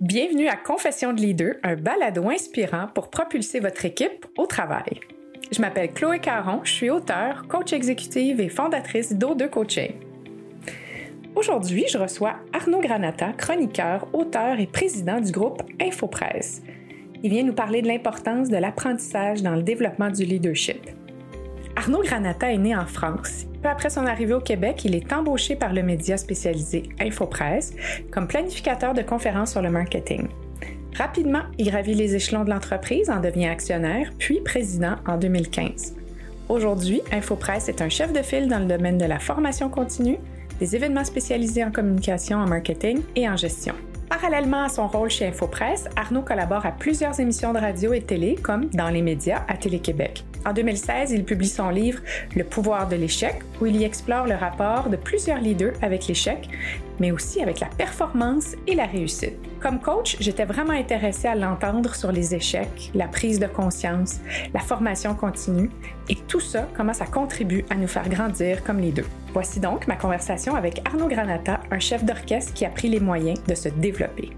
Bienvenue 0.00 0.48
à 0.48 0.56
Confession 0.56 1.12
de 1.12 1.20
leader, 1.20 1.56
un 1.62 1.76
balado 1.76 2.30
inspirant 2.30 2.86
pour 2.94 3.10
propulser 3.10 3.60
votre 3.60 3.84
équipe 3.84 4.24
au 4.38 4.46
travail. 4.46 4.98
Je 5.52 5.60
m'appelle 5.60 5.92
Chloé 5.92 6.20
Caron, 6.20 6.60
je 6.64 6.72
suis 6.72 6.88
auteure, 6.88 7.46
coach 7.48 7.74
exécutive 7.74 8.40
et 8.40 8.48
fondatrice 8.48 9.12
d'O2 9.12 9.50
Coaching. 9.50 9.92
Aujourd'hui, 11.34 11.84
je 11.86 11.98
reçois 11.98 12.36
Arnaud 12.54 12.80
Granata, 12.80 13.34
chroniqueur, 13.34 14.08
auteur 14.14 14.58
et 14.58 14.66
président 14.66 15.20
du 15.20 15.32
groupe 15.32 15.62
InfoPresse. 15.78 16.62
Il 17.22 17.28
vient 17.28 17.44
nous 17.44 17.52
parler 17.52 17.82
de 17.82 17.88
l'importance 17.88 18.48
de 18.48 18.56
l'apprentissage 18.56 19.42
dans 19.42 19.54
le 19.54 19.62
développement 19.62 20.08
du 20.08 20.24
leadership. 20.24 20.80
Arnaud 21.76 22.02
Granata 22.02 22.50
est 22.50 22.56
né 22.56 22.74
en 22.74 22.86
France. 22.86 23.49
Peu 23.62 23.68
après 23.68 23.90
son 23.90 24.06
arrivée 24.06 24.34
au 24.34 24.40
Québec, 24.40 24.84
il 24.84 24.94
est 24.94 25.12
embauché 25.12 25.54
par 25.54 25.72
le 25.72 25.82
média 25.82 26.16
spécialisé 26.16 26.84
InfoPresse 26.98 27.74
comme 28.10 28.26
planificateur 28.26 28.94
de 28.94 29.02
conférences 29.02 29.52
sur 29.52 29.62
le 29.62 29.70
marketing. 29.70 30.28
Rapidement, 30.96 31.42
il 31.58 31.70
gravit 31.70 31.94
les 31.94 32.14
échelons 32.14 32.44
de 32.44 32.50
l'entreprise, 32.50 33.10
en 33.10 33.20
devient 33.20 33.46
actionnaire, 33.46 34.12
puis 34.18 34.40
président 34.40 34.96
en 35.06 35.18
2015. 35.18 35.94
Aujourd'hui, 36.48 37.00
InfoPresse 37.12 37.68
est 37.68 37.80
un 37.80 37.88
chef 37.88 38.12
de 38.12 38.22
file 38.22 38.48
dans 38.48 38.58
le 38.58 38.64
domaine 38.64 38.98
de 38.98 39.04
la 39.04 39.18
formation 39.18 39.68
continue, 39.68 40.18
des 40.58 40.74
événements 40.74 41.04
spécialisés 41.04 41.64
en 41.64 41.70
communication, 41.70 42.38
en 42.38 42.46
marketing 42.46 43.02
et 43.14 43.28
en 43.28 43.36
gestion. 43.36 43.74
Parallèlement 44.10 44.64
à 44.64 44.68
son 44.68 44.88
rôle 44.88 45.08
chez 45.08 45.28
InfoPresse, 45.28 45.84
Arnaud 45.94 46.22
collabore 46.22 46.66
à 46.66 46.72
plusieurs 46.72 47.20
émissions 47.20 47.52
de 47.52 47.60
radio 47.60 47.92
et 47.92 48.02
télé, 48.02 48.34
comme 48.34 48.64
dans 48.70 48.88
les 48.88 49.02
médias 49.02 49.44
à 49.46 49.56
Télé-Québec. 49.56 50.24
En 50.44 50.52
2016, 50.52 51.12
il 51.12 51.24
publie 51.24 51.46
son 51.46 51.70
livre 51.70 52.00
Le 52.34 52.42
pouvoir 52.42 52.88
de 52.88 52.96
l'échec, 52.96 53.36
où 53.60 53.66
il 53.66 53.76
y 53.76 53.84
explore 53.84 54.26
le 54.26 54.34
rapport 54.34 54.90
de 54.90 54.96
plusieurs 54.96 55.38
leaders 55.38 55.74
avec 55.80 56.08
l'échec, 56.08 56.48
mais 56.98 57.12
aussi 57.12 57.40
avec 57.40 57.60
la 57.60 57.68
performance 57.68 58.56
et 58.66 58.74
la 58.74 58.86
réussite. 58.86 59.38
Comme 59.60 59.78
coach, 59.78 60.16
j'étais 60.20 60.46
vraiment 60.46 60.72
intéressée 60.72 61.28
à 61.28 61.34
l'entendre 61.34 61.94
sur 61.94 62.10
les 62.10 62.34
échecs, 62.34 62.90
la 62.94 63.06
prise 63.06 63.38
de 63.38 63.46
conscience, 63.46 64.18
la 64.54 64.60
formation 64.60 65.14
continue 65.14 65.70
et 66.08 66.16
tout 66.16 66.40
ça, 66.40 66.66
comment 66.74 66.94
ça 66.94 67.04
contribue 67.04 67.66
à 67.68 67.74
nous 67.74 67.86
faire 67.86 68.08
grandir 68.08 68.64
comme 68.64 68.78
leaders. 68.78 69.04
Voici 69.34 69.60
donc 69.60 69.86
ma 69.86 69.96
conversation 69.96 70.54
avec 70.54 70.80
Arnaud 70.86 71.08
Granata, 71.08 71.60
un 71.70 71.78
chef 71.78 72.04
d'orchestre 72.04 72.54
qui 72.54 72.64
a 72.64 72.70
pris 72.70 72.88
les 72.88 73.00
moyens 73.00 73.38
de 73.44 73.54
se 73.54 73.68
développer. 73.68 74.30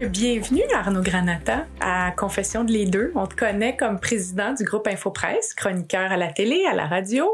Bienvenue 0.00 0.62
Arnaud 0.72 1.02
Granata 1.02 1.66
à 1.80 2.12
Confession 2.12 2.62
de 2.62 2.70
les 2.70 2.86
deux. 2.86 3.10
On 3.16 3.26
te 3.26 3.34
connaît 3.34 3.76
comme 3.76 3.98
président 3.98 4.54
du 4.54 4.62
groupe 4.62 4.86
InfoPresse, 4.86 5.52
chroniqueur 5.52 6.12
à 6.12 6.16
la 6.16 6.28
télé, 6.28 6.64
à 6.70 6.74
la 6.74 6.86
radio, 6.86 7.28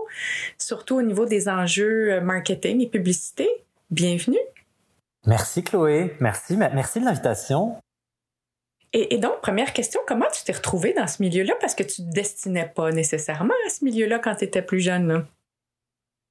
surtout 0.56 0.96
au 0.96 1.02
niveau 1.02 1.26
des 1.26 1.50
enjeux 1.50 2.18
marketing 2.22 2.80
et 2.80 2.88
publicité. 2.88 3.46
Bienvenue. 3.90 4.38
Merci 5.26 5.62
Chloé, 5.64 6.16
merci, 6.20 6.56
merci 6.56 7.00
de 7.00 7.04
l'invitation. 7.04 7.76
Et, 8.94 9.18
donc, 9.18 9.42
première 9.42 9.74
question, 9.74 10.00
comment 10.06 10.26
tu 10.32 10.44
t'es 10.44 10.52
retrouvé 10.52 10.94
dans 10.94 11.06
ce 11.06 11.22
milieu-là? 11.22 11.54
Parce 11.60 11.74
que 11.74 11.82
tu 11.82 12.02
ne 12.02 12.08
te 12.08 12.14
destinais 12.14 12.72
pas 12.74 12.90
nécessairement 12.90 13.54
à 13.66 13.70
ce 13.70 13.84
milieu-là 13.84 14.18
quand 14.18 14.36
tu 14.36 14.44
étais 14.44 14.62
plus 14.62 14.80
jeune. 14.80 15.26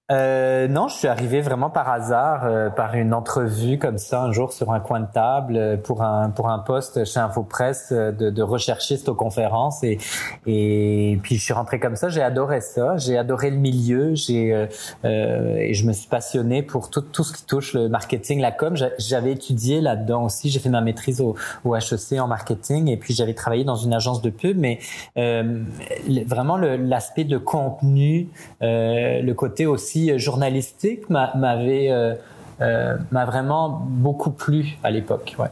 Euh, 0.09 0.69
non, 0.69 0.87
je 0.87 0.95
suis 0.95 1.07
arrivé 1.09 1.41
vraiment 1.41 1.69
par 1.69 1.89
hasard, 1.89 2.45
euh, 2.45 2.69
par 2.69 2.95
une 2.95 3.13
entrevue 3.13 3.77
comme 3.77 3.97
ça 3.97 4.21
un 4.21 4.31
jour 4.31 4.53
sur 4.53 4.71
un 4.71 4.79
coin 4.79 5.01
de 5.01 5.11
table 5.11 5.57
euh, 5.57 5.75
pour 5.75 6.01
un 6.01 6.29
pour 6.29 6.47
un 6.47 6.59
poste 6.59 7.03
chez 7.03 7.19
InfoPresse 7.19 7.89
euh, 7.91 8.13
de, 8.13 8.29
de 8.29 8.41
recherchiste 8.41 9.09
aux 9.09 9.15
conférences 9.15 9.83
et 9.83 9.97
et 10.45 11.19
puis 11.21 11.35
je 11.35 11.43
suis 11.43 11.51
rentré 11.51 11.81
comme 11.81 11.97
ça. 11.97 12.07
J'ai 12.07 12.21
adoré 12.21 12.61
ça, 12.61 12.95
j'ai 12.95 13.17
adoré 13.17 13.51
le 13.51 13.57
milieu, 13.57 14.15
j'ai 14.15 14.67
et 15.03 15.73
je 15.73 15.85
me 15.85 15.91
suis 15.91 16.07
passionné 16.07 16.63
pour 16.63 16.89
tout 16.89 17.01
tout 17.01 17.25
ce 17.25 17.33
qui 17.33 17.45
touche 17.45 17.73
le 17.73 17.89
marketing, 17.89 18.39
la 18.39 18.53
com. 18.53 18.75
J'avais 18.97 19.33
étudié 19.33 19.81
là-dedans 19.81 20.23
aussi. 20.23 20.49
J'ai 20.49 20.59
fait 20.59 20.69
ma 20.69 20.79
maîtrise 20.79 21.19
au, 21.19 21.35
au 21.65 21.75
HEC 21.75 22.17
en 22.19 22.27
marketing 22.27 22.87
et 22.87 22.95
puis 22.95 23.13
j'avais 23.13 23.33
travaillé 23.33 23.65
dans 23.65 23.75
une 23.75 23.93
agence 23.93 24.21
de 24.21 24.29
pub, 24.29 24.57
mais 24.57 24.79
vraiment 25.17 26.55
l'aspect 26.55 27.25
de 27.25 27.37
contenu, 27.37 28.29
le 28.61 29.33
côté 29.33 29.65
aussi 29.65 29.96
euh, 30.11 30.17
journalistique 30.17 31.09
m'avait 31.09 31.91
euh, 31.91 32.15
euh, 32.61 32.97
m'a 33.11 33.25
vraiment 33.25 33.69
beaucoup 33.69 34.31
plu 34.31 34.77
à 34.83 34.91
l'époque. 34.91 35.35
Ouais. 35.37 35.49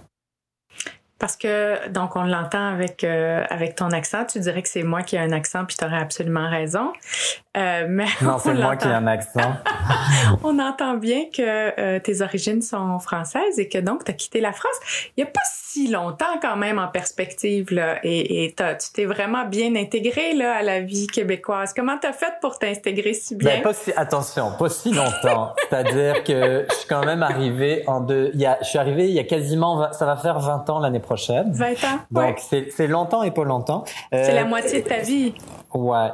Parce 1.20 1.38
que, 1.38 1.88
donc, 1.90 2.16
on 2.16 2.24
l'entend 2.24 2.68
avec, 2.68 3.04
avec 3.04 3.76
ton 3.76 3.90
accent. 3.92 4.26
Tu 4.26 4.40
dirais 4.40 4.62
que 4.62 4.68
c'est 4.68 4.84
moi 4.84 5.02
qui 5.02 5.16
ai 5.16 5.20
un 5.20 5.32
accent, 5.32 5.66
puis 5.66 5.78
tu 5.78 5.86
aurais 5.86 5.98
absolument 5.98 6.50
raison. 6.50 6.92
Euh, 7.56 7.86
mais 7.90 8.06
non, 8.22 8.38
c'est 8.38 8.54
moi 8.54 8.76
qui 8.76 8.88
ai 8.88 8.92
un 8.92 9.08
accent. 9.08 9.54
on 10.44 10.60
entend 10.60 10.96
bien 10.96 11.26
que 11.34 12.00
tes 12.00 12.22
origines 12.22 12.62
sont 12.62 13.00
françaises 13.00 13.60
et 13.60 13.70
que 13.70 13.78
donc 13.78 14.04
tu 14.04 14.12
as 14.12 14.14
quitté 14.14 14.42
la 14.42 14.52
France. 14.52 14.76
Il 15.16 15.24
n'y 15.24 15.30
a 15.30 15.32
pas 15.32 15.42
si 15.76 15.88
longtemps 15.88 16.40
quand 16.42 16.56
même 16.56 16.80
en 16.80 16.88
perspective 16.88 17.74
là, 17.74 18.00
et, 18.04 18.46
et 18.46 18.56
tu 18.56 18.92
t'es 18.94 19.06
vraiment 19.06 19.46
bien 19.46 19.76
intégré 19.76 20.34
là 20.34 20.56
à 20.56 20.62
la 20.62 20.82
vie 20.82 21.08
québécoise. 21.08 21.74
Comment 21.74 21.98
t'as 22.00 22.14
fait 22.14 22.34
pour 22.42 22.60
t'intégrer 22.60 23.14
si 23.14 23.36
bien? 23.36 23.56
ben, 23.56 23.62
pas 23.62 23.74
si, 23.74 23.92
Attention, 23.96 24.52
pas 24.58 24.70
si 24.70 24.92
longtemps. 24.92 25.54
C'est-à-dire 25.70 26.24
que 26.24 26.66
je 26.70 26.76
suis 26.76 26.88
quand 26.88 27.06
même 27.06 27.24
arrivé 27.24 27.84
en 27.88 28.00
deux. 28.00 28.32
Y 28.36 28.46
a, 28.46 28.58
je 28.62 28.68
suis 28.68 28.80
arrivé 28.80 29.08
il 29.08 29.14
y 29.14 29.20
a 29.20 29.24
quasiment, 29.24 29.92
ça 29.92 30.06
va 30.06 30.16
faire 30.16 30.40
20 30.40 30.70
ans 30.70 30.80
l'année 30.80 31.00
prochaine. 31.00 31.52
20 31.52 31.66
ans. 31.66 32.00
Donc 32.12 32.40
c'est 32.40 32.88
longtemps 32.88 33.24
et 33.24 33.32
pas 33.32 33.44
longtemps. 33.44 33.84
c'est 34.12 34.34
la 34.34 34.42
euh, 34.42 34.46
moitié 34.46 34.82
de 34.82 34.88
ta 34.88 35.00
vie. 35.00 35.34
Ouais. 35.74 36.10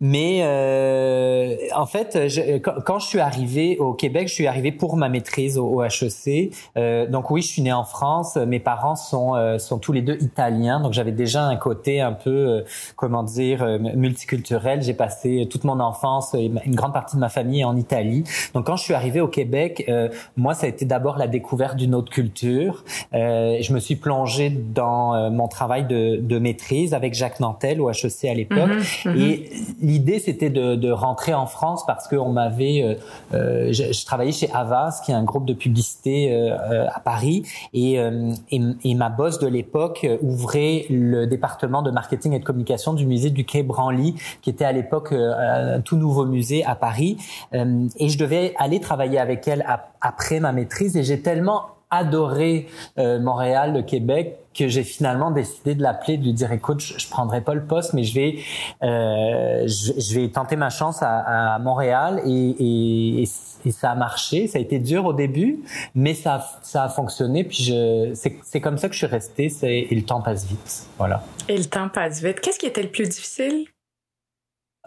Mais 0.00 0.40
euh, 0.42 1.56
en 1.74 1.86
fait, 1.86 2.28
je, 2.28 2.58
quand, 2.58 2.98
je 2.98 3.06
suis 3.06 3.18
arrivé 3.18 3.78
au 3.78 3.94
Québec, 3.94 4.28
je 4.28 4.34
suis 4.34 4.46
arrivé 4.46 4.70
pour 4.70 4.96
ma 4.96 5.08
maîtrise 5.08 5.56
au, 5.56 5.82
HEC. 5.82 6.52
Euh, 6.76 7.06
donc 7.06 7.30
oui, 7.30 7.40
je 7.40 7.48
suis 7.48 7.62
né 7.62 7.72
en 7.72 7.84
France. 7.84 8.36
Mes 8.36 8.60
parents 8.60 8.94
sont 8.94 9.34
euh, 9.34 9.58
sont 9.58 9.78
tous 9.78 9.92
les 9.92 10.02
deux 10.02 10.18
italiens, 10.22 10.80
donc 10.80 10.92
j'avais 10.92 11.12
déjà 11.12 11.44
un 11.44 11.56
côté 11.56 12.02
un 12.02 12.12
peu 12.12 12.30
euh, 12.30 12.64
comment 12.96 13.22
dire 13.22 13.62
euh, 13.62 13.78
multiculturel. 13.78 14.82
J'ai 14.82 14.92
passé 14.92 15.48
toute 15.50 15.64
mon 15.64 15.80
enfance 15.80 16.34
et 16.34 16.44
une 16.66 16.74
grande 16.74 16.92
partie 16.92 17.16
de 17.16 17.20
ma 17.20 17.30
famille 17.30 17.64
en 17.64 17.74
Italie. 17.74 18.24
Donc 18.52 18.66
quand 18.66 18.76
je 18.76 18.82
suis 18.82 18.94
arrivé 18.94 19.22
au 19.22 19.28
Québec, 19.28 19.90
moi 20.36 20.52
ça 20.52 20.66
a 20.66 20.68
été 20.68 20.84
d'abord 20.84 21.16
la 21.16 21.26
découverte 21.26 21.76
d'une 21.76 21.94
autre 21.94 22.12
culture. 22.12 22.84
je 23.12 23.72
me 23.72 23.78
suis 23.78 23.96
plongé 23.96 24.50
dans 24.50 25.30
mon 25.30 25.48
travail 25.48 25.86
de, 25.86 26.16
de, 26.16 26.38
maîtrise 26.38 26.92
avec 26.92 27.14
Jacques 27.14 27.40
Nantel 27.40 27.80
au 27.80 27.90
HEC 27.90 28.24
à 28.24 28.34
l'époque 28.34 28.58
mm-hmm, 28.58 29.08
mm-hmm. 29.08 29.20
et 29.20 29.50
l'idée 29.86 30.18
c'était 30.18 30.50
de, 30.50 30.74
de, 30.74 30.90
rentrer 30.90 31.32
en 31.32 31.46
France 31.46 31.86
parce 31.86 32.08
qu'on 32.08 32.30
m'avait, 32.30 32.82
euh, 32.82 32.94
euh 33.34 33.72
je, 33.72 33.92
je, 33.92 34.04
travaillais 34.04 34.32
chez 34.32 34.50
Avas, 34.52 35.00
qui 35.04 35.12
est 35.12 35.14
un 35.14 35.22
groupe 35.22 35.46
de 35.46 35.54
publicité 35.54 36.32
euh, 36.32 36.56
euh 36.70 36.86
à 36.92 37.00
Paris, 37.00 37.44
et, 37.72 38.00
euh, 38.00 38.32
et, 38.50 38.60
et, 38.84 38.94
ma 38.94 39.08
boss 39.08 39.38
de 39.38 39.46
l'époque 39.46 40.06
ouvrait 40.22 40.86
le 40.90 41.26
département 41.26 41.82
de 41.82 41.90
marketing 41.90 42.32
et 42.32 42.38
de 42.40 42.44
communication 42.44 42.94
du 42.94 43.06
musée 43.06 43.30
du 43.30 43.44
Quai 43.44 43.62
Branly, 43.62 44.14
qui 44.42 44.50
était 44.50 44.64
à 44.64 44.72
l'époque 44.72 45.12
un 45.12 45.80
tout 45.80 45.96
nouveau 45.96 46.26
musée 46.26 46.64
à 46.64 46.74
Paris, 46.74 47.18
et 47.52 48.08
je 48.08 48.18
devais 48.18 48.54
aller 48.58 48.80
travailler 48.80 49.18
avec 49.18 49.46
elle 49.46 49.64
après 50.00 50.40
ma 50.40 50.52
maîtrise, 50.52 50.96
et 50.96 51.02
j'ai 51.02 51.20
tellement 51.20 51.75
adoré 51.90 52.68
Montréal, 52.96 53.72
le 53.74 53.82
Québec, 53.82 54.38
que 54.56 54.68
j'ai 54.68 54.84
finalement 54.84 55.30
décidé 55.30 55.74
de 55.74 55.82
l'appeler, 55.82 56.16
de 56.16 56.24
lui 56.24 56.32
dire 56.32 56.50
écoute, 56.52 56.80
je, 56.80 56.98
je 56.98 57.08
prendrai 57.08 57.42
pas 57.42 57.54
le 57.54 57.64
poste, 57.64 57.92
mais 57.92 58.04
je 58.04 58.14
vais, 58.14 58.38
euh, 58.82 59.66
je, 59.66 60.18
vais 60.18 60.28
tenter 60.28 60.56
ma 60.56 60.70
chance 60.70 61.02
à, 61.02 61.54
à 61.54 61.58
Montréal 61.58 62.22
et, 62.24 62.56
et, 62.58 63.22
et, 63.64 63.70
ça 63.70 63.90
a 63.90 63.94
marché. 63.94 64.46
Ça 64.46 64.58
a 64.58 64.60
été 64.60 64.78
dur 64.78 65.04
au 65.04 65.12
début, 65.12 65.60
mais 65.94 66.14
ça, 66.14 66.44
ça 66.62 66.84
a 66.84 66.88
fonctionné. 66.88 67.44
Puis 67.44 67.64
je, 67.64 68.12
c'est 68.42 68.60
comme 68.60 68.78
ça 68.78 68.88
que 68.88 68.94
je 68.94 68.98
suis 68.98 69.06
resté. 69.06 69.52
Et 69.62 69.94
le 69.94 70.02
temps 70.02 70.22
passe 70.22 70.46
vite, 70.46 70.86
voilà. 70.96 71.22
Et 71.48 71.56
le 71.56 71.64
temps 71.64 71.88
passe 71.88 72.22
vite. 72.22 72.40
Qu'est-ce 72.40 72.58
qui 72.58 72.66
était 72.66 72.82
le 72.82 72.90
plus 72.90 73.08
difficile? 73.08 73.66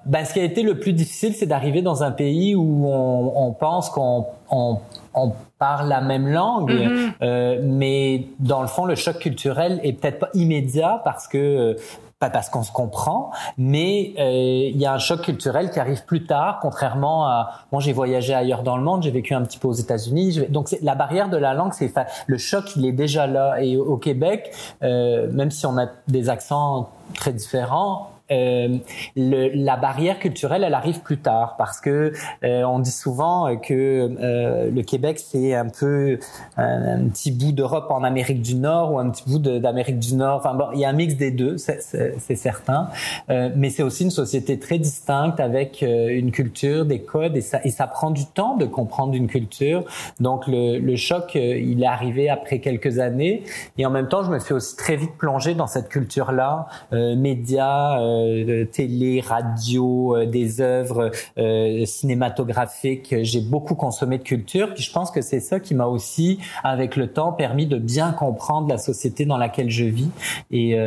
Ben, 0.05 0.23
ce 0.23 0.33
qui 0.33 0.39
a 0.39 0.43
été 0.43 0.63
le 0.63 0.79
plus 0.79 0.93
difficile, 0.93 1.35
c'est 1.35 1.45
d'arriver 1.45 1.81
dans 1.81 2.03
un 2.03 2.11
pays 2.11 2.55
où 2.55 2.87
on, 2.87 3.47
on 3.47 3.51
pense 3.51 3.89
qu'on 3.89 4.27
on, 4.49 4.79
on 5.13 5.33
parle 5.59 5.89
la 5.89 6.01
même 6.01 6.27
langue, 6.27 6.71
mm-hmm. 6.71 7.11
euh, 7.21 7.59
mais 7.63 8.25
dans 8.39 8.61
le 8.61 8.67
fond, 8.67 8.85
le 8.85 8.95
choc 8.95 9.19
culturel 9.19 9.79
est 9.83 9.93
peut-être 9.93 10.19
pas 10.19 10.29
immédiat 10.33 11.01
parce 11.03 11.27
que 11.27 11.37
euh, 11.37 11.73
pas 12.19 12.29
parce 12.29 12.49
qu'on 12.49 12.63
se 12.63 12.71
comprend, 12.71 13.31
mais 13.57 14.13
euh, 14.19 14.69
il 14.73 14.77
y 14.77 14.85
a 14.85 14.93
un 14.93 14.97
choc 14.97 15.21
culturel 15.21 15.71
qui 15.71 15.79
arrive 15.79 16.03
plus 16.03 16.25
tard, 16.25 16.59
contrairement 16.61 17.25
à 17.27 17.51
moi 17.71 17.81
j'ai 17.81 17.93
voyagé 17.93 18.33
ailleurs 18.33 18.61
dans 18.61 18.75
le 18.75 18.83
monde, 18.83 19.03
j'ai 19.03 19.11
vécu 19.11 19.33
un 19.33 19.41
petit 19.41 19.57
peu 19.57 19.69
aux 19.69 19.73
États-Unis, 19.73 20.41
donc 20.49 20.75
la 20.81 20.95
barrière 20.95 21.29
de 21.29 21.37
la 21.37 21.53
langue, 21.53 21.71
c'est 21.73 21.91
le 22.27 22.37
choc 22.37 22.75
il 22.75 22.85
est 22.85 22.91
déjà 22.91 23.25
là 23.25 23.61
et 23.61 23.77
au 23.77 23.95
Québec, 23.95 24.51
euh, 24.83 25.31
même 25.31 25.49
si 25.49 25.65
on 25.65 25.77
a 25.77 25.87
des 26.09 26.29
accents 26.29 26.89
très 27.13 27.31
différents, 27.31 28.11
euh, 28.31 28.77
le, 29.15 29.49
la 29.55 29.75
barrière 29.75 30.19
culturelle, 30.19 30.63
elle 30.63 30.73
arrive 30.73 31.01
plus 31.01 31.17
tard 31.17 31.55
parce 31.57 31.81
que 31.81 32.13
euh, 32.43 32.63
on 32.63 32.79
dit 32.79 32.91
souvent 32.91 33.55
que 33.57 33.73
euh, 33.73 34.69
le 34.69 34.81
Québec 34.83 35.19
c'est 35.19 35.55
un 35.55 35.67
peu 35.67 36.19
un, 36.57 37.07
petit 37.09 37.31
bout 37.31 37.51
d'Europe 37.51 37.87
en 37.89 38.03
Amérique 38.03 38.41
du 38.41 38.55
Nord 38.55 38.93
ou 38.93 38.99
un 38.99 39.09
petit 39.09 39.23
bout 39.27 39.39
d'Amérique 39.39 39.99
du 39.99 40.15
Nord. 40.15 40.37
Enfin 40.37 40.53
bon, 40.53 40.67
il 40.73 40.79
y 40.79 40.85
a 40.85 40.89
un 40.89 40.93
mix 40.93 41.15
des 41.15 41.31
deux, 41.31 41.57
c'est 41.57 42.35
certain. 42.35 42.89
mais 43.27 43.69
c'est 43.69 43.83
aussi 43.83 44.03
une 44.03 44.11
société 44.11 44.59
très 44.59 44.77
distincte 44.77 45.39
avec 45.39 45.81
une 45.81 46.31
culture, 46.31 46.85
des 46.85 47.01
codes 47.01 47.35
et 47.35 47.41
ça, 47.41 47.59
et 47.63 47.71
ça 47.71 47.87
prend 47.87 48.11
du 48.11 48.25
temps 48.25 48.55
de 48.57 48.65
comprendre 48.65 49.13
une 49.15 49.27
culture. 49.27 49.83
Donc 50.19 50.47
le, 50.47 50.77
le 50.77 50.95
choc, 50.95 51.35
il 51.35 51.83
est 51.83 51.87
arrivé 51.87 52.29
après 52.29 52.59
quelques 52.59 52.99
années 52.99 53.43
et 53.77 53.85
en 53.85 53.89
même 53.89 54.07
temps, 54.07 54.23
je 54.23 54.31
me 54.31 54.39
suis 54.39 54.53
aussi 54.53 54.75
très 54.75 54.95
vite 54.95 55.15
plongé 55.17 55.55
dans 55.55 55.67
cette 55.67 55.89
culture-là, 55.89 56.67
médias 56.91 57.99
euh, 58.19 58.65
télé, 58.65 59.21
radio, 59.21 60.15
euh, 60.15 60.25
des 60.25 60.61
œuvres 60.61 61.11
euh, 61.37 61.85
cinématographiques. 61.85 63.15
J'ai 63.21 63.41
beaucoup 63.41 63.75
consommé 63.75 64.17
de 64.17 64.23
culture. 64.23 64.73
Puis 64.73 64.83
je 64.83 64.91
pense 64.91 65.11
que 65.11 65.21
c'est 65.21 65.39
ça 65.39 65.59
qui 65.59 65.75
m'a 65.75 65.85
aussi, 65.85 66.39
avec 66.63 66.95
le 66.95 67.07
temps, 67.07 67.31
permis 67.31 67.67
de 67.67 67.77
bien 67.77 68.11
comprendre 68.11 68.69
la 68.69 68.77
société 68.77 69.25
dans 69.25 69.37
laquelle 69.37 69.69
je 69.69 69.85
vis. 69.85 70.11
Et, 70.51 70.77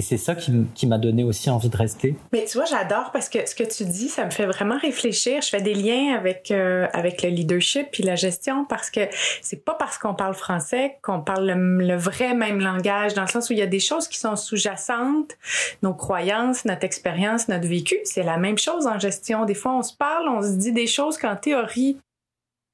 c'est 0.00 0.16
ça 0.16 0.34
qui, 0.34 0.86
m'a 0.86 0.98
donné 0.98 1.22
aussi 1.22 1.48
envie 1.48 1.68
de 1.68 1.76
rester. 1.76 2.16
Mais 2.32 2.44
tu 2.44 2.58
vois, 2.58 2.66
j'adore 2.66 3.10
parce 3.12 3.28
que 3.28 3.48
ce 3.48 3.54
que 3.54 3.62
tu 3.62 3.84
dis, 3.84 4.08
ça 4.08 4.24
me 4.24 4.30
fait 4.30 4.46
vraiment 4.46 4.76
réfléchir. 4.76 5.40
Je 5.42 5.48
fais 5.48 5.62
des 5.62 5.74
liens 5.74 6.14
avec 6.16 6.50
avec 6.50 7.22
le 7.22 7.28
leadership 7.30 7.88
puis 7.92 8.02
la 8.02 8.16
gestion 8.16 8.64
parce 8.64 8.90
que 8.90 9.00
c'est 9.40 9.64
pas 9.64 9.74
parce 9.74 9.98
qu'on 9.98 10.14
parle 10.14 10.34
français 10.34 10.98
qu'on 11.02 11.20
parle 11.20 11.46
le, 11.46 11.86
le, 11.86 11.96
vrai 11.96 12.34
même 12.34 12.60
langage 12.60 13.14
dans 13.14 13.22
le 13.22 13.28
sens 13.28 13.48
où 13.50 13.52
il 13.52 13.58
y 13.58 13.62
a 13.62 13.66
des 13.66 13.80
choses 13.80 14.08
qui 14.08 14.18
sont 14.18 14.36
sous-jacentes, 14.36 15.36
nos 15.82 15.94
croyances, 15.94 16.64
notre 16.64 16.81
expérience, 16.84 17.48
notre 17.48 17.66
vécu. 17.66 17.96
C'est 18.04 18.22
la 18.22 18.36
même 18.36 18.58
chose 18.58 18.86
en 18.86 18.98
gestion. 18.98 19.44
Des 19.44 19.54
fois, 19.54 19.74
on 19.74 19.82
se 19.82 19.94
parle, 19.94 20.28
on 20.28 20.42
se 20.42 20.56
dit 20.56 20.72
des 20.72 20.86
choses 20.86 21.18
qu'en 21.18 21.36
théorie, 21.36 21.98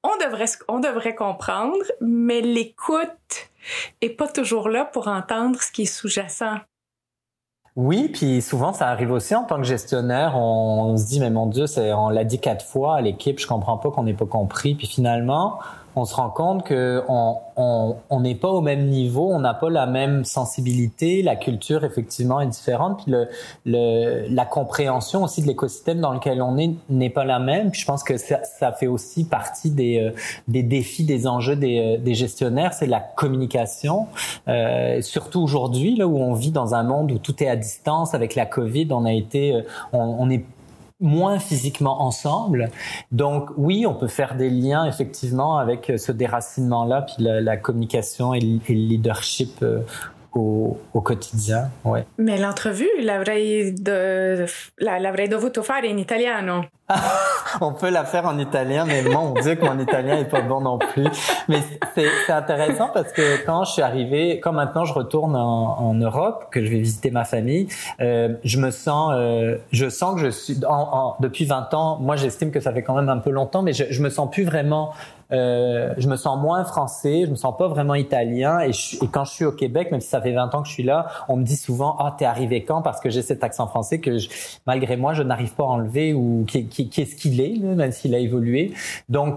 on 0.03 0.15
devrait, 0.23 0.45
on 0.67 0.79
devrait 0.79 1.15
comprendre, 1.15 1.83
mais 2.01 2.41
l'écoute 2.41 3.49
est 4.01 4.09
pas 4.09 4.27
toujours 4.27 4.69
là 4.69 4.85
pour 4.85 5.07
entendre 5.07 5.61
ce 5.61 5.71
qui 5.71 5.83
est 5.83 5.85
sous-jacent. 5.85 6.57
Oui, 7.75 8.09
puis 8.09 8.41
souvent 8.41 8.73
ça 8.73 8.87
arrive 8.87 9.11
aussi 9.11 9.35
en 9.35 9.43
tant 9.43 9.57
que 9.57 9.63
gestionnaire, 9.63 10.35
on, 10.35 10.97
se 10.97 11.05
dit 11.07 11.19
mais 11.19 11.29
mon 11.29 11.45
Dieu, 11.45 11.65
on 11.77 12.09
l'a 12.09 12.23
dit 12.23 12.39
quatre 12.39 12.65
fois 12.65 12.97
à 12.97 13.01
l'équipe, 13.01 13.39
je 13.39 13.47
comprends 13.47 13.77
pas 13.77 13.89
qu'on 13.91 14.03
n'ait 14.03 14.13
pas 14.13 14.25
compris, 14.25 14.75
puis 14.75 14.87
finalement 14.87 15.59
on 15.95 16.05
se 16.05 16.15
rend 16.15 16.29
compte 16.29 16.63
que 16.63 17.03
on 17.07 18.19
n'est 18.21 18.35
pas 18.35 18.49
au 18.49 18.61
même 18.61 18.87
niveau, 18.87 19.29
on 19.31 19.39
n'a 19.39 19.53
pas 19.53 19.69
la 19.69 19.85
même 19.85 20.23
sensibilité, 20.25 21.21
la 21.21 21.35
culture 21.35 21.83
effectivement 21.83 22.39
est 22.41 22.47
différente, 22.47 23.03
puis 23.03 23.11
le, 23.11 23.27
le 23.65 24.27
la 24.29 24.45
compréhension 24.45 25.23
aussi 25.23 25.41
de 25.41 25.47
l'écosystème 25.47 25.99
dans 25.99 26.13
lequel 26.13 26.41
on 26.41 26.57
est 26.57 26.71
n'est 26.89 27.09
pas 27.09 27.25
la 27.25 27.39
même. 27.39 27.71
Puis 27.71 27.81
je 27.81 27.85
pense 27.85 28.03
que 28.03 28.17
ça, 28.17 28.43
ça 28.43 28.71
fait 28.71 28.87
aussi 28.87 29.25
partie 29.25 29.71
des, 29.71 29.99
euh, 29.99 30.11
des 30.47 30.63
défis, 30.63 31.03
des 31.03 31.27
enjeux 31.27 31.55
des, 31.55 31.97
euh, 31.97 31.97
des 31.97 32.13
gestionnaires, 32.13 32.73
c'est 32.73 32.87
la 32.87 32.99
communication. 32.99 34.07
Euh, 34.47 35.01
surtout 35.01 35.41
aujourd'hui 35.41 35.95
là 35.95 36.07
où 36.07 36.17
on 36.17 36.33
vit 36.33 36.51
dans 36.51 36.75
un 36.75 36.83
monde 36.83 37.11
où 37.11 37.17
tout 37.17 37.43
est 37.43 37.49
à 37.49 37.55
distance 37.55 38.13
avec 38.13 38.35
la 38.35 38.45
Covid, 38.45 38.87
on 38.91 39.05
a 39.05 39.13
été, 39.13 39.53
euh, 39.53 39.61
on, 39.93 39.99
on 40.19 40.29
est 40.29 40.43
moins 40.99 41.39
physiquement 41.39 42.01
ensemble. 42.01 42.69
Donc 43.11 43.49
oui, 43.57 43.85
on 43.85 43.93
peut 43.93 44.07
faire 44.07 44.35
des 44.35 44.49
liens 44.49 44.85
effectivement 44.85 45.57
avec 45.57 45.91
ce 45.97 46.11
déracinement-là, 46.11 47.03
puis 47.03 47.23
la, 47.23 47.41
la 47.41 47.57
communication 47.57 48.33
et 48.33 48.39
le, 48.41 48.59
leadership 48.67 49.59
euh, 49.61 49.81
au, 50.33 50.77
au, 50.93 51.01
quotidien. 51.01 51.69
Ouais. 51.83 52.05
Mais 52.17 52.37
l'entrevue, 52.37 52.89
l'avrei, 53.01 53.71
de, 53.71 54.45
l'avrei 54.79 55.27
dovuto 55.27 55.63
fare 55.63 55.87
in 55.87 55.97
italiano. 55.97 56.65
on 57.61 57.73
peut 57.73 57.89
la 57.89 58.03
faire 58.03 58.25
en 58.25 58.37
italien, 58.39 58.85
mais 58.85 59.03
mon 59.03 59.33
Dieu 59.41 59.55
que 59.55 59.65
mon 59.65 59.79
italien 59.79 60.17
est 60.17 60.29
pas 60.29 60.41
bon 60.41 60.61
non 60.61 60.79
plus. 60.79 61.07
Mais 61.47 61.59
c'est 61.95 62.31
intéressant 62.31 62.89
parce 62.93 63.11
que 63.11 63.45
quand 63.45 63.63
je 63.63 63.73
suis 63.73 63.81
arrivé, 63.81 64.39
quand 64.39 64.53
maintenant 64.53 64.85
je 64.85 64.93
retourne 64.93 65.35
en, 65.35 65.79
en 65.79 65.93
Europe, 65.93 66.47
que 66.51 66.63
je 66.63 66.69
vais 66.69 66.79
visiter 66.79 67.11
ma 67.11 67.25
famille, 67.25 67.67
euh, 68.01 68.35
je 68.43 68.59
me 68.59 68.71
sens, 68.71 69.13
euh, 69.15 69.57
je 69.71 69.89
sens 69.89 70.15
que 70.15 70.21
je 70.21 70.29
suis, 70.29 70.65
en, 70.65 70.73
en, 70.73 71.15
depuis 71.19 71.45
20 71.45 71.73
ans, 71.73 71.97
moi 71.99 72.15
j'estime 72.15 72.51
que 72.51 72.59
ça 72.59 72.73
fait 72.73 72.81
quand 72.81 72.95
même 72.95 73.09
un 73.09 73.19
peu 73.19 73.29
longtemps, 73.29 73.61
mais 73.61 73.73
je, 73.73 73.85
je 73.89 74.01
me 74.01 74.09
sens 74.09 74.29
plus 74.31 74.43
vraiment 74.43 74.93
euh, 75.31 75.93
je 75.97 76.07
me 76.07 76.15
sens 76.15 76.39
moins 76.39 76.63
français, 76.63 77.23
je 77.25 77.31
me 77.31 77.35
sens 77.35 77.55
pas 77.57 77.67
vraiment 77.67 77.95
italien. 77.95 78.59
Et, 78.61 78.69
et, 78.69 79.07
quand 79.07 79.25
je 79.25 79.31
suis 79.31 79.45
au 79.45 79.51
Québec, 79.51 79.91
même 79.91 80.01
si 80.01 80.09
ça 80.09 80.21
fait 80.21 80.33
20 80.33 80.55
ans 80.55 80.61
que 80.61 80.67
je 80.67 80.73
suis 80.73 80.83
là, 80.83 81.07
on 81.27 81.37
me 81.37 81.43
dit 81.43 81.55
souvent 81.55 81.95
ah 81.99 82.15
t'es 82.17 82.25
arrivé 82.25 82.63
quand? 82.63 82.81
Parce 82.81 82.99
que 82.99 83.09
j'ai 83.09 83.21
cet 83.21 83.43
accent 83.43 83.67
français 83.67 83.99
que 83.99 84.17
je, 84.17 84.29
malgré 84.65 84.97
moi 84.97 85.13
je 85.13 85.23
n'arrive 85.23 85.53
pas 85.53 85.63
à 85.63 85.67
enlever 85.67 86.13
ou 86.13 86.45
qui, 86.47 86.65
qui, 86.67 86.89
qui 86.89 87.01
est 87.01 87.05
ce 87.05 87.15
qu'il 87.15 87.41
est, 87.41 87.57
même 87.59 87.91
s'il 87.91 88.15
a 88.15 88.19
évolué. 88.19 88.73
Donc 89.07 89.35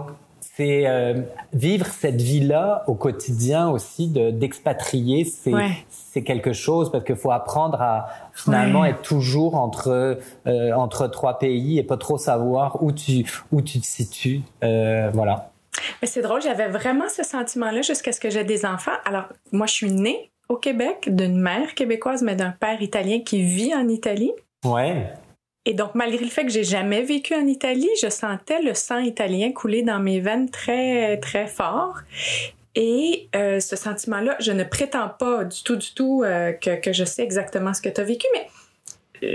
c'est 0.57 0.87
euh, 0.87 1.23
vivre 1.55 1.87
cette 1.87 2.21
vie-là 2.21 2.85
au 2.87 2.95
quotidien 2.95 3.71
aussi, 3.71 4.09
d'expatrier, 4.09 5.25
c'est 5.25 5.53
c'est 5.89 6.23
quelque 6.23 6.53
chose 6.53 6.93
parce 6.93 7.05
qu'il 7.05 7.17
faut 7.17 7.31
apprendre 7.31 7.81
à 7.81 8.09
finalement 8.35 8.85
être 8.85 9.01
toujours 9.01 9.55
entre 9.55 10.19
euh, 10.47 10.73
entre 10.75 11.07
trois 11.09 11.39
pays 11.39 11.79
et 11.79 11.83
pas 11.83 11.97
trop 11.97 12.19
savoir 12.19 12.83
où 12.83 12.93
tu 12.93 13.25
où 13.51 13.63
tu 13.63 13.81
te 13.81 13.87
situes. 13.87 14.43
Euh, 14.63 15.11
voilà. 15.15 15.52
Mais 16.01 16.09
c'est 16.09 16.23
drôle, 16.23 16.43
j'avais 16.43 16.69
vraiment 16.69 17.09
ce 17.09 17.23
sentiment-là 17.23 17.83
jusqu'à 17.83 18.13
ce 18.13 18.21
que 18.21 18.31
j'ai 18.31 18.45
des 18.45 18.65
enfants. 18.65 18.93
Alors, 19.05 19.25
moi, 19.53 19.67
je 19.67 19.73
suis 19.73 19.91
née 19.91 20.31
au 20.49 20.57
Québec 20.57 21.09
d'une 21.15 21.41
mère 21.41 21.75
québécoise, 21.75 22.23
mais 22.23 22.37
d'un 22.37 22.51
père 22.51 22.83
italien 22.83 23.21
qui 23.21 23.43
vit 23.43 23.75
en 23.75 23.89
Italie. 23.89 24.33
Ouais. 24.65 25.07
Et 25.65 25.75
donc, 25.75 25.95
malgré 25.95 26.25
le 26.25 26.31
fait 26.31 26.45
que 26.45 26.51
j'ai 26.51 26.65
jamais 26.65 27.03
vécu 27.03 27.35
en 27.35 27.47
Italie, 27.47 27.89
je 28.01 28.09
sentais 28.09 28.61
le 28.63 28.75
sang 28.75 28.99
italien 28.99 29.53
couler 29.53 29.83
dans 29.83 30.01
mes 30.01 30.21
veines 30.21 30.51
très, 30.51 31.19
très 31.19 31.47
fort. 31.47 32.01
Et 32.75 33.29
euh, 33.37 33.61
ce 33.61 33.77
sentiment-là, 33.77 34.37
je 34.41 34.51
ne 34.51 34.65
prétends 34.65 35.09
pas 35.09 35.45
du 35.45 35.63
tout, 35.63 35.77
du 35.77 35.93
tout 35.95 36.23
euh, 36.25 36.53
que, 36.53 36.81
que 36.81 36.93
je 36.93 37.05
sais 37.05 37.23
exactement 37.23 37.75
ce 37.75 37.83
que 37.83 37.91
tu 37.91 38.01
as 38.01 38.05
vécu, 38.05 38.27
mais 38.33 38.47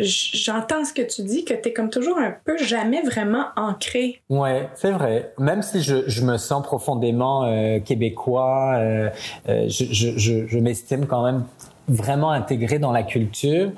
j'entends 0.02 0.86
ce 0.86 0.94
que 0.94 1.02
tu 1.02 1.24
dis, 1.24 1.46
que 1.46 1.54
tu 1.54 1.70
es 1.70 1.74
comme 1.74 1.90
toujours 1.90 2.18
un 2.18 2.36
peu 2.46 2.58
jamais 2.58 3.02
vraiment 3.02 3.46
ancré. 3.56 4.22
Ouais, 4.30 4.70
c'est 4.76 4.92
vrai. 4.92 5.34
Même 5.38 5.62
si 5.62 5.82
je, 5.82 6.26
me 6.26 6.38
sens 6.38 6.64
profondément 6.64 7.46
euh, 7.46 7.80
québécois, 7.80 8.76
euh, 8.78 9.10
euh, 9.50 9.66
je, 9.70 10.18
je 10.48 10.60
m'estime 10.60 11.06
quand 11.06 11.24
même 11.24 11.44
vraiment 11.88 12.32
intégré 12.32 12.80
dans 12.80 12.92
la 12.92 13.04
culture. 13.04 13.72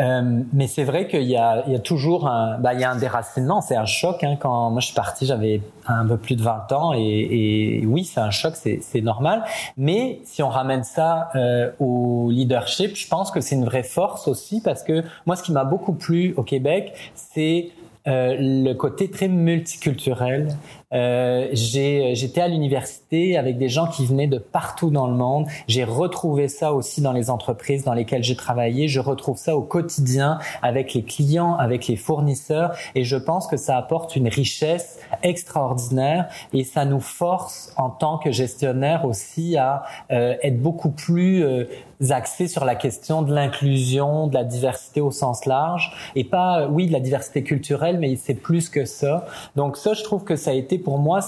Euh, 0.00 0.42
mais 0.52 0.66
c'est 0.66 0.84
vrai 0.84 1.06
qu'il 1.06 1.22
y 1.22 1.32
y 1.32 1.36
a 1.36 1.78
toujours 1.84 2.26
un, 2.26 2.58
bah, 2.58 2.74
il 2.74 2.80
y 2.80 2.84
a 2.84 2.90
un 2.90 2.96
déracinement, 2.96 3.60
c'est 3.60 3.76
un 3.76 3.84
choc. 3.84 4.24
Hein, 4.24 4.36
quand 4.40 4.70
moi 4.70 4.80
je 4.80 4.86
suis 4.86 4.94
parti, 4.94 5.26
j'avais 5.26 5.60
un 5.86 6.06
peu 6.06 6.16
plus 6.16 6.36
de 6.36 6.42
20 6.42 6.72
ans 6.72 6.92
et, 6.94 7.00
et 7.00 7.86
oui, 7.86 8.04
c'est 8.04 8.20
un 8.20 8.30
choc, 8.30 8.54
c'est, 8.56 8.80
c'est 8.82 9.02
normal. 9.02 9.44
Mais 9.76 10.20
si 10.24 10.42
on 10.42 10.48
ramène 10.48 10.84
ça 10.84 11.28
euh, 11.34 11.70
au 11.80 12.30
leadership, 12.30 12.96
je 12.96 13.08
pense 13.08 13.30
que 13.30 13.40
c'est 13.40 13.56
une 13.56 13.64
vraie 13.64 13.82
force 13.82 14.26
aussi 14.28 14.60
parce 14.62 14.82
que 14.82 15.04
moi, 15.26 15.36
ce 15.36 15.42
qui 15.42 15.52
m'a 15.52 15.64
beaucoup 15.64 15.92
plu 15.92 16.34
au 16.36 16.42
Québec, 16.42 16.94
c'est 17.14 17.70
euh, 18.08 18.34
le 18.38 18.72
côté 18.72 19.10
très 19.10 19.28
multiculturel. 19.28 20.48
Euh, 20.92 21.48
j'étais 21.52 22.40
à 22.40 22.48
l'université 22.48 23.36
avec 23.36 23.58
des 23.58 23.68
gens 23.68 23.86
qui 23.86 24.04
venaient 24.04 24.26
de 24.26 24.38
partout 24.38 24.90
dans 24.90 25.06
le 25.06 25.14
monde. 25.14 25.46
J'ai 25.68 25.84
retrouvé 25.84 26.48
ça 26.48 26.72
aussi 26.72 27.00
dans 27.00 27.12
les 27.12 27.30
entreprises 27.30 27.84
dans 27.84 27.94
lesquelles 27.94 28.24
j'ai 28.24 28.36
travaillé. 28.36 28.88
Je 28.88 29.00
retrouve 29.00 29.36
ça 29.36 29.56
au 29.56 29.62
quotidien 29.62 30.38
avec 30.62 30.94
les 30.94 31.02
clients, 31.02 31.54
avec 31.54 31.86
les 31.86 31.96
fournisseurs. 31.96 32.74
Et 32.94 33.04
je 33.04 33.16
pense 33.16 33.46
que 33.46 33.56
ça 33.56 33.76
apporte 33.76 34.16
une 34.16 34.28
richesse 34.28 34.98
extraordinaire 35.22 36.28
et 36.52 36.64
ça 36.64 36.84
nous 36.84 37.00
force 37.00 37.72
en 37.76 37.90
tant 37.90 38.18
que 38.18 38.32
gestionnaire 38.32 39.04
aussi 39.04 39.56
à 39.56 39.84
euh, 40.10 40.34
être 40.42 40.60
beaucoup 40.60 40.90
plus 40.90 41.44
euh, 41.44 41.64
axés 42.08 42.48
sur 42.48 42.64
la 42.64 42.74
question 42.74 43.22
de 43.22 43.34
l'inclusion, 43.34 44.26
de 44.26 44.34
la 44.34 44.44
diversité 44.44 45.00
au 45.00 45.10
sens 45.10 45.44
large, 45.44 45.92
et 46.16 46.24
pas, 46.24 46.66
oui, 46.66 46.86
de 46.86 46.92
la 46.92 47.00
diversité 47.00 47.42
culturelle, 47.42 47.98
mais 47.98 48.16
c'est 48.16 48.34
plus 48.34 48.70
que 48.70 48.86
ça. 48.86 49.26
Donc 49.54 49.76
ça, 49.76 49.92
je 49.92 50.02
trouve 50.02 50.24
que 50.24 50.36
ça 50.36 50.50
a 50.50 50.54
été 50.54 50.78
pour 50.84 50.98
moi, 50.98 51.20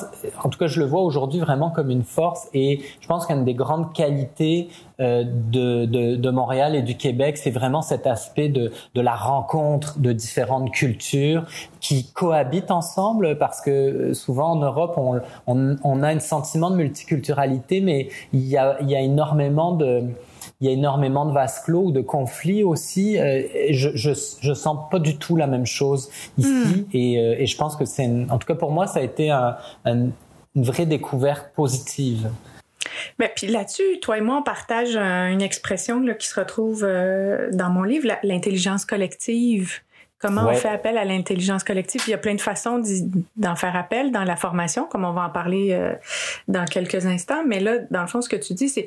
en 0.43 0.49
tout 0.49 0.59
cas, 0.59 0.67
je 0.67 0.81
le 0.81 0.87
vois 0.87 1.03
aujourd'hui 1.03 1.41
vraiment 1.41 1.71
comme 1.71 1.91
une 1.91 2.03
force, 2.05 2.49
et 2.55 2.83
je 3.01 3.07
pense 3.07 3.27
qu'une 3.27 3.45
des 3.45 3.55
grandes 3.55 3.93
qualités 3.93 4.69
euh, 5.01 5.25
de, 5.25 5.85
de, 6.17 6.31
Montréal 6.31 6.75
et 6.75 6.83
du 6.83 6.97
Québec, 6.97 7.37
c'est 7.37 7.51
vraiment 7.51 7.83
cet 7.83 8.07
aspect 8.07 8.49
de, 8.49 8.73
de 8.95 9.01
la 9.01 9.15
rencontre 9.15 9.99
de 9.99 10.13
différentes 10.13 10.71
cultures 10.71 11.45
qui 11.81 12.13
cohabitent 12.13 12.71
ensemble, 12.71 13.39
parce 13.39 13.61
que 13.61 14.13
souvent 14.15 14.53
en 14.53 14.57
Europe, 14.57 14.95
on, 14.97 15.21
on, 15.47 15.77
on 15.83 16.03
a 16.03 16.09
un 16.09 16.21
sentiment 16.21 16.71
de 16.71 16.77
multiculturalité, 16.77 17.81
mais 17.81 18.09
il 18.33 18.47
y 18.47 18.57
a, 18.57 18.77
il 18.81 18.91
y 18.91 18.97
a 18.97 19.01
énormément 19.01 19.73
de 19.73 20.05
il 20.61 20.67
y 20.67 20.71
a 20.71 20.73
énormément 20.73 21.27
de 21.27 21.33
vases 21.33 21.61
clos 21.65 21.85
ou 21.85 21.93
de 21.93 22.01
conflits 22.01 22.65
aussi. 22.65 23.19
Euh, 23.19 23.43
je, 23.71 23.91
je, 23.95 24.11
je 24.41 24.53
sens 24.53 24.79
pas 24.91 24.99
du 24.99 25.17
tout 25.17 25.37
la 25.37 25.47
même 25.47 25.67
chose 25.67 26.11
ici 26.39 26.49
mm. 26.49 26.85
et, 26.93 27.19
euh, 27.19 27.35
et, 27.39 27.47
je 27.47 27.57
pense 27.57 27.77
que 27.77 27.85
c'est, 27.85 28.09
en 28.31 28.39
tout 28.39 28.47
cas 28.47 28.55
pour 28.55 28.71
moi, 28.71 28.87
ça 28.87 29.01
a 29.01 29.03
été 29.03 29.31
un, 29.31 29.57
un, 29.85 30.09
une 30.55 30.65
vraie 30.65 30.87
découverte 30.87 31.53
positive. 31.55 32.31
Mais 33.19 33.33
puis 33.35 33.47
là-dessus, 33.47 34.01
toi 34.01 34.19
et 34.19 34.21
moi, 34.21 34.39
on 34.39 34.43
partage 34.43 34.97
une 34.97 35.43
expression 35.43 36.01
là, 36.01 36.15
qui 36.15 36.27
se 36.27 36.39
retrouve 36.39 36.85
euh, 36.85 37.49
dans 37.53 37.71
mon 37.71 37.83
livre, 37.83 38.09
l'intelligence 38.23 38.85
collective. 38.85 39.81
Comment 40.19 40.47
on 40.49 40.55
fait 40.55 40.69
appel 40.69 40.97
à 40.99 41.05
l'intelligence 41.05 41.65
collective? 41.65 42.01
Il 42.07 42.11
y 42.13 42.15
a 42.15 42.19
plein 42.19 42.37
de 42.37 42.41
façons 42.41 42.81
d'en 43.35 43.57
faire 43.57 43.75
appel 43.75 44.13
dans 44.13 44.23
la 44.23 44.37
formation, 44.37 44.85
comme 44.87 45.05
on 45.05 45.13
va 45.13 45.23
en 45.23 45.31
parler 45.31 45.73
euh, 45.73 45.95
dans 46.47 46.65
quelques 46.65 47.07
instants. 47.07 47.43
Mais 47.45 47.59
là, 47.59 47.79
dans 47.91 48.03
le 48.03 48.07
fond, 48.07 48.21
ce 48.21 48.29
que 48.29 48.37
tu 48.37 48.55
dis, 48.55 48.69
c'est 48.69 48.87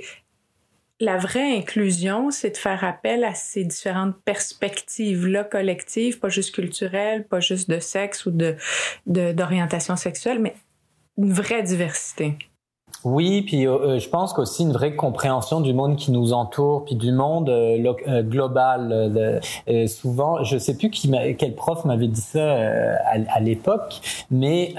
la 1.00 1.18
vraie 1.18 1.58
inclusion, 1.58 2.32
c'est 2.32 2.52
de 2.52 2.58
faire 2.58 2.84
appel 2.84 3.24
à 3.24 3.34
ces 3.34 3.64
différentes 3.64 4.16
perspectives-là 4.24 5.44
collectives, 5.44 6.20
pas 6.20 6.30
juste 6.30 6.56
culturelles, 6.56 7.28
pas 7.28 7.40
juste 7.40 7.70
de 7.70 7.80
sexe 7.80 8.26
ou 8.26 8.32
de 8.32 8.56
d'orientation 9.06 9.96
sexuelle, 9.96 10.40
mais 10.40 10.56
une 11.18 11.34
vraie 11.34 11.64
diversité. 11.64 12.38
Oui, 13.04 13.44
puis 13.44 13.68
euh, 13.68 13.74
euh, 13.74 14.00
je 14.00 14.10
pense 14.10 14.34
qu'aussi 14.34 14.64
une 14.64 14.72
vraie 14.72 14.96
compréhension 14.96 15.62
du 15.62 15.74
monde 15.74 15.96
qui 15.96 16.12
nous 16.12 16.34
entoure, 16.34 16.86
puis 16.86 16.96
du 16.96 17.12
monde 17.12 17.50
euh, 17.50 18.24
global. 18.24 19.42
souvent, 19.88 20.44
je 20.44 20.58
sais 20.58 20.76
plus 20.78 20.90
qui 20.90 21.12
quel 21.38 21.56
prof 21.56 21.86
m'avait 21.86 22.08
dit 22.08 22.22
ça 22.22 22.54
à, 22.54 23.18
à 23.30 23.40
l'époque, 23.42 24.02
mais 24.32 24.74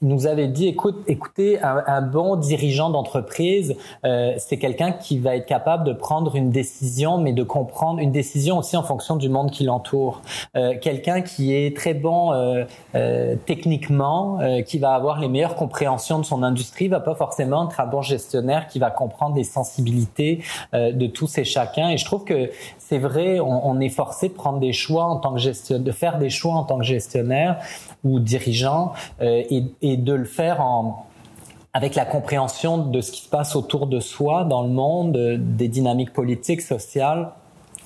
nous 0.00 0.26
avait 0.26 0.46
dit, 0.46 0.68
écoute, 0.68 1.02
écoutez, 1.08 1.60
un, 1.60 2.02
bon 2.02 2.36
dirigeant 2.36 2.90
d'entreprise, 2.90 3.76
euh, 4.04 4.32
c'est 4.38 4.56
quelqu'un 4.56 4.92
qui 4.92 5.18
va 5.18 5.34
être 5.34 5.46
capable 5.46 5.84
de 5.84 5.92
prendre 5.92 6.36
une 6.36 6.50
décision, 6.50 7.18
mais 7.18 7.32
de 7.32 7.42
comprendre 7.42 7.98
une 7.98 8.12
décision 8.12 8.58
aussi 8.58 8.76
en 8.76 8.84
fonction 8.84 9.16
du 9.16 9.28
monde 9.28 9.50
qui 9.50 9.64
l'entoure. 9.64 10.22
Euh, 10.56 10.74
quelqu'un 10.80 11.20
qui 11.20 11.52
est 11.52 11.76
très 11.76 11.94
bon 11.94 12.32
euh, 12.32 12.64
euh 12.94 13.34
techniquement, 13.44 14.40
euh, 14.40 14.62
qui 14.62 14.78
va 14.78 14.94
avoir 14.94 15.18
les 15.20 15.28
meilleures 15.28 15.56
compréhensions 15.56 16.18
de 16.18 16.24
son 16.24 16.42
industrie, 16.42 16.86
va 16.88 17.00
pas 17.00 17.14
forcément 17.14 17.68
être 17.68 17.80
un 17.80 17.86
bon 17.86 18.02
gestionnaire 18.02 18.68
qui 18.68 18.78
va 18.78 18.90
comprendre 18.90 19.36
les 19.36 19.44
sensibilités 19.44 20.42
de 20.72 21.06
tous 21.06 21.38
et 21.38 21.44
chacun. 21.44 21.90
Et 21.90 21.96
je 21.96 22.04
trouve 22.04 22.24
que 22.24 22.50
c'est 22.78 22.98
vrai, 22.98 23.40
on, 23.40 23.68
on, 23.68 23.80
est 23.80 23.88
forcé 23.88 24.28
de 24.28 24.34
prendre 24.34 24.58
des 24.58 24.72
choix 24.72 25.04
en 25.04 25.16
tant 25.16 25.32
que 25.32 25.38
gestionnaire, 25.38 25.84
de 25.84 25.92
faire 25.92 26.18
des 26.18 26.30
choix 26.30 26.54
en 26.54 26.64
tant 26.64 26.78
que 26.78 26.84
gestionnaire 26.84 27.58
ou 28.04 28.20
dirigeant 28.20 28.92
et, 29.20 29.56
et 29.56 29.64
et 29.82 29.96
de 29.96 30.12
le 30.12 30.24
faire 30.24 30.60
en, 30.60 31.08
avec 31.72 31.94
la 31.94 32.04
compréhension 32.04 32.78
de 32.78 33.00
ce 33.00 33.12
qui 33.12 33.20
se 33.22 33.28
passe 33.28 33.54
autour 33.54 33.86
de 33.86 34.00
soi, 34.00 34.44
dans 34.44 34.62
le 34.62 34.70
monde, 34.70 35.16
des 35.38 35.68
dynamiques 35.68 36.12
politiques, 36.12 36.62
sociales, 36.62 37.30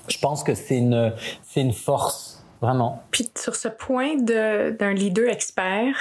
je 0.09 0.19
pense 0.19 0.43
que 0.43 0.55
c'est 0.55 0.79
une, 0.79 1.13
c'est 1.43 1.61
une 1.61 1.73
force, 1.73 2.45
vraiment. 2.61 3.03
Puis 3.11 3.31
sur 3.37 3.57
ce 3.57 3.69
point 3.69 4.17
d'un 4.17 4.95
leader 4.95 5.29
expert 5.29 5.95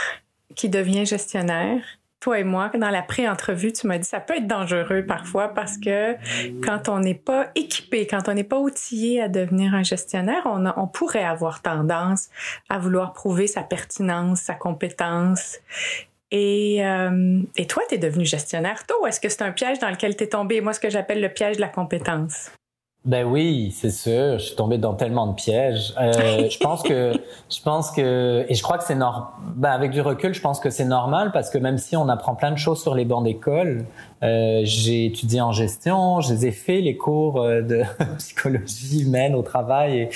qui 0.55 0.69
devient 0.69 1.05
gestionnaire, 1.05 1.81
toi 2.21 2.39
et 2.39 2.43
moi, 2.43 2.69
dans 2.75 2.91
la 2.91 3.01
pré-entrevue, 3.01 3.73
tu 3.73 3.87
m'as 3.87 3.97
dit 3.97 4.07
ça 4.07 4.19
peut 4.19 4.37
être 4.37 4.47
dangereux 4.47 5.03
parfois 5.05 5.49
parce 5.49 5.77
que 5.77 6.15
quand 6.63 6.87
on 6.87 6.99
n'est 6.99 7.15
pas 7.15 7.49
équipé, 7.55 8.05
quand 8.05 8.29
on 8.29 8.33
n'est 8.33 8.45
pas 8.45 8.59
outillé 8.59 9.21
à 9.21 9.27
devenir 9.27 9.73
un 9.73 9.83
gestionnaire, 9.83 10.43
on, 10.45 10.87
pourrait 10.87 11.23
avoir 11.23 11.63
tendance 11.63 12.29
à 12.69 12.77
vouloir 12.77 13.13
prouver 13.13 13.47
sa 13.47 13.63
pertinence, 13.63 14.41
sa 14.41 14.53
compétence. 14.53 15.57
Et, 16.29 16.85
euh, 16.85 17.41
et 17.57 17.65
toi, 17.65 17.83
tu 17.89 17.95
es 17.95 17.97
devenu 17.97 18.25
gestionnaire 18.25 18.85
tôt. 18.85 19.05
Est-ce 19.07 19.19
que 19.19 19.27
c'est 19.27 19.41
un 19.41 19.51
piège 19.51 19.79
dans 19.79 19.89
lequel 19.89 20.15
tu 20.15 20.23
es 20.23 20.27
tombé? 20.27 20.61
Moi, 20.61 20.73
ce 20.73 20.79
que 20.79 20.89
j'appelle 20.89 21.21
le 21.21 21.29
piège 21.29 21.55
de 21.55 21.61
la 21.61 21.69
compétence. 21.69 22.51
Ben 23.03 23.25
oui, 23.25 23.73
c'est 23.75 23.89
sûr. 23.89 24.37
Je 24.37 24.45
suis 24.45 24.55
tombé 24.55 24.77
dans 24.77 24.93
tellement 24.93 25.25
de 25.25 25.33
pièges. 25.33 25.91
Euh, 25.99 26.47
je 26.47 26.57
pense 26.59 26.83
que, 26.83 27.13
je 27.49 27.61
pense 27.63 27.89
que, 27.89 28.45
et 28.47 28.53
je 28.53 28.61
crois 28.61 28.77
que 28.77 28.83
c'est 28.83 28.93
normal. 28.93 29.27
Ben 29.55 29.71
avec 29.71 29.89
du 29.89 30.01
recul, 30.01 30.35
je 30.35 30.41
pense 30.41 30.59
que 30.59 30.69
c'est 30.69 30.85
normal 30.85 31.31
parce 31.31 31.49
que 31.49 31.57
même 31.57 31.79
si 31.79 31.97
on 31.97 32.07
apprend 32.09 32.35
plein 32.35 32.51
de 32.51 32.57
choses 32.57 32.79
sur 32.79 32.93
les 32.93 33.05
bancs 33.05 33.23
d'école, 33.23 33.85
euh, 34.21 34.61
j'ai 34.65 35.07
étudié 35.07 35.41
en 35.41 35.51
gestion, 35.51 36.21
je 36.21 36.31
les 36.31 36.45
ai 36.45 36.51
fait 36.51 36.79
les 36.79 36.95
cours 36.95 37.41
euh, 37.41 37.61
de 37.61 37.81
psychologie 38.19 39.01
humaine 39.01 39.33
au 39.33 39.41
travail 39.41 39.97
et 40.01 40.09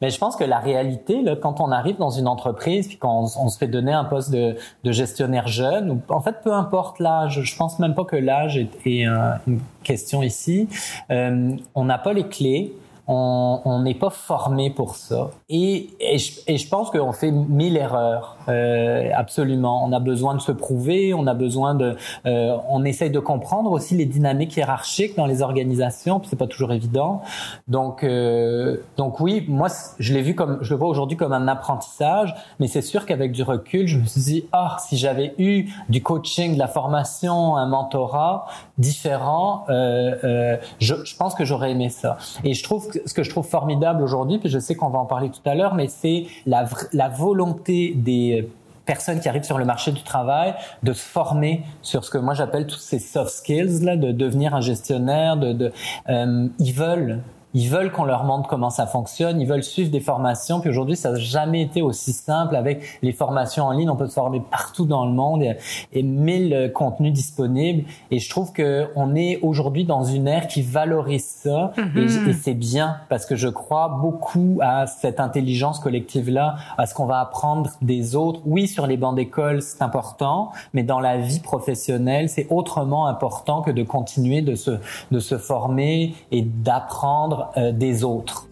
mais 0.00 0.10
je 0.10 0.18
pense 0.18 0.36
que 0.36 0.44
la 0.44 0.58
réalité, 0.58 1.22
là, 1.22 1.36
quand 1.36 1.60
on 1.60 1.70
arrive 1.70 1.96
dans 1.96 2.10
une 2.10 2.28
entreprise, 2.28 2.88
puis 2.88 2.96
quand 2.96 3.30
on, 3.38 3.48
se 3.48 3.58
fait 3.58 3.66
donner 3.66 3.92
un 3.92 4.04
poste 4.04 4.30
de, 4.30 4.56
gestionnaire 4.84 5.48
jeune, 5.48 5.90
ou, 5.90 6.02
en 6.08 6.20
fait, 6.20 6.36
peu 6.42 6.52
importe 6.52 7.00
l'âge, 7.00 7.42
je 7.42 7.56
pense 7.56 7.78
même 7.78 7.94
pas 7.94 8.04
que 8.04 8.16
l'âge 8.16 8.56
est, 8.56 8.86
est 8.86 9.04
une 9.46 9.60
question 9.82 10.22
ici, 10.22 10.68
euh, 11.10 11.52
on 11.74 11.84
n'a 11.84 11.98
pas 11.98 12.12
les 12.12 12.28
clés 12.28 12.72
on 13.08 13.80
n'est 13.82 13.94
pas 13.94 14.10
formé 14.10 14.68
pour 14.68 14.94
ça. 14.94 15.30
Et, 15.48 15.88
et, 15.98 16.18
je, 16.18 16.40
et 16.46 16.58
je 16.58 16.68
pense 16.68 16.90
qu'on 16.90 17.12
fait 17.12 17.30
mille 17.30 17.76
erreurs, 17.76 18.36
euh, 18.48 19.08
absolument. 19.14 19.82
On 19.84 19.92
a 19.92 20.00
besoin 20.00 20.34
de 20.34 20.40
se 20.40 20.52
prouver, 20.52 21.14
on 21.14 21.26
a 21.26 21.32
besoin 21.32 21.74
de, 21.74 21.96
euh, 22.26 22.56
on 22.68 22.84
essaye 22.84 23.10
de 23.10 23.18
comprendre 23.18 23.72
aussi 23.72 23.96
les 23.96 24.04
dynamiques 24.04 24.56
hiérarchiques 24.56 25.16
dans 25.16 25.24
les 25.24 25.40
organisations, 25.40 26.20
puis 26.20 26.28
c'est 26.28 26.36
pas 26.36 26.46
toujours 26.46 26.72
évident. 26.72 27.22
Donc, 27.66 28.04
euh, 28.04 28.76
donc 28.98 29.20
oui, 29.20 29.44
moi 29.48 29.68
je 29.98 30.12
l'ai 30.12 30.22
vu 30.22 30.34
comme, 30.34 30.58
je 30.60 30.70
le 30.70 30.78
vois 30.78 30.88
aujourd'hui 30.88 31.16
comme 31.16 31.32
un 31.32 31.48
apprentissage, 31.48 32.34
mais 32.60 32.66
c'est 32.66 32.82
sûr 32.82 33.06
qu'avec 33.06 33.32
du 33.32 33.42
recul, 33.42 33.86
je 33.86 33.98
me 33.98 34.04
suis 34.04 34.20
dit, 34.20 34.44
ah, 34.52 34.76
si 34.86 34.98
j'avais 34.98 35.34
eu 35.38 35.70
du 35.88 36.02
coaching, 36.02 36.54
de 36.54 36.58
la 36.58 36.68
formation, 36.68 37.56
un 37.56 37.66
mentorat 37.66 38.46
différent, 38.76 39.64
euh, 39.70 40.14
euh, 40.24 40.56
je, 40.78 40.94
je 41.04 41.16
pense 41.16 41.34
que 41.34 41.46
j'aurais 41.46 41.70
aimé 41.70 41.88
ça. 41.88 42.18
Et 42.44 42.52
je 42.52 42.62
trouve 42.62 42.88
que 42.88 42.97
ce 43.06 43.14
que 43.14 43.22
je 43.22 43.30
trouve 43.30 43.46
formidable 43.46 44.02
aujourd'hui, 44.02 44.38
puis 44.38 44.48
je 44.48 44.58
sais 44.58 44.74
qu'on 44.74 44.88
va 44.88 44.98
en 44.98 45.06
parler 45.06 45.30
tout 45.30 45.46
à 45.48 45.54
l'heure, 45.54 45.74
mais 45.74 45.88
c'est 45.88 46.26
la, 46.46 46.64
volonté 47.08 47.94
des 47.94 48.48
personnes 48.86 49.20
qui 49.20 49.28
arrivent 49.28 49.44
sur 49.44 49.58
le 49.58 49.64
marché 49.64 49.92
du 49.92 50.02
travail 50.02 50.54
de 50.82 50.92
se 50.92 51.02
former 51.02 51.62
sur 51.82 52.04
ce 52.04 52.10
que 52.10 52.18
moi 52.18 52.34
j'appelle 52.34 52.66
tous 52.66 52.78
ces 52.78 52.98
soft 52.98 53.30
skills 53.30 53.84
là, 53.84 53.96
de 53.96 54.12
devenir 54.12 54.54
un 54.54 54.60
gestionnaire, 54.60 55.36
de 55.36 55.72
euh, 56.08 56.48
ils 56.58 56.72
veulent 56.72 57.20
ils 57.54 57.68
veulent 57.68 57.90
qu'on 57.90 58.04
leur 58.04 58.24
montre 58.24 58.48
comment 58.48 58.70
ça 58.70 58.86
fonctionne, 58.86 59.40
ils 59.40 59.46
veulent 59.46 59.62
suivre 59.62 59.90
des 59.90 60.00
formations. 60.00 60.60
Puis 60.60 60.70
aujourd'hui, 60.70 60.96
ça 60.96 61.12
n'a 61.12 61.18
jamais 61.18 61.62
été 61.62 61.82
aussi 61.82 62.12
simple 62.12 62.56
avec 62.56 62.98
les 63.02 63.12
formations 63.12 63.64
en 63.64 63.72
ligne. 63.72 63.90
On 63.90 63.96
peut 63.96 64.06
se 64.06 64.14
former 64.14 64.40
partout 64.40 64.84
dans 64.84 65.06
le 65.06 65.12
monde 65.12 65.42
et, 65.42 65.56
et 65.92 66.02
mille 66.02 66.72
contenus 66.74 67.12
disponibles. 67.12 67.84
Et 68.10 68.18
je 68.18 68.28
trouve 68.28 68.52
que 68.52 68.88
on 68.96 69.14
est 69.14 69.40
aujourd'hui 69.42 69.84
dans 69.84 70.04
une 70.04 70.28
ère 70.28 70.46
qui 70.46 70.62
valorise 70.62 71.24
ça 71.24 71.72
et, 71.76 71.80
mm-hmm. 71.80 72.28
et 72.28 72.32
c'est 72.32 72.54
bien 72.54 72.96
parce 73.08 73.26
que 73.26 73.36
je 73.36 73.48
crois 73.48 73.88
beaucoup 74.00 74.58
à 74.62 74.86
cette 74.86 75.20
intelligence 75.20 75.78
collective 75.78 76.30
là, 76.30 76.56
à 76.76 76.86
ce 76.86 76.94
qu'on 76.94 77.06
va 77.06 77.20
apprendre 77.20 77.70
des 77.82 78.16
autres. 78.16 78.40
Oui, 78.44 78.68
sur 78.68 78.86
les 78.86 78.96
bancs 78.96 79.14
d'école, 79.14 79.62
c'est 79.62 79.82
important, 79.82 80.52
mais 80.74 80.82
dans 80.82 81.00
la 81.00 81.16
vie 81.16 81.40
professionnelle, 81.40 82.28
c'est 82.28 82.46
autrement 82.50 83.06
important 83.06 83.62
que 83.62 83.70
de 83.70 83.82
continuer 83.82 84.42
de 84.42 84.54
se 84.54 84.78
de 85.10 85.20
se 85.20 85.38
former 85.38 86.14
et 86.30 86.42
d'apprendre 86.42 87.37
euh, 87.56 87.72
des 87.72 88.04
autres. 88.04 88.48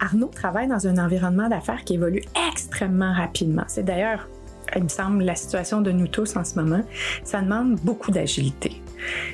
Arnaud 0.00 0.30
travaille 0.32 0.68
dans 0.68 0.86
un 0.86 0.98
environnement 0.98 1.48
d'affaires 1.48 1.84
qui 1.84 1.94
évolue 1.94 2.22
extrêmement 2.52 3.12
rapidement. 3.12 3.64
C'est 3.66 3.82
d'ailleurs, 3.82 4.28
il 4.76 4.84
me 4.84 4.88
semble, 4.88 5.22
la 5.24 5.34
situation 5.34 5.80
de 5.80 5.90
nous 5.90 6.06
tous 6.06 6.36
en 6.36 6.44
ce 6.44 6.54
moment. 6.54 6.82
Ça 7.24 7.40
demande 7.40 7.76
beaucoup 7.80 8.10
d'agilité. 8.10 8.80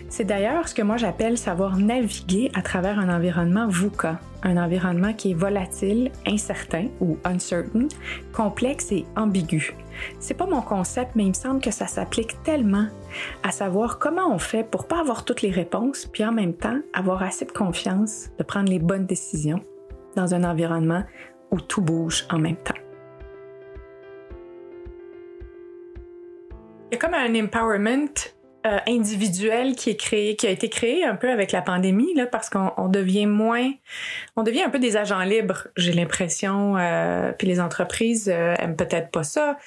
C'est 0.08 0.24
d'ailleurs 0.24 0.68
ce 0.68 0.74
que 0.74 0.82
moi 0.82 0.96
j'appelle 0.96 1.38
savoir 1.38 1.76
naviguer 1.76 2.50
à 2.54 2.62
travers 2.62 2.98
un 2.98 3.14
environnement 3.14 3.66
VUCA, 3.68 4.20
un 4.42 4.56
environnement 4.56 5.12
qui 5.12 5.32
est 5.32 5.34
volatile, 5.34 6.12
incertain 6.26 6.88
ou 7.00 7.16
uncertain, 7.24 7.88
complexe 8.32 8.92
et 8.92 9.04
ambigu. 9.16 9.74
C'est 10.18 10.34
pas 10.34 10.46
mon 10.46 10.62
concept, 10.62 11.12
mais 11.14 11.24
il 11.24 11.30
me 11.30 11.34
semble 11.34 11.60
que 11.60 11.70
ça 11.70 11.86
s'applique 11.86 12.42
tellement 12.42 12.86
à 13.42 13.50
savoir 13.50 13.98
comment 13.98 14.32
on 14.32 14.38
fait 14.38 14.64
pour 14.64 14.86
pas 14.86 15.00
avoir 15.00 15.24
toutes 15.24 15.42
les 15.42 15.50
réponses, 15.50 16.06
puis 16.06 16.24
en 16.24 16.32
même 16.32 16.54
temps 16.54 16.78
avoir 16.92 17.22
assez 17.22 17.44
de 17.44 17.52
confiance 17.52 18.30
de 18.38 18.44
prendre 18.44 18.70
les 18.70 18.78
bonnes 18.78 19.06
décisions 19.06 19.64
dans 20.16 20.34
un 20.34 20.44
environnement 20.44 21.04
où 21.50 21.60
tout 21.60 21.80
bouge 21.80 22.26
en 22.30 22.38
même 22.38 22.56
temps. 22.56 22.74
Il 26.90 26.94
y 26.94 26.96
a 26.96 26.98
comme 26.98 27.14
un 27.14 27.34
empowerment 27.34 28.33
euh, 28.66 28.78
individuel 28.88 29.76
qui 29.76 29.90
est 29.90 29.96
créé, 29.96 30.36
qui 30.36 30.46
a 30.46 30.50
été 30.50 30.70
créé 30.70 31.04
un 31.04 31.16
peu 31.16 31.30
avec 31.30 31.52
la 31.52 31.60
pandémie, 31.60 32.14
là, 32.14 32.26
parce 32.26 32.48
qu'on 32.48 32.88
devient 32.88 33.26
moins, 33.26 33.70
on 34.36 34.42
devient 34.42 34.62
un 34.62 34.70
peu 34.70 34.78
des 34.78 34.96
agents 34.96 35.20
libres. 35.20 35.68
J'ai 35.76 35.92
l'impression, 35.92 36.76
euh, 36.78 37.32
puis 37.32 37.46
les 37.46 37.60
entreprises 37.60 38.30
euh, 38.32 38.54
aiment 38.58 38.76
peut-être 38.76 39.10
pas 39.10 39.22
ça, 39.22 39.58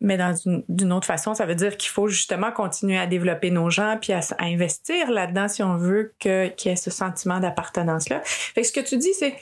mais 0.00 0.16
dans 0.16 0.34
d'une 0.68 0.92
autre 0.92 1.06
façon, 1.06 1.34
ça 1.34 1.44
veut 1.44 1.54
dire 1.54 1.76
qu'il 1.76 1.90
faut 1.90 2.08
justement 2.08 2.52
continuer 2.52 2.98
à 2.98 3.06
développer 3.06 3.50
nos 3.50 3.68
gens 3.68 3.98
puis 4.00 4.14
à, 4.14 4.20
investir 4.38 5.10
là-dedans 5.10 5.48
si 5.48 5.62
on 5.62 5.76
veut 5.76 6.14
que 6.18 6.48
qu'il 6.48 6.70
y 6.70 6.72
ait 6.72 6.76
ce 6.76 6.90
sentiment 6.90 7.38
d'appartenance 7.38 8.08
là. 8.08 8.22
Fait 8.24 8.62
que 8.62 8.66
ce 8.66 8.72
que 8.72 8.80
tu 8.80 8.96
dis, 8.96 9.12
c'est 9.12 9.34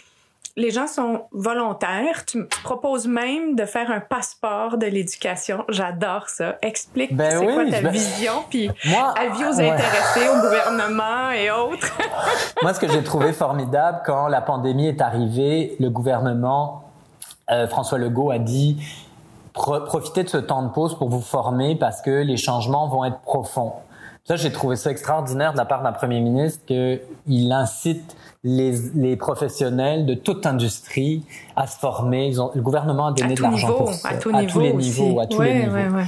les 0.56 0.70
gens 0.70 0.86
sont 0.86 1.22
volontaires. 1.32 2.24
Tu 2.26 2.46
proposes 2.64 3.06
même 3.06 3.54
de 3.54 3.64
faire 3.64 3.90
un 3.90 4.00
passeport 4.00 4.78
de 4.78 4.86
l'éducation. 4.86 5.64
J'adore 5.68 6.28
ça. 6.28 6.56
Explique 6.62 7.14
ben 7.14 7.38
c'est 7.38 7.46
quoi 7.46 7.70
ta 7.70 7.88
vision, 7.88 8.44
puis 8.48 8.68
avis 9.16 9.44
aux 9.44 9.60
intéressés, 9.60 10.28
au 10.28 10.40
gouvernement 10.40 11.30
et 11.30 11.50
autres. 11.50 11.96
Moi, 12.62 12.74
ce 12.74 12.80
que 12.80 12.88
j'ai 12.88 13.02
trouvé 13.02 13.32
formidable 13.32 14.00
quand 14.04 14.28
la 14.28 14.40
pandémie 14.40 14.88
est 14.88 15.00
arrivée, 15.00 15.76
le 15.80 15.90
gouvernement, 15.90 16.84
euh, 17.50 17.66
François 17.68 17.98
Legault 17.98 18.30
a 18.30 18.38
dit 18.38 18.82
profitez 19.52 20.22
de 20.22 20.28
ce 20.28 20.36
temps 20.36 20.62
de 20.62 20.68
pause 20.68 20.96
pour 20.96 21.08
vous 21.08 21.20
former 21.20 21.74
parce 21.76 22.00
que 22.00 22.22
les 22.22 22.36
changements 22.36 22.88
vont 22.88 23.04
être 23.04 23.18
profonds. 23.20 23.72
Ça, 24.24 24.36
j'ai 24.36 24.52
trouvé 24.52 24.76
ça 24.76 24.90
extraordinaire 24.90 25.52
de 25.52 25.58
la 25.58 25.64
part 25.64 25.82
d'un 25.82 25.92
premier 25.92 26.20
ministre 26.20 26.64
qu'il 26.66 27.52
incite 27.52 28.16
les, 28.42 28.72
les, 28.94 29.16
professionnels 29.16 30.06
de 30.06 30.14
toute 30.14 30.46
industrie 30.46 31.24
à 31.60 31.66
se 31.66 31.78
former. 31.78 32.26
Ils 32.26 32.40
ont, 32.40 32.50
le 32.54 32.62
gouvernement 32.62 33.08
a 33.08 33.12
donné 33.12 33.34
de 33.34 33.42
l'argent 33.42 33.72
pour 33.72 33.92
ça. 33.92 34.08
À, 34.08 34.14
tout 34.14 34.30
à 34.34 34.44
tous 34.44 34.60
les 34.60 34.72
niveaux. 34.72 35.20
À 35.20 35.26
tous 35.26 35.42
les 35.42 35.64
niveaux. 35.64 35.98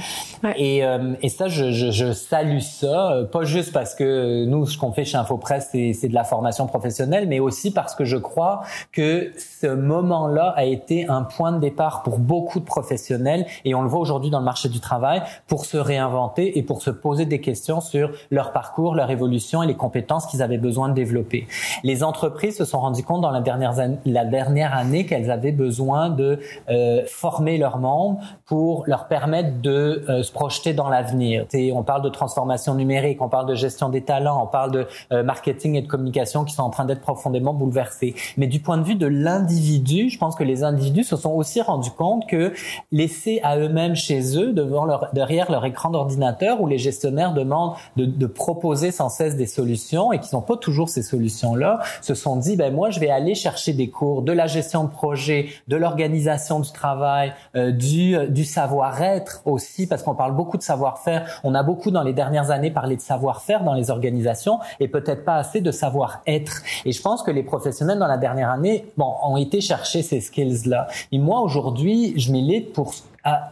Et, 0.57 0.83
euh, 0.83 1.13
et 1.21 1.29
ça, 1.29 1.47
je, 1.47 1.71
je, 1.71 1.91
je, 1.91 2.11
salue 2.11 2.59
ça, 2.59 3.11
euh, 3.11 3.25
pas 3.25 3.43
juste 3.43 3.71
parce 3.71 3.95
que 3.95 4.45
nous, 4.45 4.65
ce 4.65 4.77
qu'on 4.77 4.91
fait 4.91 5.05
chez 5.05 5.17
InfoPresse, 5.17 5.69
c'est 5.71 6.07
de 6.07 6.13
la 6.13 6.23
formation 6.23 6.65
professionnelle, 6.65 7.27
mais 7.27 7.39
aussi 7.39 7.71
parce 7.71 7.95
que 7.95 8.03
je 8.03 8.17
crois 8.17 8.61
que 8.91 9.31
ce 9.37 9.67
moment-là 9.67 10.53
a 10.55 10.65
été 10.65 11.07
un 11.07 11.21
point 11.21 11.51
de 11.51 11.59
départ 11.59 12.03
pour 12.03 12.17
beaucoup 12.17 12.59
de 12.59 12.65
professionnels, 12.65 13.45
et 13.63 13.75
on 13.75 13.83
le 13.83 13.87
voit 13.87 13.99
aujourd'hui 13.99 14.31
dans 14.31 14.39
le 14.39 14.45
marché 14.45 14.69
du 14.69 14.79
travail, 14.79 15.21
pour 15.47 15.65
se 15.65 15.77
réinventer 15.77 16.57
et 16.57 16.63
pour 16.63 16.81
se 16.81 16.89
poser 16.89 17.25
des 17.25 17.39
questions 17.39 17.79
sur 17.79 18.11
leur 18.31 18.51
parcours, 18.51 18.95
leur 18.95 19.11
évolution 19.11 19.61
et 19.61 19.67
les 19.67 19.75
compétences 19.75 20.25
qu'ils 20.25 20.41
avaient 20.41 20.57
besoin 20.57 20.89
de 20.89 20.93
développer. 20.93 21.47
Les 21.83 22.03
entreprises 22.03 22.57
se 22.57 22.65
sont 22.65 22.79
rendues 22.79 23.03
compte 23.03 23.21
dans 23.21 23.31
la 23.31 23.41
dernière, 23.41 23.73
la 24.05 24.25
dernière 24.25 24.75
année 24.75 25.05
qu'elles 25.05 25.31
avaient 25.31 25.42
besoin 25.51 26.09
de 26.09 26.39
euh, 26.69 27.03
former 27.07 27.57
leurs 27.57 27.77
membres 27.77 28.19
pour 28.45 28.83
leur 28.87 29.07
permettre 29.07 29.61
de 29.61 30.03
euh, 30.09 30.23
se 30.23 30.31
projeter 30.31 30.73
dans 30.73 30.89
l'avenir. 30.89 31.45
On 31.73 31.83
parle 31.83 32.01
de 32.01 32.09
transformation 32.09 32.75
numérique, 32.75 33.21
on 33.21 33.29
parle 33.29 33.47
de 33.47 33.55
gestion 33.55 33.89
des 33.89 34.01
talents, 34.01 34.41
on 34.43 34.47
parle 34.47 34.71
de 34.71 34.87
euh, 35.11 35.23
marketing 35.23 35.75
et 35.75 35.81
de 35.81 35.87
communication 35.87 36.43
qui 36.43 36.53
sont 36.53 36.63
en 36.63 36.69
train 36.69 36.85
d'être 36.85 37.01
profondément 37.01 37.53
bouleversés. 37.53 38.15
Mais 38.37 38.47
du 38.47 38.59
point 38.59 38.77
de 38.77 38.83
vue 38.83 38.95
de 38.95 39.07
l'individu, 39.07 40.09
je 40.09 40.17
pense 40.17 40.35
que 40.35 40.43
les 40.43 40.63
individus 40.63 41.03
se 41.03 41.15
sont 41.15 41.31
aussi 41.31 41.61
rendus 41.61 41.91
compte 41.91 42.27
que 42.27 42.53
laissés 42.91 43.39
à 43.43 43.57
eux-mêmes 43.57 43.95
chez 43.95 44.37
eux, 44.37 44.53
devant 44.53 44.87
derrière 45.13 45.51
leur 45.51 45.65
écran 45.65 45.89
d'ordinateur, 45.89 46.61
où 46.61 46.67
les 46.67 46.77
gestionnaires 46.77 47.33
demandent 47.33 47.73
de, 47.97 48.05
de 48.05 48.25
proposer 48.27 48.91
sans 48.91 49.09
cesse 49.09 49.35
des 49.35 49.47
solutions 49.47 50.11
et 50.11 50.19
qui 50.19 50.33
n'ont 50.35 50.41
pas 50.41 50.57
toujours 50.57 50.89
ces 50.89 51.03
solutions-là, 51.03 51.79
se 52.01 52.13
sont 52.13 52.37
dit, 52.37 52.55
ben 52.55 52.73
moi, 52.73 52.89
je 52.89 52.99
vais 52.99 53.09
aller 53.09 53.35
chercher 53.35 53.73
des 53.73 53.89
cours 53.89 54.21
de 54.21 54.31
la 54.31 54.47
gestion 54.47 54.83
de 54.83 54.89
projet, 54.89 55.32
de 55.67 55.75
l'organisation 55.75 56.59
du 56.59 56.71
travail, 56.71 57.33
euh, 57.55 57.71
du, 57.71 58.15
euh, 58.15 58.27
du 58.27 58.43
savoir-être 58.43 59.41
aussi, 59.45 59.87
parce 59.87 60.03
qu'on 60.03 60.15
parle 60.15 60.35
beaucoup 60.35 60.57
de 60.57 60.63
savoir-faire. 60.63 61.41
On 61.43 61.55
a 61.55 61.63
beaucoup 61.63 61.91
dans 61.91 62.03
les 62.03 62.13
dernières 62.13 62.51
années 62.51 62.71
parlé 62.71 62.95
de 62.95 63.01
savoir-faire 63.01 63.63
dans 63.63 63.73
les 63.73 63.89
organisations 63.89 64.59
et 64.79 64.87
peut-être 64.87 65.25
pas 65.25 65.35
assez 65.35 65.61
de 65.61 65.71
savoir-être. 65.71 66.61
Et 66.85 66.91
je 66.91 67.01
pense 67.01 67.23
que 67.23 67.31
les 67.31 67.43
professionnels 67.43 67.99
dans 67.99 68.07
la 68.07 68.17
dernière 68.17 68.49
année, 68.49 68.85
bon, 68.97 69.13
ont 69.23 69.37
été 69.37 69.61
chercher 69.61 70.01
ces 70.01 70.21
skills-là. 70.21 70.87
Et 71.11 71.17
moi, 71.17 71.41
aujourd'hui, 71.41 72.13
je 72.17 72.31
milite 72.31 72.73
pour 72.73 72.93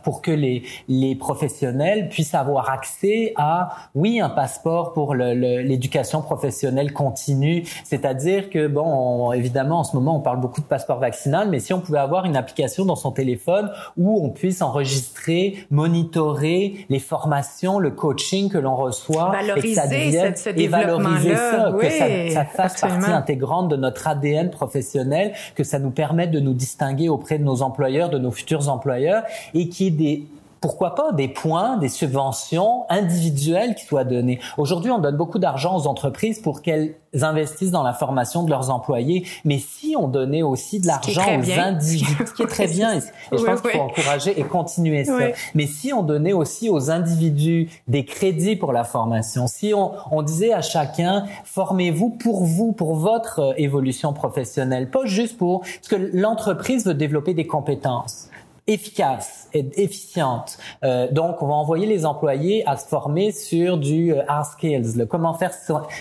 pour 0.03 0.21
que 0.21 0.31
les, 0.31 0.63
les 0.87 1.15
professionnels 1.15 2.09
puissent 2.09 2.35
avoir 2.35 2.69
accès 2.69 3.33
à, 3.37 3.69
oui, 3.95 4.19
un 4.19 4.29
passeport 4.29 4.93
pour 4.93 5.15
l'éducation 5.15 6.21
professionnelle 6.21 6.93
continue. 6.93 7.63
C'est-à-dire 7.83 8.49
que, 8.49 8.67
bon, 8.67 9.31
évidemment, 9.31 9.79
en 9.79 9.83
ce 9.83 9.95
moment, 9.95 10.17
on 10.17 10.19
parle 10.19 10.39
beaucoup 10.39 10.61
de 10.61 10.65
passeport 10.65 10.99
vaccinal, 10.99 11.49
mais 11.49 11.59
si 11.59 11.73
on 11.73 11.79
pouvait 11.79 11.99
avoir 11.99 12.25
une 12.25 12.35
application 12.35 12.85
dans 12.85 12.95
son 12.95 13.11
téléphone 13.11 13.71
où 13.97 14.23
on 14.23 14.29
puisse 14.29 14.61
enregistrer, 14.61 15.65
monitorer 15.69 16.85
les 16.89 16.99
formations, 16.99 17.79
le 17.79 17.91
coaching 17.91 18.49
que 18.49 18.57
l'on 18.57 18.75
reçoit, 18.75 19.31
et 19.55 19.61
que 19.61 19.73
ça 19.73 19.87
devienne, 19.87 20.33
et 20.55 20.67
valoriser 20.67 21.35
ça, 21.35 21.73
que 21.79 21.89
ça, 21.89 22.05
ça 22.33 22.45
fasse 22.45 22.81
partie 22.81 23.11
intégrante 23.11 23.69
de 23.69 23.77
notre 23.77 24.07
ADN 24.07 24.49
professionnel, 24.49 25.33
que 25.55 25.63
ça 25.63 25.79
nous 25.79 25.91
permette 25.91 26.31
de 26.31 26.39
nous 26.39 26.53
distinguer 26.53 27.09
auprès 27.09 27.37
de 27.37 27.43
nos 27.43 27.61
employeurs, 27.61 28.09
de 28.09 28.17
nos 28.17 28.31
futurs 28.31 28.69
employeurs, 28.69 29.23
et 29.53 29.60
qui 29.69 29.87
est 29.87 29.91
des 29.91 30.27
pourquoi 30.61 30.93
pas 30.93 31.11
des 31.11 31.27
points, 31.27 31.77
des 31.77 31.89
subventions 31.89 32.85
individuelles 32.87 33.73
qui 33.73 33.83
soient 33.83 34.03
données. 34.03 34.39
Aujourd'hui, 34.59 34.91
on 34.91 34.99
donne 34.99 35.17
beaucoup 35.17 35.39
d'argent 35.39 35.75
aux 35.75 35.87
entreprises 35.87 36.39
pour 36.39 36.61
qu'elles 36.61 36.93
investissent 37.19 37.71
dans 37.71 37.81
la 37.81 37.93
formation 37.93 38.43
de 38.43 38.51
leurs 38.51 38.69
employés, 38.69 39.25
mais 39.43 39.57
si 39.57 39.95
on 39.97 40.07
donnait 40.07 40.43
aussi 40.43 40.79
de 40.79 40.85
l'argent 40.85 41.23
aux 41.23 41.59
individus, 41.59 42.15
ce 42.27 42.33
qui 42.33 42.43
est 42.43 42.47
très 42.47 42.67
bien, 42.67 42.93
et, 42.95 43.01
je 43.31 43.43
pense 43.43 43.61
qu'il 43.61 43.71
faut 43.71 43.79
encourager 43.79 44.39
et 44.39 44.43
continuer 44.43 45.03
ça, 45.03 45.17
mais 45.55 45.65
si 45.65 45.93
on 45.93 46.03
donnait 46.03 46.31
aussi 46.31 46.69
aux 46.69 46.91
individus 46.91 47.67
des 47.87 48.05
crédits 48.05 48.55
pour 48.55 48.71
la 48.71 48.83
formation, 48.83 49.47
si 49.47 49.73
on, 49.73 49.93
on 50.11 50.21
disait 50.21 50.53
à 50.53 50.61
chacun, 50.61 51.25
formez-vous 51.43 52.09
pour 52.09 52.43
vous, 52.43 52.71
pour 52.71 52.95
votre 52.95 53.39
euh, 53.39 53.53
évolution 53.57 54.13
professionnelle, 54.13 54.91
pas 54.91 55.05
juste 55.05 55.39
pour, 55.39 55.61
parce 55.61 55.87
que 55.87 56.11
l'entreprise 56.13 56.85
veut 56.85 56.93
développer 56.93 57.33
des 57.33 57.47
compétences 57.47 58.29
efficace 58.67 59.49
et 59.53 59.65
efficiente. 59.81 60.57
Euh, 60.83 61.11
donc, 61.11 61.41
on 61.41 61.47
va 61.47 61.53
envoyer 61.53 61.87
les 61.87 62.05
employés 62.05 62.63
à 62.67 62.77
se 62.77 62.87
former 62.87 63.31
sur 63.31 63.77
du 63.77 64.13
euh, 64.13 64.21
hard 64.27 64.45
skills, 64.45 64.97
le 64.97 65.05
comment 65.05 65.33
faire 65.33 65.51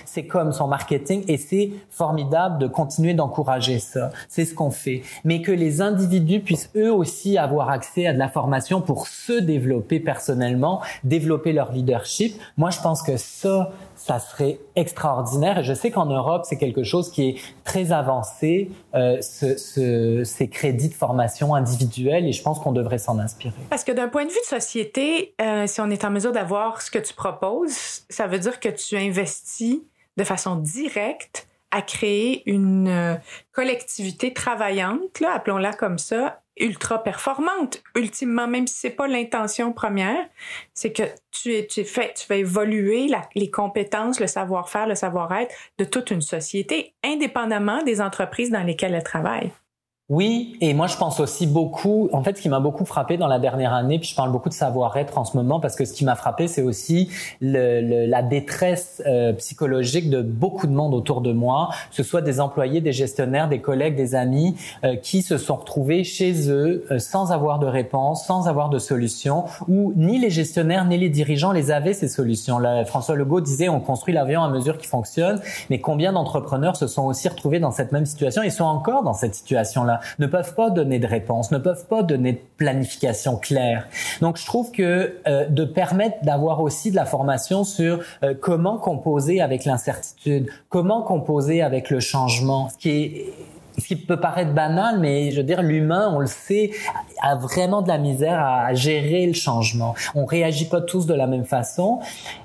c'est 0.05 0.27
comme 0.27 0.53
son 0.53 0.69
marketing, 0.69 1.25
et 1.29 1.37
c'est 1.37 1.71
formidable 1.89 2.59
de 2.59 2.67
continuer 2.67 3.15
d'encourager 3.15 3.79
ça. 3.79 4.11
C'est 4.29 4.45
ce 4.45 4.55
qu'on 4.55 4.71
fait. 4.71 5.03
Mais 5.25 5.43
que 5.43 5.53
les 5.53 5.81
individus 5.81 6.41
puissent 6.41 6.71
eux 6.77 6.93
aussi 6.93 7.39
avoir 7.39 7.71
accès 7.71 8.07
à 8.07 8.13
de 8.13 8.19
la 8.19 8.29
formation 8.29 8.81
pour 8.81 9.07
se 9.07 9.33
développer 9.33 10.01
personnellement, 10.01 10.81
développer 11.05 11.53
leur 11.53 11.73
leadership. 11.73 12.41
Moi, 12.57 12.71
je 12.71 12.81
pense 12.81 13.03
que 13.03 13.17
ça, 13.17 13.71
ça 14.01 14.19
serait 14.19 14.59
extraordinaire. 14.77 15.59
Et 15.59 15.63
je 15.63 15.75
sais 15.75 15.91
qu'en 15.91 16.07
Europe, 16.07 16.45
c'est 16.49 16.57
quelque 16.57 16.83
chose 16.83 17.11
qui 17.11 17.29
est 17.29 17.35
très 17.65 17.93
avancé, 17.93 18.71
euh, 18.95 19.21
ce, 19.21 19.59
ce, 19.59 20.25
ces 20.25 20.49
crédits 20.49 20.89
de 20.89 20.95
formation 20.95 21.55
individuels, 21.55 22.27
et 22.27 22.33
je 22.33 22.43
pense 22.43 22.59
qu'on 22.61 22.73
devrait 22.73 22.99
s'en 22.99 23.19
inspirer. 23.19 23.53
Parce 23.69 23.85
que 23.85 23.93
d'un 23.93 24.09
point 24.09 24.25
de 24.25 24.31
vue 24.31 24.41
de 24.41 24.47
société, 24.47 25.35
euh, 25.41 25.67
si 25.67 25.83
on 25.83 25.91
est 25.91 26.03
en 26.05 26.11
mesure 26.11 26.33
d'avoir 26.33 26.81
ce 26.81 26.91
que 26.91 26.99
tu 26.99 27.13
proposes, 27.13 28.03
ça 28.09 28.27
veut 28.27 28.39
dire 28.39 28.59
que 28.59 28.71
tu 28.71 28.97
investis 28.97 29.81
de 30.17 30.25
façon 30.25 30.57
directe 30.57 31.47
à 31.71 31.83
créer 31.83 32.43
une 32.51 32.89
euh, 32.89 33.15
collectivité 33.53 34.33
travaillante, 34.33 35.23
appelons-la 35.23 35.73
comme 35.73 35.99
ça, 35.99 36.43
ultra 36.61 37.03
performante. 37.03 37.83
Ultimement, 37.97 38.47
même 38.47 38.67
si 38.67 38.75
c'est 38.75 38.91
pas 38.91 39.09
l'intention 39.09 39.73
première, 39.73 40.29
c'est 40.75 40.93
que 40.93 41.05
tu, 41.31 41.55
es, 41.55 41.67
tu, 41.67 41.85
fais, 41.85 42.13
tu 42.15 42.27
fais 42.27 42.41
évoluer 42.41 43.11
les 43.35 43.51
compétences, 43.51 44.21
le 44.21 44.27
savoir-faire, 44.27 44.87
le 44.87 44.95
savoir-être 44.95 45.55
de 45.79 45.85
toute 45.85 46.11
une 46.11 46.21
société, 46.21 46.95
indépendamment 47.05 47.83
des 47.83 48.01
entreprises 48.01 48.51
dans 48.51 48.63
lesquelles 48.63 48.95
elle 48.95 49.03
travaille. 49.03 49.51
Oui, 50.11 50.57
et 50.61 50.75
moi 50.75 50.89
je 50.89 50.97
pense 50.97 51.21
aussi 51.21 51.47
beaucoup, 51.47 52.09
en 52.13 52.25
fait 52.25 52.37
ce 52.37 52.43
qui 52.43 52.49
m'a 52.49 52.59
beaucoup 52.59 52.85
frappé 52.85 53.17
dans 53.17 53.29
la 53.29 53.39
dernière 53.39 53.73
année, 53.73 54.01
puis 54.01 54.09
je 54.09 54.17
parle 54.17 54.33
beaucoup 54.33 54.49
de 54.49 54.55
savoir-être 54.55 55.17
en 55.19 55.25
ce 55.25 55.37
moment, 55.37 55.61
parce 55.61 55.77
que 55.77 55.85
ce 55.85 55.93
qui 55.93 56.05
m'a 56.05 56.17
frappé 56.17 56.49
c'est 56.49 56.63
aussi 56.63 57.11
le, 57.41 58.07
la 58.07 58.21
détresse 58.21 59.05
euh, 59.07 59.33
psychologique 59.35 60.11
de 60.11 60.21
beaucoup 60.21 60.67
de 60.67 60.73
monde 60.73 60.95
autour 60.95 61.21
de 61.21 61.33
moi, 61.33 61.69
que 61.91 61.95
ce 61.95 62.03
soit 62.03 62.23
des 62.23 62.41
employés, 62.41 62.81
des 62.81 62.91
gestionnaires, 62.93 63.49
des 63.49 63.61
collègues, 63.61 63.95
des 63.95 64.17
amis, 64.17 64.57
euh, 64.83 64.97
qui 64.97 65.23
se 65.23 65.39
sont 65.39 65.55
retrouvés 65.55 66.03
chez 66.03 66.51
eux 66.51 66.85
euh, 66.91 66.99
sans 66.99 67.31
avoir 67.31 67.61
de 67.61 67.67
réponse, 67.67 68.27
sans 68.27 68.49
avoir 68.49 68.69
de 68.69 68.81
solution, 68.81 69.45
où 69.69 69.93
ni 69.95 70.19
les 70.19 70.31
gestionnaires 70.31 70.87
ni 70.87 70.99
les 70.99 71.09
dirigeants 71.09 71.53
les 71.53 71.71
avaient 71.71 71.95
ces 71.95 72.09
solutions. 72.09 72.59
Là, 72.59 72.85
François 72.85 73.15
Legault 73.15 73.43
disait 73.43 73.69
on 73.69 73.79
construit 73.79 74.13
l'avion 74.13 74.43
à 74.43 74.49
mesure 74.49 74.77
qu'il 74.77 74.89
fonctionne, 74.89 75.41
mais 75.71 75.79
combien 75.79 76.13
d'entrepreneurs 76.13 76.75
se 76.75 76.89
sont 76.89 77.05
aussi 77.05 77.29
retrouvés 77.29 77.61
dans 77.61 77.71
cette 77.71 77.93
même 77.93 78.07
situation 78.07 78.43
et 78.43 78.51
sont 78.51 78.65
encore 78.65 79.05
dans 79.05 79.15
cette 79.15 79.37
situation-là? 79.37 80.00
Ne 80.19 80.27
peuvent 80.27 80.55
pas 80.55 80.71
donner 80.71 80.99
de 80.99 81.07
réponse, 81.07 81.51
ne 81.51 81.59
peuvent 81.59 81.87
pas 81.87 82.03
donner 82.03 82.33
de 82.33 82.41
planification 82.57 83.37
claire. 83.37 83.87
Donc 84.21 84.37
je 84.37 84.47
trouve 84.47 84.71
que 84.71 85.17
euh, 85.27 85.47
de 85.47 85.65
permettre 85.65 86.17
d'avoir 86.23 86.61
aussi 86.61 86.91
de 86.91 86.97
la 86.97 87.07
formation 87.07 87.65
sur 87.65 88.01
euh, 88.23 88.35
comment 88.39 88.79
composer 88.79 89.41
avec 89.41 89.65
l'incertitude, 89.65 90.51
comment 90.69 91.03
composer 91.03 91.63
avec 91.63 91.91
le 91.91 92.01
changement, 92.01 92.69
ce 92.69 92.79
qui 92.79 93.25
ce 93.79 93.87
qui 93.87 93.97
peut 93.97 94.19
paraître 94.19 94.53
banal, 94.53 94.99
mais 95.01 95.31
je 95.31 95.39
veux 95.39 95.43
dire, 95.43 95.63
l'humain, 95.63 96.13
on 96.15 96.19
le 96.19 96.27
sait, 96.27 96.71
a 97.23 97.37
vraiment 97.37 97.83
de 97.83 97.89
la 97.89 97.99
misère 97.99 98.39
à 98.45 98.75
gérer 98.75 99.27
le 99.27 99.33
changement. 99.33 99.95
On 100.15 100.25
réagit 100.25 100.67
pas 100.67 100.81
tous 100.81 101.07
de 101.07 101.15
la 101.15 101.27
même 101.27 101.45
façon. 101.45 102.01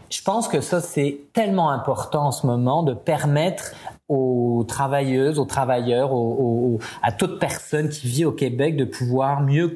Je 0.09 0.21
pense 0.21 0.47
que 0.47 0.61
ça, 0.61 0.81
c'est 0.81 1.17
tellement 1.33 1.71
important 1.71 2.27
en 2.27 2.31
ce 2.31 2.47
moment 2.47 2.83
de 2.83 2.93
permettre 2.93 3.73
aux 4.07 4.63
travailleuses, 4.67 5.39
aux 5.39 5.45
travailleurs, 5.45 6.11
à 7.01 7.11
toute 7.11 7.39
personne 7.39 7.89
qui 7.89 8.07
vit 8.07 8.25
au 8.25 8.31
Québec 8.31 8.75
de 8.77 8.85
pouvoir 8.85 9.41
mieux 9.41 9.73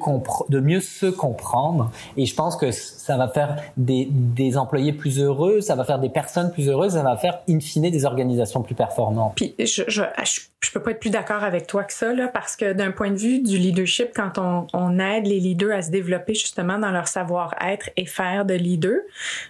de 0.48 0.60
mieux 0.60 0.80
se 0.80 1.06
comprendre. 1.06 1.90
Et 2.16 2.26
je 2.26 2.34
pense 2.34 2.56
que 2.56 2.70
ça 3.10 3.16
va 3.16 3.26
faire 3.26 3.56
des, 3.76 4.56
employés 4.56 4.92
plus 4.92 5.18
heureux, 5.18 5.60
ça 5.60 5.74
va 5.74 5.82
faire 5.82 5.98
des 5.98 6.08
personnes 6.08 6.52
plus 6.52 6.68
heureuses, 6.68 6.92
ça 6.92 7.02
va 7.02 7.16
faire 7.16 7.40
in 7.48 7.58
fine 7.58 7.90
des 7.90 8.04
organisations 8.04 8.62
plus 8.62 8.76
performantes. 8.76 9.34
Puis 9.34 9.52
je, 9.58 9.82
je, 9.88 10.02
je, 10.60 10.70
peux 10.70 10.80
pas 10.80 10.92
être 10.92 11.00
plus 11.00 11.10
d'accord 11.10 11.42
avec 11.42 11.66
toi 11.66 11.82
que 11.82 11.92
ça 11.92 12.12
là, 12.12 12.28
parce 12.28 12.54
que 12.54 12.72
d'un 12.72 12.92
point 12.92 13.10
de 13.10 13.16
vue 13.16 13.40
du 13.40 13.58
leadership, 13.58 14.10
quand 14.14 14.38
on, 14.38 14.68
on 14.72 15.00
aide 15.00 15.26
les 15.26 15.40
leaders 15.40 15.76
à 15.76 15.82
se 15.82 15.90
développer 15.90 16.34
justement 16.34 16.78
dans 16.78 16.92
leur 16.92 17.08
savoir-être 17.08 17.90
et 17.96 18.06
faire 18.06 18.44
de 18.44 18.54
leader, 18.54 19.00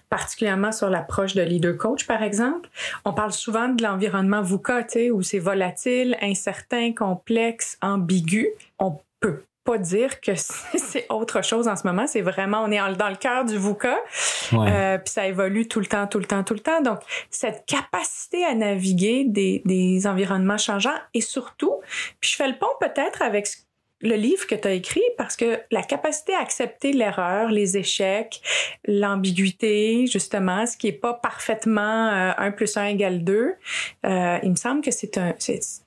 particulièrement 0.09 0.73
sur 0.73 0.89
l'approche 0.89 1.35
de 1.35 1.43
leader 1.43 1.77
coach 1.77 2.07
par 2.07 2.23
exemple, 2.23 2.71
on 3.05 3.13
parle 3.13 3.33
souvent 3.33 3.69
de 3.69 3.83
l'environnement 3.83 4.41
VUCA 4.41 4.87
où 5.13 5.21
c'est 5.21 5.39
volatile, 5.39 6.17
incertain, 6.23 6.95
complexe, 6.95 7.77
ambigu. 7.83 8.49
On 8.79 8.99
peut 9.21 9.43
pas 9.65 9.79
dire 9.79 10.21
que 10.21 10.33
c'est 10.35 11.07
autre 11.11 11.43
chose 11.43 11.69
en 11.69 11.77
ce 11.77 11.87
moment. 11.87 12.07
C'est 12.07 12.21
vraiment, 12.21 12.63
on 12.63 12.71
est 12.71 12.97
dans 12.97 13.09
le 13.09 13.17
cœur 13.17 13.45
du 13.45 13.57
VUCA. 13.57 13.99
Euh, 14.53 14.99
puis 14.99 15.13
ça 15.13 15.27
évolue 15.27 15.69
tout 15.69 15.81
le 15.81 15.87
temps, 15.87 16.07
tout 16.07 16.19
le 16.19 16.25
temps, 16.25 16.43
tout 16.45 16.55
le 16.55 16.61
temps. 16.61 16.81
Donc, 16.83 17.01
cette 17.31 17.65
capacité 17.67 18.45
à 18.45 18.55
naviguer 18.55 19.25
des, 19.27 19.63
des 19.65 20.07
environnements 20.07 20.59
changeants 20.59 20.99
et 21.15 21.21
surtout, 21.21 21.81
puis 22.21 22.31
je 22.31 22.37
fais 22.37 22.49
le 22.49 22.59
pont 22.59 22.67
peut-être 22.81 23.23
avec 23.23 23.47
ce 23.47 23.59
le 24.01 24.17
livre 24.17 24.47
que 24.47 24.55
tu 24.55 24.67
as 24.67 24.73
écrit 24.73 25.03
parce 25.19 25.37
que 25.37 25.61
la 25.71 25.83
capacité 25.83 26.35
à 26.35 26.41
accepter 26.41 26.93
l'erreur, 26.93 27.51
les 27.51 27.77
échecs, 27.77 28.41
l'ambiguïté, 28.87 30.07
justement, 30.07 30.67
ce 30.67 30.77
qui 30.77 30.89
est 30.89 30.93
pas 30.93 31.15
parfaitement 31.15 32.09
euh, 32.09 32.33
1 32.39 32.51
plus 32.53 32.77
1 32.77 32.87
égale 32.87 33.25
2, 33.25 33.55
euh, 34.07 34.39
il 34.43 34.51
me 34.51 34.57
semble 34.57 34.81
que 34.81 34.91
c'est 34.91 35.19
un, 35.19 35.35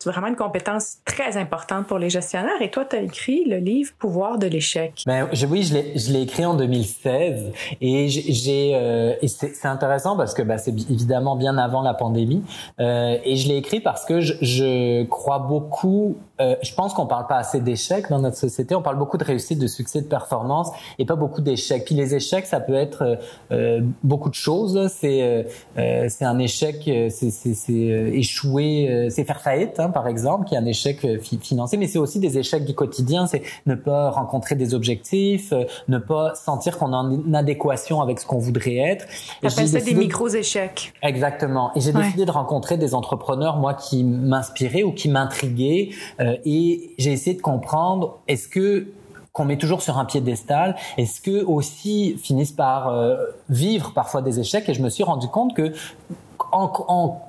vraiment 0.05 0.27
une 0.27 0.35
compétence 0.35 0.97
très 1.05 1.37
importante 1.37 1.87
pour 1.87 1.99
les 1.99 2.09
gestionnaires. 2.09 2.61
Et 2.61 2.69
toi, 2.69 2.85
tu 2.85 2.95
as 2.95 3.01
écrit 3.01 3.45
le 3.45 3.57
livre 3.57 3.91
Pouvoir 3.97 4.37
de 4.37 4.47
l'échec. 4.47 5.03
Ben, 5.05 5.27
oui, 5.49 5.63
je 5.63 6.11
l'ai, 6.11 6.21
écrit 6.21 6.45
en 6.45 6.53
2016 6.53 7.51
et 7.81 8.07
j'ai, 8.07 8.75
euh, 8.75 9.13
c'est 9.27 9.65
intéressant 9.65 10.15
parce 10.15 10.33
que 10.33 10.41
ben, 10.41 10.57
c'est 10.57 10.71
évidemment 10.71 11.35
bien 11.35 11.57
avant 11.57 11.81
la 11.81 11.93
pandémie 11.93 12.43
euh, 12.79 13.17
et 13.23 13.35
je 13.35 13.47
l'ai 13.47 13.57
écrit 13.57 13.79
parce 13.79 14.05
que 14.05 14.21
je, 14.21 14.33
je 14.41 15.03
crois 15.05 15.39
beaucoup, 15.39 16.17
euh, 16.39 16.55
je 16.61 16.73
pense 16.73 16.93
qu'on 16.93 17.07
parle 17.07 17.27
pas 17.27 17.37
assez 17.37 17.59
d'échecs 17.59 18.02
dans 18.09 18.19
notre 18.19 18.37
société. 18.37 18.75
On 18.75 18.81
parle 18.81 18.97
beaucoup 18.97 19.17
de 19.17 19.23
réussite, 19.23 19.59
de 19.59 19.67
succès, 19.67 20.01
de 20.01 20.07
performance 20.07 20.69
et 20.99 21.05
pas 21.05 21.15
beaucoup 21.15 21.41
d'échecs. 21.41 21.85
Puis 21.85 21.95
les 21.95 22.15
échecs, 22.15 22.45
ça 22.45 22.59
peut 22.59 22.75
être 22.75 23.03
euh, 23.03 23.15
euh 23.51 23.81
beaucoup 24.03 24.29
de 24.29 24.35
choses. 24.35 24.89
C'est 24.93 25.21
euh, 25.21 25.43
euh 25.77 26.07
c'est 26.09 26.25
un 26.25 26.39
échec, 26.39 26.87
euh, 26.87 27.09
c'est 27.09 27.73
échouer, 27.73 29.07
c'est 29.09 29.23
faire 29.23 29.41
faillite, 29.41 29.79
hein, 29.79 29.89
par 29.89 30.07
exemple, 30.07 30.47
qui 30.47 30.55
est 30.55 30.57
un 30.57 30.65
échec 30.65 31.05
financier. 31.41 31.77
Mais 31.77 31.87
c'est 31.87 31.99
aussi 31.99 32.19
des 32.19 32.37
échecs 32.37 32.65
du 32.65 32.73
quotidien. 32.73 33.27
C'est 33.27 33.43
ne 33.65 33.75
pas 33.75 34.09
rencontrer 34.09 34.55
des 34.55 34.73
objectifs, 34.73 35.53
ne 35.87 35.97
pas 35.97 36.35
sentir 36.35 36.77
qu'on 36.77 36.93
est 36.93 36.95
en 36.95 37.33
adéquation 37.33 38.01
avec 38.01 38.19
ce 38.19 38.25
qu'on 38.25 38.37
voudrait 38.37 38.77
être. 38.77 39.05
T'appelles 39.41 39.67
ça 39.67 39.79
des 39.79 39.93
micros 39.93 40.29
échecs. 40.29 40.93
Exactement. 41.01 41.71
Et 41.75 41.81
j'ai 41.81 41.93
décidé 41.93 42.25
de 42.25 42.31
rencontrer 42.31 42.77
des 42.77 42.93
entrepreneurs, 42.93 43.57
moi, 43.57 43.73
qui 43.73 44.03
m'inspiraient 44.03 44.83
ou 44.83 44.91
qui 44.91 45.09
m'intriguaient, 45.09 45.89
et 46.19 46.93
j'ai 46.97 47.11
essayé 47.11 47.35
de 47.35 47.41
comprendre 47.41 47.92
est-ce 48.27 48.47
que 48.47 48.87
qu'on 49.31 49.45
met 49.45 49.57
toujours 49.57 49.81
sur 49.81 49.97
un 49.97 50.05
piédestal, 50.05 50.75
est-ce 50.95 51.19
que 51.19 51.43
aussi 51.43 52.19
finissent 52.19 52.51
par 52.51 52.89
euh, 52.89 53.15
vivre 53.49 53.91
parfois 53.91 54.21
des 54.21 54.39
échecs? 54.39 54.69
Et 54.69 54.75
je 54.75 54.81
me 54.83 54.89
suis 54.89 55.03
rendu 55.03 55.27
compte 55.27 55.55
que 55.55 55.73
en 56.51 56.67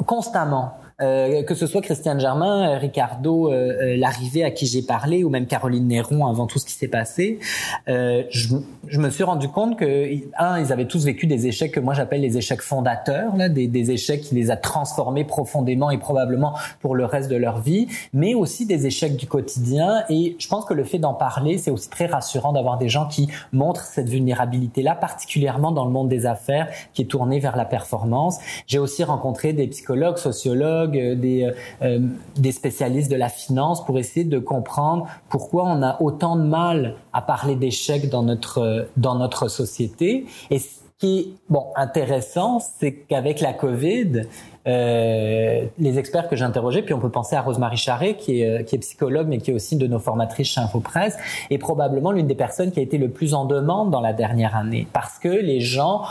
constamment 0.06 0.74
euh, 1.00 1.42
que 1.42 1.54
ce 1.54 1.66
soit 1.66 1.80
Christiane 1.80 2.20
Germain, 2.20 2.70
euh, 2.70 2.78
Ricardo, 2.78 3.52
euh, 3.52 3.96
l'arrivée 3.96 4.44
à 4.44 4.52
qui 4.52 4.66
j'ai 4.66 4.82
parlé, 4.82 5.24
ou 5.24 5.28
même 5.28 5.46
Caroline 5.46 5.88
Néron 5.88 6.26
avant 6.26 6.46
tout 6.46 6.60
ce 6.60 6.66
qui 6.66 6.72
s'est 6.72 6.88
passé, 6.88 7.40
je, 7.86 8.56
je, 8.86 9.00
me 9.00 9.10
suis 9.10 9.24
rendu 9.24 9.48
compte 9.48 9.76
que 9.76 10.08
un, 10.38 10.60
ils 10.60 10.72
avaient 10.72 10.86
tous 10.86 11.04
vécu 11.04 11.26
des 11.26 11.46
échecs 11.46 11.72
que 11.72 11.80
moi 11.80 11.94
j'appelle 11.94 12.20
les 12.20 12.38
échecs 12.38 12.62
fondateurs, 12.62 13.36
là, 13.36 13.48
des, 13.48 13.66
des, 13.66 13.90
échecs 13.90 14.20
qui 14.20 14.34
les 14.34 14.50
a 14.50 14.56
transformés 14.56 15.24
profondément 15.24 15.90
et 15.90 15.98
probablement 15.98 16.54
pour 16.80 16.94
le 16.94 17.04
reste 17.04 17.30
de 17.30 17.36
leur 17.36 17.60
vie, 17.60 17.88
mais 18.12 18.34
aussi 18.34 18.66
des 18.66 18.86
échecs 18.86 19.16
du 19.16 19.26
quotidien. 19.26 20.04
Et 20.08 20.36
je 20.38 20.48
pense 20.48 20.64
que 20.64 20.74
le 20.74 20.84
fait 20.84 20.98
d'en 20.98 21.14
parler, 21.14 21.58
c'est 21.58 21.70
aussi 21.70 21.90
très 21.90 22.06
rassurant 22.06 22.52
d'avoir 22.52 22.78
des 22.78 22.88
gens 22.88 23.06
qui 23.06 23.28
montrent 23.52 23.84
cette 23.84 24.08
vulnérabilité-là, 24.08 24.94
particulièrement 24.94 25.72
dans 25.72 25.84
le 25.84 25.90
monde 25.90 26.08
des 26.08 26.26
affaires, 26.26 26.68
qui 26.92 27.02
est 27.02 27.06
tourné 27.06 27.40
vers 27.40 27.56
la 27.56 27.64
performance. 27.64 28.38
J'ai 28.66 28.78
aussi 28.78 29.02
rencontré 29.04 29.52
des 29.52 29.66
psychologues, 29.66 30.18
sociologues 30.18 30.83
euh, 30.86 31.14
des, 31.14 31.44
euh, 31.44 31.52
euh, 31.82 32.00
des 32.36 32.52
spécialistes 32.52 33.10
de 33.10 33.16
la 33.16 33.28
finance 33.28 33.84
pour 33.84 33.98
essayer 33.98 34.24
de 34.24 34.38
comprendre 34.38 35.06
pourquoi 35.28 35.64
on 35.64 35.82
a 35.82 36.00
autant 36.00 36.36
de 36.36 36.42
mal 36.42 36.94
à 37.12 37.22
parler 37.22 37.56
d'échecs 37.56 38.08
dans 38.08 38.22
notre, 38.22 38.88
dans 38.96 39.14
notre 39.16 39.48
société. 39.48 40.26
Et 40.50 40.58
ce 40.58 40.80
qui 40.98 41.18
est 41.18 41.26
bon, 41.48 41.66
intéressant, 41.76 42.60
c'est 42.60 42.92
qu'avec 42.92 43.40
la 43.40 43.52
COVID, 43.52 44.22
les 44.66 45.98
experts 45.98 46.28
que 46.28 46.36
j'ai 46.36 46.44
interrogés, 46.44 46.80
puis 46.82 46.94
on 46.94 47.00
peut 47.00 47.10
penser 47.10 47.36
à 47.36 47.42
Rosemary 47.42 47.76
Charret, 47.76 48.14
qui 48.16 48.40
est, 48.40 48.64
qui 48.64 48.76
est 48.76 48.78
psychologue, 48.78 49.26
mais 49.28 49.38
qui 49.38 49.50
est 49.50 49.54
aussi 49.54 49.76
de 49.76 49.86
nos 49.86 49.98
formatrices 49.98 50.48
chez 50.48 50.60
InfoPresse, 50.60 51.16
est 51.50 51.58
probablement 51.58 52.12
l'une 52.12 52.26
des 52.26 52.34
personnes 52.34 52.70
qui 52.70 52.80
a 52.80 52.82
été 52.82 52.96
le 52.96 53.10
plus 53.10 53.34
en 53.34 53.44
demande 53.44 53.90
dans 53.90 54.00
la 54.00 54.14
dernière 54.14 54.56
année, 54.56 54.86
parce 54.92 55.18
que 55.18 55.28
les 55.28 55.60
gens, 55.60 56.02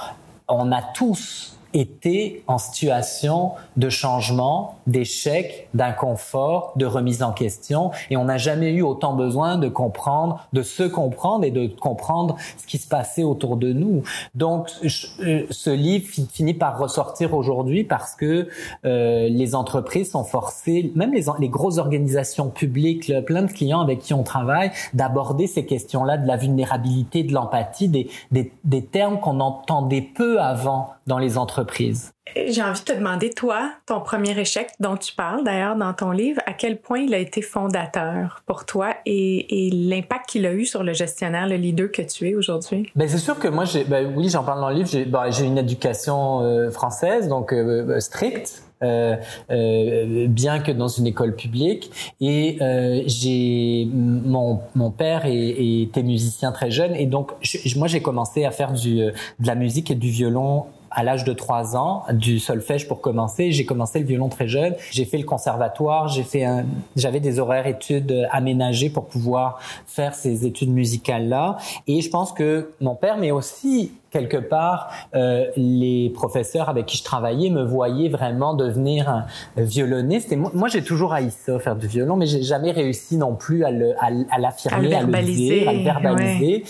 on 0.47 0.71
a 0.71 0.81
tous 0.93 1.52
était 1.73 2.43
en 2.47 2.57
situation 2.57 3.51
de 3.77 3.89
changement, 3.89 4.79
d'échec, 4.87 5.67
d'inconfort, 5.73 6.73
de 6.75 6.85
remise 6.85 7.23
en 7.23 7.31
question. 7.31 7.91
Et 8.09 8.17
on 8.17 8.25
n'a 8.25 8.37
jamais 8.37 8.71
eu 8.71 8.81
autant 8.81 9.13
besoin 9.13 9.57
de 9.57 9.67
comprendre, 9.67 10.45
de 10.53 10.61
se 10.61 10.83
comprendre 10.83 11.45
et 11.45 11.51
de 11.51 11.67
comprendre 11.67 12.35
ce 12.57 12.67
qui 12.67 12.77
se 12.77 12.87
passait 12.87 13.23
autour 13.23 13.57
de 13.57 13.73
nous. 13.73 14.03
Donc, 14.35 14.69
euh, 14.83 15.45
ce 15.49 15.69
livre 15.69 16.07
finit 16.31 16.53
par 16.53 16.77
ressortir 16.77 17.33
aujourd'hui 17.33 17.83
parce 17.83 18.15
que 18.15 18.47
euh, 18.85 19.27
les 19.29 19.55
entreprises 19.55 20.11
sont 20.11 20.23
forcées, 20.23 20.91
même 20.95 21.13
les, 21.13 21.25
les 21.39 21.49
grosses 21.49 21.77
organisations 21.77 22.49
publiques, 22.49 23.11
plein 23.25 23.43
de 23.43 23.51
clients 23.51 23.81
avec 23.81 23.99
qui 23.99 24.13
on 24.13 24.23
travaille, 24.23 24.71
d'aborder 24.93 25.47
ces 25.47 25.65
questions-là 25.65 26.17
de 26.17 26.27
la 26.27 26.37
vulnérabilité, 26.37 27.23
de 27.23 27.33
l'empathie, 27.33 27.87
des, 27.87 28.09
des, 28.31 28.51
des 28.63 28.83
termes 28.83 29.19
qu'on 29.19 29.39
entendait 29.39 30.01
peu 30.01 30.39
avant 30.39 30.89
dans 31.07 31.17
les 31.17 31.37
entreprises? 31.37 32.11
J'ai 32.47 32.63
envie 32.63 32.79
de 32.79 32.85
te 32.85 32.93
demander, 32.93 33.29
toi, 33.29 33.71
ton 33.85 33.99
premier 33.99 34.37
échec 34.39 34.69
dont 34.79 34.95
tu 34.95 35.13
parles 35.13 35.43
d'ailleurs 35.43 35.75
dans 35.75 35.93
ton 35.93 36.11
livre, 36.11 36.41
à 36.45 36.53
quel 36.53 36.79
point 36.79 36.99
il 36.99 37.13
a 37.13 37.19
été 37.19 37.41
fondateur 37.41 38.41
pour 38.47 38.65
toi 38.65 38.95
et, 39.05 39.67
et 39.67 39.69
l'impact 39.71 40.29
qu'il 40.29 40.45
a 40.45 40.53
eu 40.53 40.65
sur 40.65 40.83
le 40.83 40.93
gestionnaire, 40.93 41.47
le 41.47 41.57
leader 41.57 41.91
que 41.91 42.01
tu 42.01 42.29
es 42.29 42.35
aujourd'hui? 42.35 42.89
Ben 42.95 43.07
c'est 43.07 43.17
sûr 43.17 43.37
que 43.37 43.49
moi, 43.49 43.65
j'ai, 43.65 43.83
ben, 43.83 44.13
oui, 44.15 44.29
j'en 44.29 44.43
parle 44.43 44.61
dans 44.61 44.69
le 44.69 44.75
livre, 44.75 44.89
j'ai, 44.89 45.05
ben, 45.05 45.29
j'ai 45.29 45.45
une 45.45 45.57
éducation 45.57 46.41
euh, 46.41 46.71
française, 46.71 47.27
donc 47.27 47.53
euh, 47.53 47.85
euh, 47.87 47.99
stricte. 47.99 48.63
Euh, 48.81 49.15
euh, 49.49 50.27
bien 50.27 50.59
que 50.59 50.69
dans 50.69 50.89
une 50.89 51.07
école 51.07 51.37
publique. 51.37 51.89
Et 52.19 52.57
euh, 52.59 53.01
j'ai 53.05 53.87
mon, 53.93 54.59
mon 54.75 54.91
père 54.91 55.21
était 55.25 56.03
musicien 56.03 56.51
très 56.51 56.69
jeune 56.69 56.93
et 56.93 57.05
donc 57.05 57.31
moi 57.77 57.87
j'ai 57.87 58.01
commencé 58.01 58.43
à 58.43 58.51
faire 58.51 58.73
du, 58.73 58.97
de 58.97 59.47
la 59.47 59.55
musique 59.55 59.89
et 59.89 59.95
du 59.95 60.09
violon 60.09 60.65
à 60.93 61.03
l'âge 61.03 61.23
de 61.23 61.33
3 61.33 61.75
ans, 61.75 62.03
du 62.11 62.39
solfège 62.39 62.87
pour 62.87 63.01
commencer. 63.01 63.51
J'ai 63.51 63.65
commencé 63.65 63.99
le 63.99 64.05
violon 64.05 64.29
très 64.29 64.47
jeune. 64.47 64.75
J'ai 64.91 65.05
fait 65.05 65.17
le 65.17 65.25
conservatoire. 65.25 66.07
J'ai 66.07 66.23
fait 66.23 66.43
un, 66.43 66.65
j'avais 66.95 67.19
des 67.19 67.39
horaires 67.39 67.67
études 67.67 68.27
aménagés 68.31 68.89
pour 68.89 69.05
pouvoir 69.05 69.59
faire 69.85 70.13
ces 70.13 70.45
études 70.45 70.69
musicales 70.69 71.27
là. 71.27 71.57
Et 71.87 72.01
je 72.01 72.09
pense 72.09 72.31
que 72.31 72.71
mon 72.81 72.95
père, 72.95 73.17
mais 73.17 73.31
aussi 73.31 73.91
quelque 74.13 74.37
part, 74.37 74.89
euh, 75.15 75.47
les 75.57 76.11
professeurs 76.13 76.69
avec 76.69 76.85
qui 76.85 76.97
je 76.97 77.03
travaillais 77.03 77.49
me 77.49 77.63
voyaient 77.63 78.09
vraiment 78.09 78.53
devenir 78.53 79.09
un 79.09 79.25
violoniste. 79.57 80.31
Et 80.31 80.35
moi, 80.35 80.51
moi 80.53 80.67
j'ai 80.69 80.83
toujours 80.83 81.13
haï 81.13 81.31
ça, 81.31 81.59
faire 81.59 81.75
du 81.75 81.87
violon, 81.87 82.15
mais 82.15 82.27
j'ai 82.27 82.43
jamais 82.43 82.71
réussi 82.71 83.17
non 83.17 83.35
plus 83.35 83.65
à 83.65 83.71
l'affirmer, 83.71 84.93
à, 84.93 85.01
le, 85.01 85.15
à, 85.15 85.21
le 85.21 85.27
dire, 85.27 85.67
à 85.67 85.73
le 85.73 85.83
verbaliser. 85.83 86.63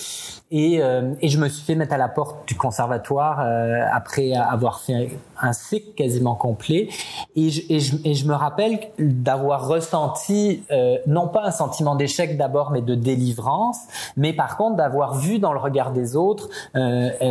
Et, 0.56 0.84
euh, 0.84 1.16
et, 1.20 1.30
je 1.30 1.40
me 1.40 1.50
suis 1.50 1.64
fait 1.64 1.74
mettre 1.74 1.96
à 1.96 1.98
la 1.98 2.08
porte 2.08 2.48
du 2.48 2.54
conservatoire 2.54 3.40
euh, 3.40 3.82
après 3.92 4.34
avoir 4.34 4.82
fait 4.82 5.10
un, 5.42 5.52
cycle 5.52 5.96
quasiment 5.96 6.36
complet. 6.36 6.90
Et 7.36 7.50
je, 7.50 7.62
et 7.70 7.80
je, 7.80 7.96
et 8.06 8.14
je 8.14 8.28
me 8.28 8.36
rappelle 8.36 8.78
d'avoir 9.00 9.68
ressenti 9.68 10.64
euh, 10.72 10.98
non 11.08 11.28
pas 11.28 11.44
un 11.44 11.52
sentiment 11.52 11.96
d'échec 11.96 12.38
d'abord, 12.38 12.70
mais 12.70 12.84
de 12.84 12.94
délivrance, 12.94 13.80
mais 14.16 14.32
par 14.32 14.56
contre 14.56 14.76
d'avoir 14.76 15.16
vu 15.16 15.40
dans 15.40 15.54
le 15.54 15.60
regard 15.60 15.92
des 15.92 16.16
autres 16.16 16.50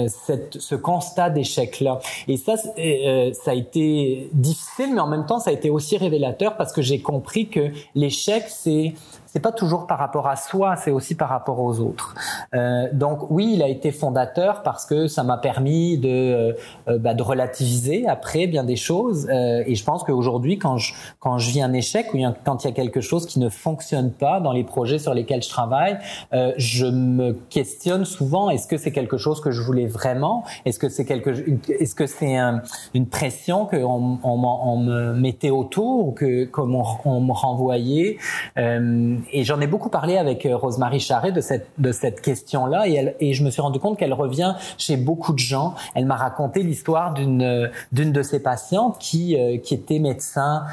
ce 0.09 0.75
constat 0.75 1.31
d'échec-là. 1.31 2.01
Et 2.29 2.37
ça, 2.37 2.55
euh, 2.79 3.33
ça 3.33 3.53
a 3.53 3.55
été 3.55 4.29
difficile, 4.33 4.95
mais 4.95 5.01
en 5.01 5.07
même 5.07 5.27
temps, 5.27 5.39
ça 5.39 5.51
a 5.51 5.53
été 5.53 5.71
aussi 5.71 5.97
révélateur 5.97 6.57
parce 6.57 6.73
que 6.73 6.83
j'ai 6.83 7.01
compris 7.01 7.49
que 7.49 7.71
l'échec, 7.95 8.45
c'est 8.49 8.95
c'est 9.33 9.41
pas 9.41 9.53
toujours 9.53 9.87
par 9.87 9.99
rapport 9.99 10.29
à 10.29 10.37
soi, 10.37 10.77
c'est 10.77 10.91
aussi 10.91 11.15
par 11.15 11.31
rapport 11.31 11.59
aux 11.59 11.81
autres. 11.81 12.15
Euh, 12.55 12.89
donc 12.93 13.31
oui, 13.31 13.53
il 13.55 13.63
a 13.63 13.69
été 13.69 13.91
fondateur 13.91 14.63
parce 14.63 14.85
que 14.85 15.07
ça 15.07 15.23
m'a 15.23 15.39
permis 15.39 15.97
de, 15.97 16.55
euh, 16.89 16.99
bah, 16.99 17.15
de 17.15 17.23
relativiser 17.23 18.07
après 18.07 18.47
bien 18.47 18.63
des 18.63 18.77
choses. 18.77 19.27
Euh, 19.31 19.65
et 19.67 19.75
je 19.75 19.85
pense 19.85 20.05
qu'aujourd'hui, 20.05 20.59
quand 20.59 20.77
je 20.77 20.93
quand 21.19 21.39
je 21.39 21.51
vis 21.51 21.63
un 21.63 21.73
échec 21.73 22.13
ou 22.13 22.19
quand 22.45 22.65
il 22.65 22.67
y 22.69 22.71
a 22.71 22.75
quelque 22.75 23.01
chose 23.01 23.25
qui 23.25 23.39
ne 23.39 23.49
fonctionne 23.49 24.11
pas 24.11 24.39
dans 24.41 24.53
les 24.53 24.65
projets 24.65 24.99
sur 24.99 25.15
lesquels 25.15 25.43
je 25.43 25.49
travaille, 25.49 25.97
euh, 26.35 26.53
je 26.59 26.85
me 26.85 27.33
questionne 27.33 28.05
souvent 28.05 28.51
est-ce 28.51 28.67
que 28.67 28.77
c'est 28.77 28.93
quelque 28.93 29.17
chose 29.17 29.41
que 29.41 29.51
je 29.51 29.63
voulais 29.63 29.87
vraiment? 29.87 30.45
Est-ce 30.67 30.79
que 30.79 30.91
c'est 30.91 31.07
quelque 31.07 31.31
est-ce 31.71 31.95
que 31.95 32.07
c'est 32.07 32.37
un, 32.37 32.61
une 32.93 33.07
pression 33.07 33.65
que 33.65 33.77
on, 33.77 34.19
on, 34.23 34.77
me 34.77 35.15
mettait 35.15 35.51
autour 35.51 36.07
ou 36.07 36.13
que 36.13 36.45
comme 36.45 36.75
on, 36.75 36.85
on 37.07 37.21
me 37.23 37.33
renvoyait? 37.33 38.19
Euh, 38.59 39.17
et 39.33 39.45
j'en 39.45 39.61
ai 39.61 39.67
beaucoup 39.67 39.89
parlé 39.89 40.17
avec 40.17 40.47
euh, 40.47 40.57
Rosemary 40.57 41.01
Charret 41.01 41.33
de 41.33 41.41
cette 41.41 41.69
de 41.79 41.93
cette 41.93 42.21
question-là 42.21 42.89
et, 42.89 42.95
elle, 42.95 43.15
et 43.21 43.33
je 43.33 43.45
me 43.45 43.51
suis 43.51 43.63
rendu 43.63 43.79
compte 43.79 43.99
qu'elle 43.99 44.13
revient 44.13 44.55
chez 44.79 44.97
beaucoup 44.97 45.33
de 45.33 45.39
gens. 45.39 45.75
Elle 45.95 46.07
m'a 46.07 46.17
raconté 46.17 46.63
l'histoire 46.63 47.15
d'une 47.15 47.71
d'une 47.93 48.13
de 48.13 48.23
ses 48.23 48.41
patientes 48.41 48.99
qui 48.99 49.37
qui 49.63 49.75
était 49.75 49.99
médecin 49.99 50.65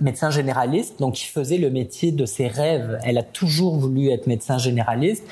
médecin 0.00 0.30
généraliste, 0.30 0.98
donc 1.00 1.14
qui 1.14 1.26
faisait 1.26 1.58
le 1.58 1.70
métier 1.70 2.12
de 2.12 2.26
ses 2.26 2.48
rêves. 2.48 2.98
Elle 3.04 3.18
a 3.18 3.22
toujours 3.22 3.76
voulu 3.76 4.10
être 4.10 4.26
médecin 4.26 4.58
généraliste 4.58 5.24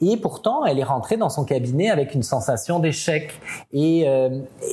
et 0.00 0.16
pourtant 0.16 0.64
elle 0.64 0.78
est 0.78 0.84
rentrée 0.84 1.16
dans 1.16 1.30
son 1.30 1.44
cabinet 1.44 1.90
avec 1.90 2.14
une 2.14 2.22
sensation 2.22 2.78
d'échec 2.78 3.40
et 3.72 4.06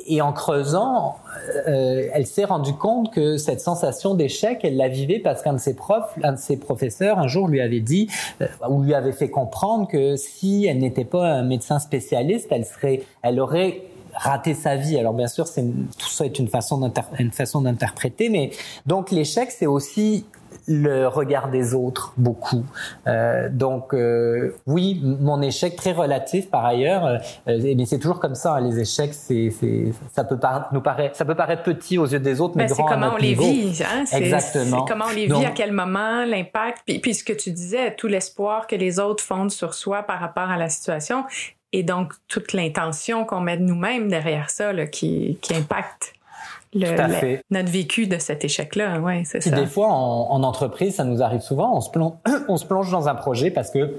et 0.07 0.21
en 0.21 0.33
creusant, 0.33 1.17
elle 1.65 2.25
s'est 2.25 2.45
rendue 2.45 2.73
compte 2.73 3.11
que 3.11 3.37
cette 3.37 3.61
sensation 3.61 4.13
d'échec, 4.13 4.59
elle 4.63 4.77
la 4.77 4.87
vivait 4.87 5.19
parce 5.19 5.41
qu'un 5.41 5.53
de 5.53 5.59
ses 5.59 5.75
profs, 5.75 6.13
un 6.23 6.33
de 6.33 6.37
ses 6.37 6.57
professeurs, 6.57 7.02
un 7.09 7.27
jour 7.27 7.47
lui 7.47 7.61
avait 7.61 7.79
dit 7.79 8.07
euh, 8.41 8.47
ou 8.69 8.83
lui 8.83 8.93
avait 8.93 9.11
fait 9.11 9.29
comprendre 9.29 9.87
que 9.87 10.15
si 10.15 10.65
elle 10.65 10.79
n'était 10.79 11.05
pas 11.05 11.27
un 11.27 11.43
médecin 11.43 11.79
spécialiste, 11.79 12.47
elle 12.51 12.65
serait, 12.65 13.03
elle 13.21 13.39
aurait 13.39 13.81
raté 14.13 14.53
sa 14.53 14.75
vie. 14.75 14.97
Alors 14.97 15.13
bien 15.13 15.27
sûr, 15.27 15.47
c'est 15.47 15.63
tout 15.97 16.09
ça 16.09 16.25
est 16.25 16.39
une 16.39 16.47
façon 16.47 16.91
une 17.19 17.31
façon 17.31 17.61
d'interpréter, 17.61 18.29
mais 18.29 18.51
donc 18.85 19.11
l'échec, 19.11 19.51
c'est 19.51 19.65
aussi 19.65 20.25
le 20.67 21.07
regard 21.07 21.49
des 21.49 21.73
autres 21.73 22.13
beaucoup. 22.17 22.65
Euh, 23.07 23.49
donc 23.51 23.93
euh, 23.93 24.55
oui, 24.65 25.01
mon 25.03 25.41
échec 25.41 25.75
très 25.75 25.91
relatif 25.91 26.49
par 26.49 26.65
ailleurs, 26.65 27.05
euh, 27.05 27.19
mais 27.47 27.85
c'est 27.85 27.99
toujours 27.99 28.19
comme 28.19 28.35
ça. 28.35 28.55
Hein, 28.55 28.61
les 28.61 28.79
échecs, 28.79 29.13
c'est, 29.13 29.51
ça 30.13 30.23
peut 30.23 30.39
nous 30.71 30.81
paraître, 30.81 31.15
ça 31.15 31.25
peut 31.25 31.35
paraître 31.35 31.63
petit 31.63 31.97
aux 31.97 32.07
yeux 32.07 32.19
des 32.19 32.41
autres, 32.41 32.55
mais, 32.55 32.65
ben, 32.65 32.73
grand 32.73 32.87
c'est 32.87 32.93
comment 32.93 33.13
on 33.13 33.17
les 33.17 33.33
vit. 33.33 33.81
Hein? 33.83 34.05
Exactement. 34.11 34.85
C'est 34.85 34.91
comment 34.91 35.05
on 35.09 35.15
les 35.15 35.27
vit, 35.27 35.45
à 35.45 35.51
quel 35.51 35.71
moment, 35.71 36.25
l'impact, 36.25 36.79
puis, 36.85 36.99
puis 36.99 37.13
ce 37.13 37.23
que 37.23 37.33
tu 37.33 37.51
disais, 37.51 37.95
tout 37.95 38.07
l'espoir 38.07 38.67
que 38.67 38.75
les 38.75 38.99
autres 38.99 39.23
fondent 39.23 39.51
sur 39.51 39.73
soi 39.73 40.03
par 40.03 40.19
rapport 40.19 40.49
à 40.49 40.57
la 40.57 40.69
situation, 40.69 41.25
et 41.71 41.83
donc 41.83 42.13
toute 42.27 42.53
l'intention 42.53 43.25
qu'on 43.25 43.41
met 43.41 43.57
de 43.57 43.63
nous-mêmes 43.63 44.07
derrière 44.07 44.49
ça, 44.49 44.73
là, 44.73 44.85
qui, 44.85 45.37
qui 45.41 45.55
impacte 45.55 46.13
le, 46.73 47.39
notre 47.51 47.71
vécu 47.71 48.07
de 48.07 48.17
cet 48.17 48.43
échec-là. 48.45 48.99
Ouais, 48.99 49.23
c'est 49.25 49.41
ça. 49.41 49.51
Des 49.51 49.65
fois, 49.65 49.87
en, 49.87 50.31
en, 50.31 50.43
entreprise, 50.43 50.95
ça 50.95 51.03
nous 51.03 51.21
arrive 51.21 51.41
souvent, 51.41 51.75
on 51.75 51.81
se, 51.81 51.89
plonge, 51.89 52.13
on 52.47 52.57
se 52.57 52.65
plonge 52.65 52.91
dans 52.91 53.07
un 53.07 53.15
projet 53.15 53.51
parce 53.51 53.69
que 53.69 53.95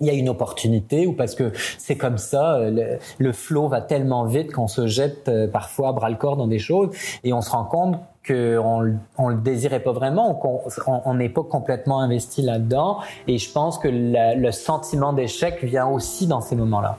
il 0.00 0.06
y 0.06 0.10
a 0.10 0.14
une 0.14 0.30
opportunité 0.30 1.06
ou 1.06 1.12
parce 1.12 1.34
que 1.34 1.52
c'est 1.76 1.96
comme 1.96 2.16
ça, 2.16 2.58
le, 2.58 2.98
le 3.18 3.32
flot 3.32 3.68
va 3.68 3.82
tellement 3.82 4.24
vite 4.24 4.50
qu'on 4.52 4.66
se 4.66 4.86
jette 4.86 5.28
euh, 5.28 5.46
parfois 5.46 5.92
bras 5.92 6.08
le 6.08 6.16
corps 6.16 6.38
dans 6.38 6.46
des 6.46 6.58
choses 6.58 6.88
et 7.22 7.34
on 7.34 7.42
se 7.42 7.50
rend 7.50 7.64
compte 7.64 7.98
qu'on 8.26 8.96
on 9.18 9.28
le 9.28 9.36
désirait 9.36 9.80
pas 9.80 9.92
vraiment, 9.92 10.34
qu'on 10.34 11.14
n'est 11.14 11.28
pas 11.28 11.42
complètement 11.42 12.00
investi 12.00 12.42
là-dedans. 12.42 12.98
Et 13.26 13.38
je 13.38 13.50
pense 13.50 13.78
que 13.78 13.88
le 13.90 14.50
sentiment 14.52 15.12
d'échec 15.12 15.64
vient 15.64 15.86
aussi 15.86 16.26
dans 16.26 16.40
ces 16.40 16.56
moments-là. 16.56 16.98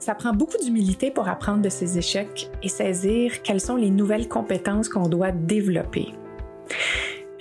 Ça 0.00 0.14
prend 0.14 0.32
beaucoup 0.32 0.56
d'humilité 0.56 1.10
pour 1.10 1.28
apprendre 1.28 1.60
de 1.60 1.68
ses 1.68 1.98
échecs 1.98 2.50
et 2.62 2.68
saisir 2.68 3.42
quelles 3.42 3.60
sont 3.60 3.76
les 3.76 3.90
nouvelles 3.90 4.28
compétences 4.28 4.88
qu'on 4.88 5.08
doit 5.10 5.30
développer. 5.30 6.14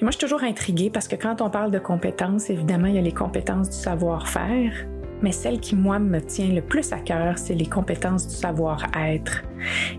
moi, 0.01 0.11
je 0.11 0.17
suis 0.17 0.19
toujours 0.19 0.43
intriguée 0.43 0.89
parce 0.89 1.07
que 1.07 1.15
quand 1.15 1.41
on 1.41 1.49
parle 1.49 1.71
de 1.71 1.79
compétences, 1.79 2.49
évidemment, 2.49 2.87
il 2.87 2.95
y 2.95 2.97
a 2.97 3.01
les 3.01 3.13
compétences 3.13 3.69
du 3.69 3.77
savoir-faire, 3.77 4.73
mais 5.21 5.31
celle 5.31 5.61
qui, 5.61 5.77
moi, 5.77 5.99
me 5.99 6.19
tient 6.19 6.49
le 6.49 6.61
plus 6.61 6.91
à 6.91 6.99
cœur, 6.99 7.37
c'est 7.37 7.55
les 7.55 7.65
compétences 7.65 8.27
du 8.27 8.35
savoir-être. 8.35 9.41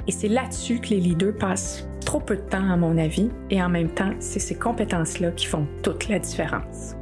Et 0.07 0.13
c'est 0.13 0.29
là-dessus 0.29 0.81
que 0.81 0.89
les 0.91 1.01
leaders 1.01 1.39
passent 1.39 1.89
trop 2.05 2.21
peu 2.21 2.37
de 2.37 2.43
temps, 2.43 2.71
à 2.71 2.77
mon 2.77 2.99
avis, 2.99 3.31
et 3.49 3.63
en 3.63 3.71
même 3.71 3.91
temps, 3.91 4.13
c'est 4.19 4.39
ces 4.39 4.55
compétences-là 4.55 5.31
qui 5.31 5.47
font 5.47 5.67
toute 5.83 6.11
la 6.11 6.19
différence. 6.19 6.95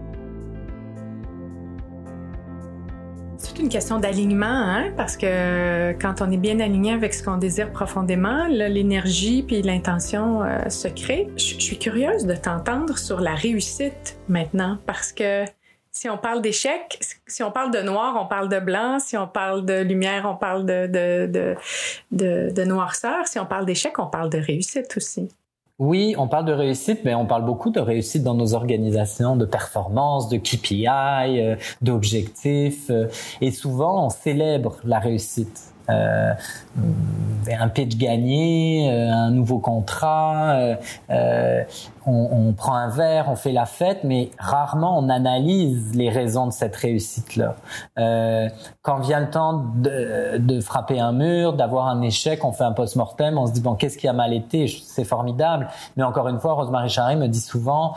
C'est 3.58 3.64
une 3.64 3.70
question 3.70 3.98
d'alignement, 3.98 4.46
hein? 4.46 4.92
parce 4.96 5.16
que 5.16 5.90
quand 6.00 6.22
on 6.22 6.30
est 6.30 6.36
bien 6.36 6.60
aligné 6.60 6.92
avec 6.92 7.12
ce 7.12 7.24
qu'on 7.24 7.38
désire 7.38 7.72
profondément, 7.72 8.46
l'énergie 8.46 9.42
puis 9.42 9.62
l'intention 9.62 10.44
euh, 10.44 10.68
se 10.68 10.86
créent. 10.86 11.28
Je 11.36 11.58
suis 11.58 11.76
curieuse 11.76 12.24
de 12.24 12.36
t'entendre 12.36 12.96
sur 12.96 13.18
la 13.18 13.34
réussite 13.34 14.16
maintenant, 14.28 14.78
parce 14.86 15.10
que 15.10 15.44
si 15.90 16.08
on 16.08 16.18
parle 16.18 16.40
d'échec, 16.40 17.00
si 17.26 17.42
on 17.42 17.50
parle 17.50 17.72
de 17.72 17.80
noir, 17.80 18.16
on 18.22 18.26
parle 18.28 18.48
de 18.48 18.60
blanc. 18.60 19.00
Si 19.00 19.16
on 19.16 19.26
parle 19.26 19.66
de 19.66 19.82
lumière, 19.82 20.24
on 20.32 20.36
parle 20.36 20.64
de, 20.64 20.86
de, 20.86 21.56
de, 22.12 22.52
de 22.52 22.64
noirceur. 22.64 23.26
Si 23.26 23.40
on 23.40 23.46
parle 23.46 23.66
d'échec, 23.66 23.98
on 23.98 24.06
parle 24.06 24.30
de 24.30 24.38
réussite 24.38 24.96
aussi. 24.96 25.30
Oui, 25.78 26.16
on 26.18 26.26
parle 26.26 26.44
de 26.44 26.52
réussite, 26.52 27.04
mais 27.04 27.14
on 27.14 27.24
parle 27.24 27.44
beaucoup 27.44 27.70
de 27.70 27.78
réussite 27.78 28.24
dans 28.24 28.34
nos 28.34 28.52
organisations, 28.54 29.36
de 29.36 29.44
performance, 29.44 30.28
de 30.28 30.36
KPI, 30.36 30.88
euh, 30.88 31.54
d'objectifs, 31.82 32.90
euh, 32.90 33.06
et 33.40 33.52
souvent 33.52 34.06
on 34.06 34.10
célèbre 34.10 34.78
la 34.82 34.98
réussite. 34.98 35.72
Euh, 35.88 36.32
un 37.48 37.68
pitch 37.68 37.96
gagné, 37.96 38.90
euh, 38.90 39.08
un 39.08 39.30
nouveau 39.30 39.60
contrat, 39.60 40.76
on, 42.08 42.48
on, 42.48 42.52
prend 42.52 42.74
un 42.74 42.88
verre, 42.88 43.26
on 43.28 43.36
fait 43.36 43.52
la 43.52 43.66
fête, 43.66 44.04
mais 44.04 44.30
rarement 44.38 44.98
on 44.98 45.08
analyse 45.08 45.94
les 45.94 46.08
raisons 46.08 46.46
de 46.46 46.52
cette 46.52 46.76
réussite-là. 46.76 47.56
Euh, 47.98 48.48
quand 48.82 49.00
vient 49.00 49.20
le 49.20 49.30
temps 49.30 49.64
de, 49.76 50.38
de 50.38 50.60
frapper 50.60 50.98
un 50.98 51.12
mur, 51.12 51.52
d'avoir 51.52 51.88
un 51.88 52.00
échec, 52.02 52.44
on 52.44 52.52
fait 52.52 52.64
un 52.64 52.72
post-mortem, 52.72 53.38
on 53.38 53.46
se 53.46 53.52
dit 53.52 53.60
bon 53.60 53.74
qu'est-ce 53.74 53.98
qui 53.98 54.08
a 54.08 54.12
mal 54.12 54.32
été, 54.32 54.66
c'est 54.68 55.04
formidable. 55.04 55.68
Mais 55.96 56.02
encore 56.02 56.28
une 56.28 56.40
fois, 56.40 56.54
Rosemary 56.54 56.88
Charret 56.88 57.16
me 57.16 57.28
dit 57.28 57.40
souvent 57.40 57.94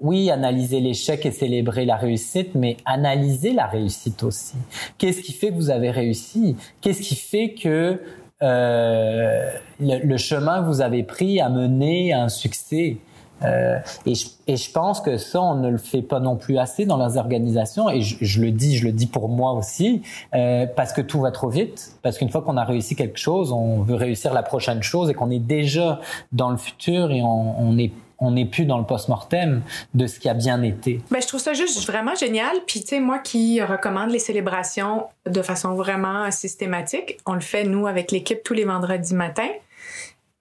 oui, 0.00 0.30
analyser 0.30 0.80
l'échec 0.80 1.24
et 1.26 1.30
célébrer 1.30 1.84
la 1.84 1.96
réussite, 1.96 2.54
mais 2.54 2.76
analyser 2.84 3.52
la 3.52 3.66
réussite 3.66 4.22
aussi. 4.22 4.56
Qu'est-ce 4.98 5.22
qui 5.22 5.32
fait 5.32 5.50
que 5.50 5.54
vous 5.54 5.70
avez 5.70 5.90
réussi? 5.90 6.56
Qu'est-ce 6.80 7.02
qui 7.02 7.16
fait 7.16 7.54
que 7.54 8.00
euh, 8.42 9.50
le, 9.80 10.16
chemin 10.16 10.62
que 10.62 10.66
vous 10.66 10.80
avez 10.80 11.02
pris 11.02 11.40
a 11.40 11.48
mené 11.48 12.12
à 12.12 12.22
un 12.22 12.28
succès? 12.28 12.98
Euh, 13.42 13.78
et, 14.06 14.14
je, 14.14 14.28
et, 14.46 14.56
je, 14.56 14.70
pense 14.70 15.00
que 15.00 15.18
ça, 15.18 15.40
on 15.42 15.56
ne 15.56 15.68
le 15.68 15.78
fait 15.78 16.02
pas 16.02 16.20
non 16.20 16.36
plus 16.36 16.58
assez 16.58 16.86
dans 16.86 17.04
les 17.06 17.16
organisations. 17.16 17.90
Et 17.90 18.00
je, 18.00 18.16
je 18.20 18.40
le 18.40 18.50
dis, 18.50 18.76
je 18.76 18.84
le 18.84 18.92
dis 18.92 19.06
pour 19.06 19.28
moi 19.28 19.52
aussi, 19.52 20.02
euh, 20.34 20.66
parce 20.66 20.92
que 20.92 21.02
tout 21.02 21.20
va 21.20 21.30
trop 21.30 21.48
vite. 21.48 21.92
Parce 22.02 22.18
qu'une 22.18 22.30
fois 22.30 22.42
qu'on 22.42 22.56
a 22.56 22.64
réussi 22.64 22.96
quelque 22.96 23.18
chose, 23.18 23.52
on 23.52 23.82
veut 23.82 23.96
réussir 23.96 24.32
la 24.32 24.42
prochaine 24.42 24.82
chose 24.82 25.10
et 25.10 25.14
qu'on 25.14 25.30
est 25.30 25.38
déjà 25.38 26.00
dans 26.32 26.50
le 26.50 26.56
futur 26.56 27.10
et 27.10 27.22
on, 27.22 27.60
on 27.60 27.78
est 27.78 27.92
on 28.18 28.30
n'est 28.30 28.46
plus 28.46 28.64
dans 28.64 28.78
le 28.78 28.84
post-mortem 28.84 29.62
de 29.94 30.06
ce 30.06 30.18
qui 30.18 30.28
a 30.28 30.34
bien 30.34 30.62
été. 30.62 31.00
Ben, 31.10 31.20
je 31.20 31.26
trouve 31.26 31.40
ça 31.40 31.52
juste 31.52 31.86
vraiment 31.86 32.14
génial. 32.14 32.56
Puis, 32.66 32.80
tu 32.80 32.88
sais, 32.88 33.00
moi 33.00 33.18
qui 33.18 33.60
recommande 33.62 34.10
les 34.10 34.18
célébrations 34.18 35.04
de 35.26 35.42
façon 35.42 35.74
vraiment 35.74 36.30
systématique, 36.30 37.18
on 37.26 37.34
le 37.34 37.40
fait, 37.40 37.64
nous, 37.64 37.86
avec 37.86 38.10
l'équipe 38.12 38.42
tous 38.42 38.54
les 38.54 38.64
vendredis 38.64 39.14
matins. 39.14 39.50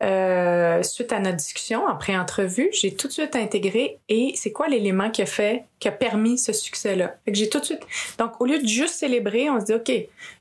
Euh, 0.03 0.83
suite 0.83 1.13
à 1.13 1.19
notre 1.19 1.37
discussion 1.37 1.85
en 1.85 1.95
pré-entrevue, 1.95 2.67
j'ai 2.73 2.93
tout 2.93 3.07
de 3.07 3.13
suite 3.13 3.33
intégré 3.37 3.97
et 4.09 4.33
c'est 4.35 4.51
quoi 4.51 4.67
l'élément 4.67 5.09
qui 5.09 5.21
a 5.21 5.25
fait, 5.25 5.63
qui 5.79 5.87
a 5.87 5.91
permis 5.91 6.37
ce 6.37 6.51
succès-là? 6.51 7.15
Que 7.25 7.33
j'ai 7.33 7.47
tout 7.47 7.59
de 7.59 7.65
suite. 7.65 7.87
Donc, 8.19 8.41
au 8.41 8.45
lieu 8.45 8.59
de 8.59 8.67
juste 8.67 8.95
célébrer, 8.95 9.49
on 9.49 9.57
se 9.61 9.65
dit, 9.65 9.73
OK, 9.73 9.91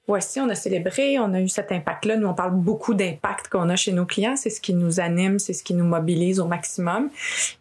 voici, 0.09 0.40
on 0.40 0.49
a 0.49 0.57
célébré, 0.57 1.21
on 1.21 1.33
a 1.35 1.40
eu 1.40 1.49
cet 1.49 1.71
impact-là. 1.71 2.17
Nous, 2.17 2.27
on 2.27 2.35
parle 2.35 2.57
beaucoup 2.57 2.95
d'impact 2.95 3.47
qu'on 3.47 3.69
a 3.69 3.77
chez 3.77 3.93
nos 3.93 4.07
clients. 4.07 4.35
C'est 4.37 4.51
ce 4.51 4.61
qui 4.61 4.75
nous 4.75 4.99
anime, 4.99 5.38
c'est 5.38 5.53
ce 5.53 5.62
qui 5.62 5.75
nous 5.75 5.85
mobilise 5.85 6.40
au 6.40 6.47
maximum. 6.47 7.11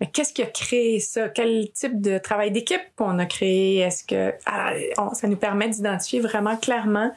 Mais 0.01 0.07
qu'est-ce 0.07 0.33
qui 0.33 0.41
a 0.41 0.47
créé 0.47 0.99
ça? 0.99 1.29
Quel 1.29 1.69
type 1.73 2.01
de 2.01 2.17
travail 2.17 2.49
d'équipe 2.49 2.81
qu'on 2.95 3.19
a 3.19 3.27
créé? 3.27 3.77
Est-ce 3.77 4.03
que 4.03 4.33
ah, 4.47 4.73
ça 5.13 5.27
nous 5.27 5.37
permet 5.37 5.69
d'identifier 5.69 6.21
vraiment 6.21 6.57
clairement 6.57 7.11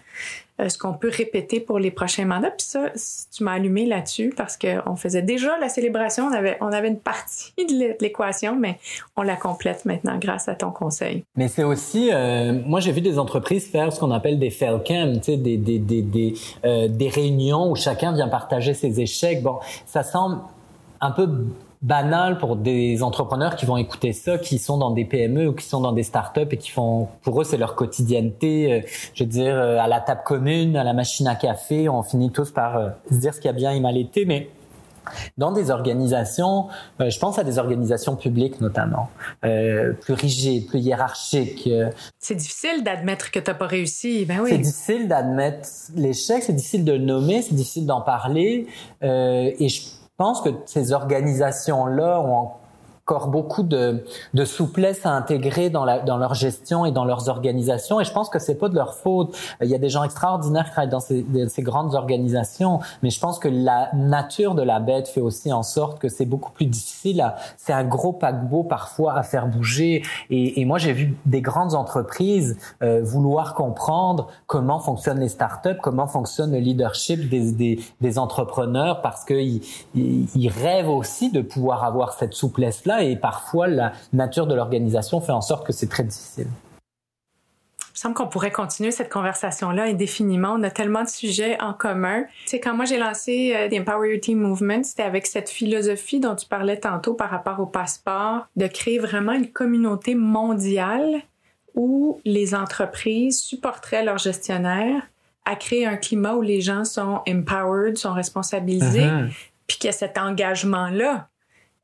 euh, 0.61 0.69
ce 0.69 0.79
qu'on 0.79 0.95
peut 0.95 1.11
répéter 1.13 1.61
pour 1.61 1.79
les 1.79 1.91
prochains 1.91 2.25
mandats. 2.25 2.51
Puis 2.51 2.67
ça, 2.67 2.91
tu 3.35 3.45
m'as 3.45 3.53
allumé 3.53 3.87
là-dessus 3.87 4.33
parce 4.37 4.57
qu'on 4.57 4.97
faisait 4.97 5.23
déjà 5.23 5.59
la 5.59 5.69
célébration, 5.69 6.27
on 6.27 6.33
avait, 6.33 6.57
on 6.61 6.73
avait 6.73 6.89
une 6.89 6.99
partie 6.99 7.53
de 7.59 7.95
l'équation, 8.01 8.57
mais 8.57 8.79
on 9.17 9.23
la 9.23 9.37
complète 9.37 9.85
maintenant 9.85 10.19
grâce 10.19 10.49
à 10.49 10.55
ton 10.55 10.71
conseil. 10.71 11.25
Mais 11.37 11.49
c'est 11.49 11.65
aussi, 11.65 12.11
euh, 12.13 12.53
moi 12.65 12.81
j'ai 12.81 12.93
vu 12.93 13.01
des 13.01 13.19
entreprises 13.19 13.69
faire 13.69 13.93
ce 13.93 14.01
qu'on 14.01 14.11
appelle 14.11 14.39
des 14.39 14.51
fail 14.51 14.81
des, 14.87 15.37
des, 15.37 15.79
des, 15.79 16.03
des, 16.03 16.35
euh, 16.65 16.89
des 16.89 17.09
réunions 17.09 17.71
où 17.71 17.77
chacun 17.77 18.13
vient 18.13 18.29
partager 18.29 18.75
ses 18.75 19.01
échecs. 19.01 19.43
Bon, 19.43 19.59
ça 19.87 20.03
semble 20.03 20.39
un 21.01 21.11
peu 21.11 21.29
banal 21.83 22.39
pour 22.39 22.57
des 22.57 23.03
entrepreneurs 23.03 23.57
qui 23.57 23.67
vont 23.67 23.77
écouter 23.77 24.13
ça, 24.13 24.39
qui 24.39 24.59
sont 24.59 24.79
dans 24.79 24.91
des 24.91 25.05
PME 25.05 25.49
ou 25.49 25.53
qui 25.53 25.65
sont 25.65 25.81
dans 25.81 25.93
des 25.93 26.03
startups 26.03 26.49
et 26.51 26.57
qui 26.57 26.71
font, 26.71 27.09
pour 27.23 27.41
eux, 27.41 27.45
c'est 27.45 27.59
leur 27.59 27.75
quotidienneté. 27.75 28.73
Euh, 28.73 28.81
je 29.15 29.25
veux 29.25 29.31
dire, 29.31 29.55
euh, 29.55 29.79
à 29.79 29.87
la 29.87 30.01
table 30.01 30.23
commune, 30.25 30.77
à 30.77 30.85
la 30.85 30.93
machine 30.93 31.29
à 31.29 31.35
café, 31.35 31.89
on 31.89 32.03
finit 32.03 32.31
tous 32.31 32.51
par 32.51 32.77
euh, 32.77 32.89
se 33.11 33.17
dire 33.17 33.35
ce 33.35 33.41
qui 33.41 33.49
a 33.49 33.53
bien 33.53 33.73
et 33.73 33.81
mal 33.81 33.97
été, 33.97 34.25
mais 34.25 34.51
dans 35.39 35.53
des 35.53 35.71
organisations, 35.71 36.67
je 36.99 37.17
pense 37.21 37.39
à 37.39 37.45
des 37.45 37.61
organisations 37.61 38.17
publiques 38.17 38.61
notamment, 38.61 39.09
plus 39.41 40.15
rigides, 40.15 40.67
plus 40.67 40.81
hiérarchiques. 40.81 41.71
c'est 42.19 42.35
difficile 42.35 42.83
d'admettre 42.83 43.31
que 43.31 43.39
tu 43.39 43.49
n'as 43.49 43.55
pas 43.55 43.69
réussi, 43.69 44.25
ben 44.25 44.41
oui. 44.43 44.51
C'est 44.51 44.59
difficile 44.59 45.07
d'admettre 45.07 45.69
l'échec, 45.95 46.43
c'est 46.43 46.55
difficile 46.55 46.85
de 46.85 46.91
le 46.91 46.99
nommer, 46.99 47.43
c'est 47.43 47.55
difficile 47.55 47.87
d'en 47.87 48.01
parler, 48.01 48.67
et 49.01 49.69
je 49.69 49.81
pense 50.17 50.41
que 50.41 50.51
ces 50.65 50.93
organisations-là 50.93 52.21
ont 52.21 52.51
encore 53.09 53.29
beaucoup 53.29 53.63
de, 53.63 54.05
de 54.35 54.45
souplesse 54.45 55.07
à 55.07 55.11
intégrer 55.13 55.71
dans, 55.71 55.85
la, 55.85 56.01
dans 56.01 56.17
leur 56.17 56.35
gestion 56.35 56.85
et 56.87 56.91
dans 56.91 57.05
leurs 57.05 57.29
organisations. 57.29 58.01
Et 58.01 58.05
je 58.05 58.11
pense 58.11 58.29
que 58.29 58.41
c'est 58.41 58.57
pas 58.57 58.69
de 58.69 58.75
leur 58.75 58.95
faute. 58.95 59.37
Il 59.63 59.69
y 59.69 59.77
a 59.77 59.79
des 59.79 59.89
gens 59.89 60.03
extraordinaires 60.03 60.65
qui 60.65 60.71
travaillent 60.73 60.91
dans 60.91 60.99
ces, 60.99 61.25
ces 61.49 61.63
grandes 61.63 61.95
organisations, 61.95 62.81
mais 63.05 63.11
je 63.11 63.21
pense 63.21 63.39
que 63.39 63.47
la 63.47 63.91
nature 63.95 64.57
de 64.57 64.63
la 64.63 64.81
bête 64.81 65.07
fait 65.07 65.21
aussi 65.21 65.53
en 65.53 65.63
sorte 65.63 66.01
que 66.01 66.09
c'est 66.09 66.25
beaucoup 66.25 66.51
plus 66.51 66.67
difficile. 66.67 67.33
C'est 67.57 67.73
un 67.73 67.85
gros 67.85 68.13
paquebot 68.13 68.65
parfois 68.65 69.15
à 69.17 69.23
faire 69.23 69.47
bouger. 69.47 70.03
Et, 70.31 70.61
et 70.61 70.65
moi, 70.65 70.79
j'ai 70.79 70.93
vu 70.93 71.17
des 71.27 71.43
grandes 71.43 71.77
entreprises 71.77 72.59
euh, 72.83 73.03
vouloir 73.05 73.55
comprendre 73.55 74.27
comment 74.49 74.81
fonctionnent 74.81 75.21
les 75.21 75.29
startups, 75.29 75.79
comment 75.81 76.09
fonctionne 76.09 76.51
le 76.51 76.59
leadership 76.59 77.29
des, 77.29 77.53
des, 77.53 77.79
des 78.01 78.19
entrepreneurs, 78.19 79.01
parce 79.01 79.25
qu'ils 79.25 79.61
ils 79.95 80.49
rêvent 80.49 80.89
aussi 80.91 81.31
de 81.31 81.41
pouvoir 81.41 81.85
avoir 81.85 82.13
cette 82.15 82.35
souplesse-là 82.35 82.96
et 83.03 83.17
parfois 83.17 83.67
la 83.67 83.93
nature 84.13 84.47
de 84.47 84.55
l'organisation 84.55 85.21
fait 85.21 85.33
en 85.33 85.41
sorte 85.41 85.67
que 85.67 85.73
c'est 85.73 85.89
très 85.89 86.05
difficile. 86.05 86.49
Il 87.81 88.01
me 88.01 88.03
semble 88.03 88.15
qu'on 88.15 88.29
pourrait 88.29 88.51
continuer 88.51 88.91
cette 88.91 89.11
conversation-là 89.11 89.85
indéfiniment. 89.85 90.53
On 90.59 90.63
a 90.63 90.71
tellement 90.71 91.03
de 91.03 91.09
sujets 91.09 91.59
en 91.63 91.73
commun. 91.73 92.25
C'est 92.45 92.61
quand 92.61 92.75
moi 92.75 92.85
j'ai 92.85 92.99
lancé 92.99 93.55
euh, 93.57 93.71
The 93.71 93.81
Empower 93.81 94.11
Your 94.11 94.21
Team 94.21 94.39
Movement, 94.39 94.83
c'était 94.83 95.03
avec 95.03 95.27
cette 95.27 95.49
philosophie 95.49 96.21
dont 96.21 96.37
tu 96.37 96.47
parlais 96.47 96.79
tantôt 96.79 97.15
par 97.15 97.31
rapport 97.31 97.59
au 97.59 97.65
passeport, 97.65 98.49
de 98.57 98.67
créer 98.67 98.99
vraiment 98.99 99.33
une 99.33 99.51
communauté 99.51 100.15
mondiale 100.15 101.23
où 101.75 102.21
les 102.27 102.55
entreprises 102.55 103.41
supporteraient 103.41 104.05
leurs 104.05 104.19
gestionnaires 104.19 105.03
à 105.47 105.55
créer 105.57 105.87
un 105.87 105.97
climat 105.97 106.35
où 106.35 106.43
les 106.43 106.61
gens 106.61 106.85
sont 106.85 107.23
empowered, 107.27 107.97
sont 107.97 108.13
responsabilisés, 108.13 109.05
uh-huh. 109.07 109.31
puis 109.67 109.79
qu'il 109.79 109.87
y 109.87 109.89
a 109.89 109.93
cet 109.93 110.19
engagement-là 110.19 111.29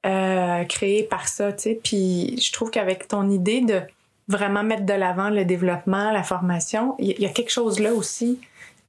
euh, 0.04 0.64
créé 0.64 1.04
par 1.04 1.28
ça, 1.28 1.52
tu 1.52 1.62
sais. 1.62 1.80
Puis 1.82 2.40
je 2.40 2.52
trouve 2.52 2.70
qu'avec 2.70 3.06
ton 3.06 3.30
idée 3.30 3.60
de 3.60 3.82
vraiment 4.26 4.64
mettre 4.64 4.84
de 4.84 4.92
l'avant 4.92 5.30
le 5.30 5.44
développement, 5.44 6.10
la 6.10 6.24
formation, 6.24 6.96
il 6.98 7.20
y, 7.20 7.26
a 7.26 7.28
quelque 7.28 7.50
chose 7.50 7.78
là 7.78 7.92
aussi 7.92 8.40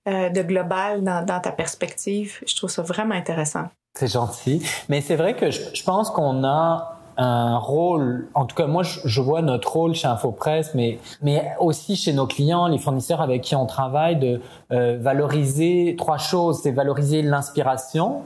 euh, 0.07 0.29
de 0.29 0.41
global 0.41 1.03
dans, 1.03 1.39
ta 1.39 1.51
perspective. 1.51 2.39
Je 2.47 2.55
trouve 2.55 2.71
ça 2.71 2.81
vraiment 2.81 3.13
intéressant. 3.13 3.65
C'est 3.93 4.11
gentil. 4.11 4.63
Mais 4.89 5.01
c'est 5.01 5.15
vrai 5.15 5.35
que 5.35 5.51
je, 5.51 5.83
pense 5.83 6.09
qu'on 6.09 6.43
a 6.43 6.97
un 7.17 7.57
rôle, 7.57 8.27
en 8.33 8.45
tout 8.45 8.55
cas 8.55 8.65
moi 8.65 8.81
je, 8.81 9.21
vois 9.21 9.43
notre 9.43 9.71
rôle 9.71 9.93
chez 9.93 10.07
InfoPresse, 10.07 10.71
mais, 10.73 10.97
mais 11.21 11.51
aussi 11.59 11.95
chez 11.95 12.13
nos 12.13 12.25
clients, 12.25 12.67
les 12.67 12.79
fournisseurs 12.79 13.21
avec 13.21 13.43
qui 13.43 13.55
on 13.55 13.67
travaille, 13.67 14.15
de 14.15 14.41
euh, 14.71 14.97
valoriser 14.99 15.93
trois 15.95 16.17
choses. 16.17 16.61
C'est 16.63 16.71
valoriser 16.71 17.21
l'inspiration, 17.21 18.23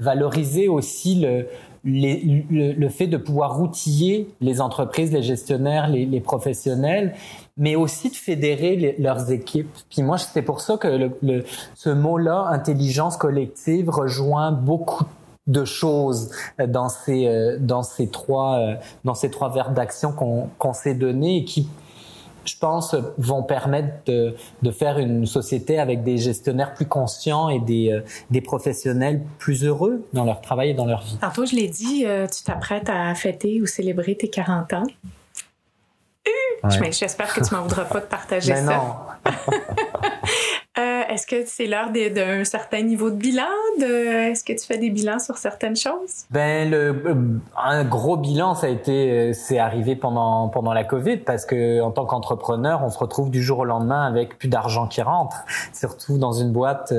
valoriser 0.00 0.66
aussi 0.68 1.16
le, 1.20 1.46
le, 1.84 2.88
fait 2.88 3.06
de 3.06 3.16
pouvoir 3.16 3.60
outiller 3.60 4.28
les 4.40 4.60
entreprises, 4.60 5.12
les 5.12 5.22
gestionnaires, 5.22 5.88
les, 5.88 6.20
professionnels, 6.20 7.14
mais 7.56 7.76
aussi 7.76 8.10
de 8.10 8.16
fédérer 8.16 8.96
leurs 8.98 9.30
équipes. 9.30 9.70
Puis 9.90 10.02
moi, 10.02 10.18
c'est 10.18 10.42
pour 10.42 10.60
ça 10.60 10.76
que 10.76 11.10
ce 11.74 11.90
mot-là, 11.90 12.46
intelligence 12.50 13.16
collective, 13.16 13.90
rejoint 13.90 14.52
beaucoup 14.52 15.04
de 15.46 15.64
choses 15.64 16.30
dans 16.68 16.88
ces 16.88 17.26
euh, 17.26 17.58
dans 17.60 17.82
ces 17.82 18.08
trois 18.08 18.58
euh, 18.60 18.76
dans 19.04 19.12
ces 19.12 19.28
trois 19.28 19.52
verbes 19.52 19.74
d'action 19.74 20.10
qu'on 20.10 20.48
qu'on 20.56 20.72
s'est 20.72 20.94
donnés 20.94 21.36
et 21.36 21.44
qui 21.44 21.68
je 22.44 22.56
pense, 22.58 22.94
vont 23.18 23.42
permettre 23.42 23.88
de, 24.06 24.34
de, 24.62 24.70
faire 24.70 24.98
une 24.98 25.26
société 25.26 25.78
avec 25.78 26.02
des 26.02 26.18
gestionnaires 26.18 26.74
plus 26.74 26.86
conscients 26.86 27.48
et 27.48 27.60
des, 27.60 27.92
euh, 27.92 28.00
des 28.30 28.40
professionnels 28.40 29.22
plus 29.38 29.64
heureux 29.64 30.04
dans 30.12 30.24
leur 30.24 30.40
travail 30.40 30.70
et 30.70 30.74
dans 30.74 30.86
leur 30.86 31.02
vie. 31.02 31.16
Tantôt, 31.20 31.46
je 31.46 31.54
l'ai 31.54 31.68
dit, 31.68 32.04
euh, 32.06 32.26
tu 32.26 32.42
t'apprêtes 32.44 32.88
à 32.88 33.14
fêter 33.14 33.60
ou 33.60 33.66
célébrer 33.66 34.16
tes 34.16 34.28
40 34.28 34.72
ans. 34.74 34.86
Ouais. 36.62 36.92
J'espère 36.92 37.32
que 37.34 37.44
tu 37.46 37.54
m'en 37.54 37.62
voudras 37.62 37.84
pas 37.84 38.00
de 38.00 38.06
partager 38.06 38.52
ben 38.52 38.66
ça. 38.66 38.76
Non. 38.76 39.32
Euh, 41.14 41.16
est-ce 41.16 41.26
que 41.26 41.44
c'est 41.46 41.66
l'heure 41.66 41.90
d'un 41.90 42.44
certain 42.44 42.82
niveau 42.82 43.10
de 43.10 43.16
bilan? 43.16 43.44
Est-ce 43.78 44.44
que 44.44 44.52
tu 44.52 44.66
fais 44.66 44.78
des 44.78 44.90
bilans 44.90 45.18
sur 45.18 45.36
certaines 45.36 45.76
choses? 45.76 46.26
Ben 46.30 46.70
le 46.70 47.02
euh, 47.06 47.14
un 47.56 47.84
gros 47.84 48.16
bilan, 48.16 48.54
ça 48.54 48.66
a 48.66 48.70
été 48.70 49.10
euh, 49.10 49.32
c'est 49.32 49.58
arrivé 49.58 49.96
pendant 49.96 50.48
pendant 50.48 50.72
la 50.72 50.84
Covid 50.84 51.18
parce 51.18 51.46
que 51.46 51.80
en 51.80 51.90
tant 51.90 52.04
qu'entrepreneur, 52.06 52.82
on 52.84 52.90
se 52.90 52.98
retrouve 52.98 53.30
du 53.30 53.42
jour 53.42 53.60
au 53.60 53.64
lendemain 53.64 54.06
avec 54.06 54.38
plus 54.38 54.48
d'argent 54.48 54.86
qui 54.86 55.02
rentre, 55.02 55.44
surtout 55.72 56.18
dans 56.18 56.32
une 56.32 56.52
boîte 56.52 56.92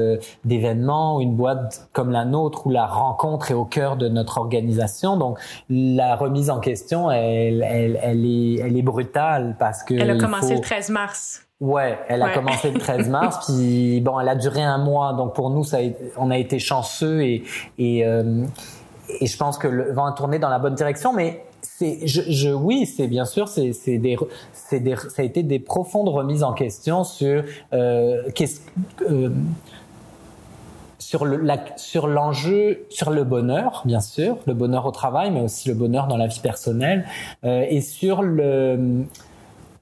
d'événements 0.44 1.18
ou 1.18 1.22
une 1.22 1.36
boîte 1.36 1.88
comme 1.94 2.12
la 2.12 2.26
nôtre 2.26 2.68
où 2.68 2.70
la 2.70 2.86
rencontre 2.86 3.52
est 3.52 3.56
au 3.56 3.66
cœur 3.66 3.98
de 3.98 4.08
notre 4.08 4.38
organisation. 4.38 5.18
Donc 5.18 5.40
la 5.70 6.16
remise 6.16 6.50
en 6.50 6.60
question, 6.60 7.12
elle 7.12 7.64
elle, 7.64 8.00
elle 8.02 8.26
est 8.26 8.60
elle 8.60 8.78
est 8.78 8.82
brutale 8.82 9.56
parce 9.60 9.84
que 9.84 9.94
elle 9.94 10.12
a 10.12 10.18
commencé 10.18 10.56
le 10.56 10.62
13 10.62 10.90
mars. 10.90 11.45
Ouais, 11.62 11.98
elle 12.10 12.22
a 12.22 12.34
commencé 12.34 12.70
le 12.70 12.80
13 12.80 13.08
mars, 13.08 13.46
puis 13.48 14.02
bon, 14.02 14.20
elle 14.20 14.28
a 14.28 14.36
duré 14.36 14.62
un 14.62 14.78
mois, 14.78 15.14
donc 15.14 15.34
pour 15.34 15.50
nous, 15.50 15.64
ça 15.64 15.78
a, 15.78 15.82
on 16.18 16.30
a 16.30 16.38
été 16.38 16.60
chanceux 16.60 17.22
et 17.22 17.44
et, 17.78 18.06
euh, 18.06 18.44
et 19.22 19.26
je 19.26 19.38
pense 19.38 19.58
que 19.58 19.68
le 19.68 19.94
vent 19.94 20.06
a 20.06 20.12
tourné 20.12 20.38
dans 20.38 20.50
la 20.50 20.60
bonne 20.60 20.76
direction, 20.76 21.14
mais 21.14 21.46
c'est, 21.62 22.06
je, 22.06 22.22
je, 22.30 22.50
oui, 22.50 22.86
c'est 22.86 23.08
bien 23.08 23.26
sûr, 23.26 23.48
c'est, 23.48 23.72
c'est 23.74 23.98
des, 23.98 24.18
c'est 24.54 24.80
des, 24.80 24.96
ça 24.96 25.22
a 25.22 25.24
été 25.24 25.44
des 25.44 25.60
profondes 25.60 26.10
remises 26.10 26.44
en 26.44 26.54
question 26.54 27.04
sur 27.04 27.44
euh, 27.74 28.24
qu'est-ce, 28.34 28.62
euh, 29.10 29.30
sur 31.00 31.26
le, 31.26 31.38
la, 31.38 31.58
sur 31.78 32.08
l'enjeu, 32.08 32.86
sur 32.90 33.12
le 33.12 33.24
bonheur, 33.24 33.84
bien 33.86 34.02
sûr, 34.02 34.38
le 34.46 34.54
bonheur 34.54 34.86
au 34.86 34.92
travail, 34.92 35.32
mais 35.32 35.42
aussi 35.42 35.70
le 35.70 35.76
bonheur 35.76 36.08
dans 36.08 36.18
la 36.18 36.28
vie 36.28 36.40
personnelle, 36.40 37.06
euh, 37.44 37.66
et 37.70 37.82
sur 37.82 38.22
le 38.22 39.06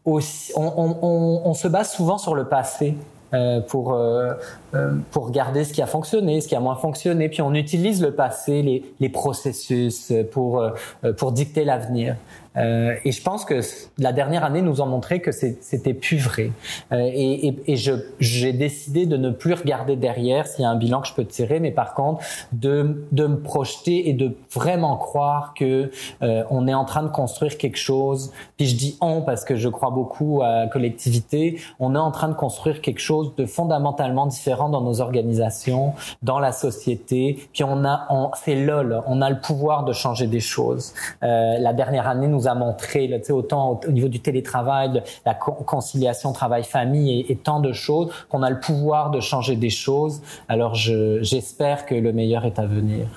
aussi, 0.05 0.51
on, 0.55 0.71
on, 0.75 1.41
on, 1.45 1.53
se 1.53 1.67
base 1.67 1.91
souvent 1.91 2.17
sur 2.17 2.35
le 2.35 2.45
passé. 2.45 2.95
Euh, 3.33 3.61
pour 3.61 3.93
euh, 3.93 4.35
pour 5.11 5.27
regarder 5.27 5.63
ce 5.63 5.73
qui 5.73 5.81
a 5.81 5.87
fonctionné, 5.87 6.41
ce 6.41 6.47
qui 6.47 6.55
a 6.55 6.59
moins 6.59 6.75
fonctionné, 6.75 7.29
puis 7.29 7.41
on 7.41 7.53
utilise 7.53 8.01
le 8.01 8.13
passé, 8.13 8.61
les, 8.61 8.83
les 8.99 9.09
processus 9.09 10.11
pour 10.31 10.61
euh, 10.61 11.13
pour 11.13 11.31
dicter 11.31 11.63
l'avenir. 11.63 12.15
Euh, 12.57 12.95
et 13.03 13.11
je 13.11 13.21
pense 13.21 13.45
que 13.45 13.61
la 13.97 14.13
dernière 14.13 14.43
année 14.43 14.61
nous 14.61 14.81
a 14.81 14.85
montré 14.85 15.21
que 15.21 15.31
c'était 15.31 15.93
plus 15.93 16.17
vrai. 16.17 16.51
Euh, 16.91 17.09
et, 17.13 17.47
et, 17.47 17.73
et 17.73 17.75
j'ai 18.19 18.53
décidé 18.53 19.05
de 19.05 19.17
ne 19.17 19.31
plus 19.31 19.53
regarder 19.53 19.95
derrière 19.95 20.45
s'il 20.47 20.63
y 20.63 20.65
a 20.65 20.69
un 20.69 20.75
bilan 20.75 21.01
que 21.01 21.07
je 21.07 21.13
peux 21.13 21.25
tirer, 21.25 21.59
mais 21.59 21.71
par 21.71 21.93
contre 21.93 22.23
de 22.51 23.05
de 23.11 23.27
me 23.27 23.39
projeter 23.39 24.09
et 24.09 24.13
de 24.13 24.35
vraiment 24.51 24.97
croire 24.97 25.53
que 25.55 25.91
euh, 26.21 26.43
on 26.49 26.67
est 26.67 26.73
en 26.73 26.85
train 26.85 27.03
de 27.03 27.09
construire 27.09 27.57
quelque 27.57 27.77
chose. 27.77 28.31
Puis 28.57 28.67
je 28.67 28.75
dis 28.75 28.97
on 29.01 29.21
parce 29.21 29.43
que 29.45 29.55
je 29.55 29.69
crois 29.69 29.89
beaucoup 29.89 30.41
à 30.43 30.61
la 30.61 30.67
collectivité. 30.67 31.59
On 31.79 31.95
est 31.95 31.99
en 31.99 32.11
train 32.11 32.29
de 32.29 32.33
construire 32.33 32.81
quelque 32.81 32.99
chose 32.99 33.33
de 33.35 33.45
fondamentalement 33.45 34.27
différent 34.27 34.62
dans 34.69 34.81
nos 34.81 35.01
organisations, 35.01 35.93
dans 36.21 36.39
la 36.39 36.51
société. 36.51 37.47
Puis 37.53 37.63
on 37.63 37.85
a, 37.85 38.07
c'est 38.43 38.55
lol, 38.55 39.01
on 39.07 39.21
a 39.21 39.29
le 39.29 39.39
pouvoir 39.39 39.83
de 39.83 39.93
changer 39.93 40.27
des 40.27 40.39
choses. 40.39 40.93
Euh, 41.23 41.57
la 41.59 41.73
dernière 41.73 42.07
année 42.07 42.27
nous 42.27 42.47
a 42.47 42.55
montré, 42.55 43.07
là, 43.07 43.17
autant 43.29 43.79
au, 43.85 43.91
niveau 43.91 44.07
du 44.07 44.19
télétravail, 44.19 44.91
de 44.91 45.01
la 45.25 45.33
conciliation 45.33 46.33
travail-famille 46.33 47.25
et, 47.27 47.35
tant 47.35 47.59
de 47.59 47.73
choses, 47.73 48.11
qu'on 48.29 48.43
a 48.43 48.49
le 48.49 48.59
pouvoir 48.59 49.11
de 49.11 49.19
changer 49.19 49.55
des 49.55 49.69
choses. 49.69 50.21
Alors 50.47 50.75
je, 50.75 51.21
j'espère 51.21 51.85
que 51.85 51.95
le 51.95 52.13
meilleur 52.13 52.45
est 52.45 52.59
à 52.59 52.65
venir. 52.65 53.07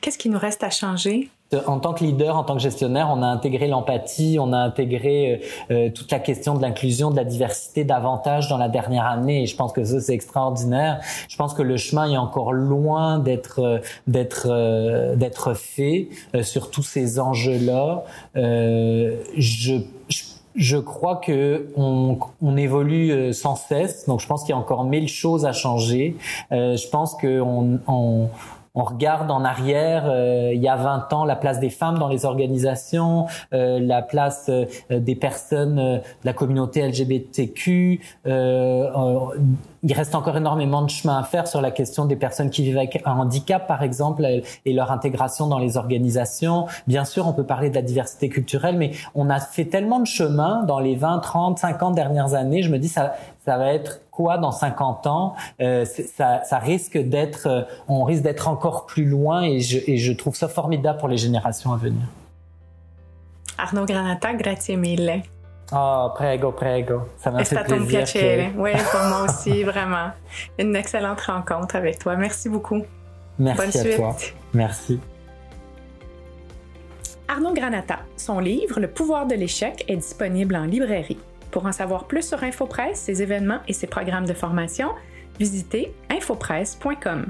Qu'est-ce 0.00 0.18
qui 0.18 0.28
nous 0.28 0.38
reste 0.38 0.62
à 0.62 0.70
changer? 0.70 1.30
En 1.66 1.78
tant 1.78 1.94
que 1.94 2.04
leader, 2.04 2.36
en 2.36 2.44
tant 2.44 2.54
que 2.54 2.62
gestionnaire, 2.62 3.08
on 3.10 3.22
a 3.22 3.26
intégré 3.26 3.68
l'empathie, 3.68 4.38
on 4.40 4.52
a 4.52 4.58
intégré 4.58 5.32
euh, 5.32 5.38
euh, 5.70 5.90
toute 5.90 6.10
la 6.10 6.18
question 6.18 6.54
de 6.54 6.62
l'inclusion, 6.62 7.10
de 7.10 7.16
la 7.16 7.24
diversité 7.24 7.84
davantage 7.84 8.48
dans 8.48 8.58
la 8.58 8.68
dernière 8.68 9.06
année. 9.06 9.42
Et 9.42 9.46
je 9.46 9.56
pense 9.56 9.72
que 9.72 9.84
ça 9.84 10.00
c'est 10.00 10.14
extraordinaire. 10.14 11.00
Je 11.28 11.36
pense 11.36 11.54
que 11.54 11.62
le 11.62 11.76
chemin 11.76 12.10
est 12.10 12.16
encore 12.16 12.52
loin 12.52 13.18
d'être 13.18 13.60
euh, 13.60 15.54
fait 15.54 16.08
sur 16.42 16.70
tous 16.70 16.82
ces 16.82 17.18
enjeux-là. 17.20 18.04
je, 18.34 19.80
crois 20.78 21.16
que 21.16 21.66
on, 21.76 22.18
évolue 22.56 23.32
sans 23.32 23.56
cesse, 23.56 24.06
donc 24.06 24.20
je 24.20 24.26
pense 24.26 24.42
qu'il 24.42 24.50
y 24.50 24.52
a 24.52 24.58
encore 24.58 24.84
mille 24.84 25.08
choses 25.08 25.44
à 25.44 25.52
changer. 25.52 26.16
Je 26.50 26.88
pense 26.88 27.14
que 27.14 27.40
on, 27.40 28.28
on, 28.74 28.84
regarde 28.84 29.30
en 29.30 29.44
arrière, 29.44 30.04
euh, 30.06 30.52
il 30.54 30.62
y 30.62 30.68
a 30.68 30.76
20 30.76 31.12
ans, 31.12 31.24
la 31.24 31.36
place 31.36 31.60
des 31.60 31.70
femmes 31.70 31.98
dans 31.98 32.08
les 32.08 32.24
organisations, 32.24 33.26
euh, 33.52 33.78
la 33.80 34.02
place 34.02 34.48
euh, 34.48 34.66
des 34.90 35.14
personnes 35.14 35.76
de 35.76 36.00
la 36.24 36.32
communauté 36.32 36.86
LGBTQ. 36.86 38.00
il 38.26 39.92
reste 39.92 40.14
encore 40.14 40.36
énormément 40.36 40.82
de 40.82 40.90
chemin 40.90 41.18
à 41.18 41.24
faire 41.24 41.46
sur 41.46 41.60
la 41.60 41.70
question 41.70 42.06
des 42.06 42.16
personnes 42.16 42.50
qui 42.50 42.62
vivent 42.62 42.78
avec 42.78 43.02
un 43.04 43.18
handicap, 43.18 43.66
par 43.66 43.82
exemple, 43.82 44.26
et 44.64 44.72
leur 44.72 44.90
intégration 44.90 45.46
dans 45.46 45.58
les 45.58 45.76
organisations. 45.76 46.66
Bien 46.86 47.04
sûr, 47.04 47.26
on 47.26 47.32
peut 47.32 47.44
parler 47.44 47.70
de 47.70 47.74
la 47.74 47.82
diversité 47.82 48.28
culturelle, 48.28 48.76
mais 48.76 48.92
on 49.14 49.30
a 49.30 49.40
fait 49.40 49.66
tellement 49.66 50.00
de 50.00 50.06
chemin 50.06 50.62
dans 50.64 50.78
les 50.78 50.96
20, 50.96 51.18
30, 51.18 51.58
50 51.58 51.94
dernières 51.94 52.34
années. 52.34 52.62
Je 52.62 52.70
me 52.70 52.78
dis, 52.78 52.88
ça, 52.88 53.14
ça 53.44 53.58
va 53.58 53.72
être 53.74 54.00
quoi 54.14 54.38
dans 54.38 54.52
50 54.52 55.06
ans 55.06 55.34
euh, 55.60 55.84
ça, 55.84 56.42
ça, 56.44 56.58
risque 56.58 56.96
d'être, 56.96 57.46
euh, 57.46 57.62
on 57.88 58.04
risque 58.04 58.22
d'être 58.22 58.48
encore 58.48 58.86
plus 58.86 59.04
loin 59.04 59.42
et 59.42 59.60
je, 59.60 59.78
et 59.86 59.96
je 59.96 60.12
trouve 60.12 60.36
ça 60.36 60.48
formidable 60.48 60.98
pour 60.98 61.08
les 61.08 61.16
générations 61.16 61.72
à 61.72 61.76
venir. 61.76 62.06
Arnaud 63.58 63.86
Granata, 63.86 64.34
grazie 64.34 64.76
mille. 64.76 65.22
Oh, 65.72 66.10
prego, 66.14 66.52
prego. 66.52 67.02
Ça 67.16 67.30
m'a 67.30 67.44
fait 67.44 67.62
plaisir. 67.64 67.86
piacere. 67.86 68.52
Oui, 68.56 68.72
pour 68.90 69.00
moi 69.08 69.24
aussi, 69.28 69.62
vraiment. 69.62 70.10
Une 70.58 70.76
excellente 70.76 71.20
rencontre 71.22 71.76
avec 71.76 71.98
toi. 71.98 72.16
Merci 72.16 72.48
beaucoup. 72.48 72.82
Merci 73.38 73.78
à 73.78 73.96
toi. 73.96 74.16
Merci. 74.52 75.00
Arnaud 77.26 77.54
Granata. 77.54 78.00
Son 78.16 78.38
livre 78.38 78.78
Le 78.78 78.88
pouvoir 78.88 79.26
de 79.26 79.34
l'échec 79.34 79.84
est 79.88 79.96
disponible 79.96 80.54
en 80.56 80.64
librairie. 80.64 81.18
Pour 81.54 81.66
en 81.66 81.72
savoir 81.72 82.08
plus 82.08 82.26
sur 82.26 82.42
InfoPresse, 82.42 82.98
ses 82.98 83.22
événements 83.22 83.60
et 83.68 83.72
ses 83.72 83.86
programmes 83.86 84.26
de 84.26 84.32
formation, 84.32 84.88
visitez 85.38 85.94
infopresse.com. 86.10 87.26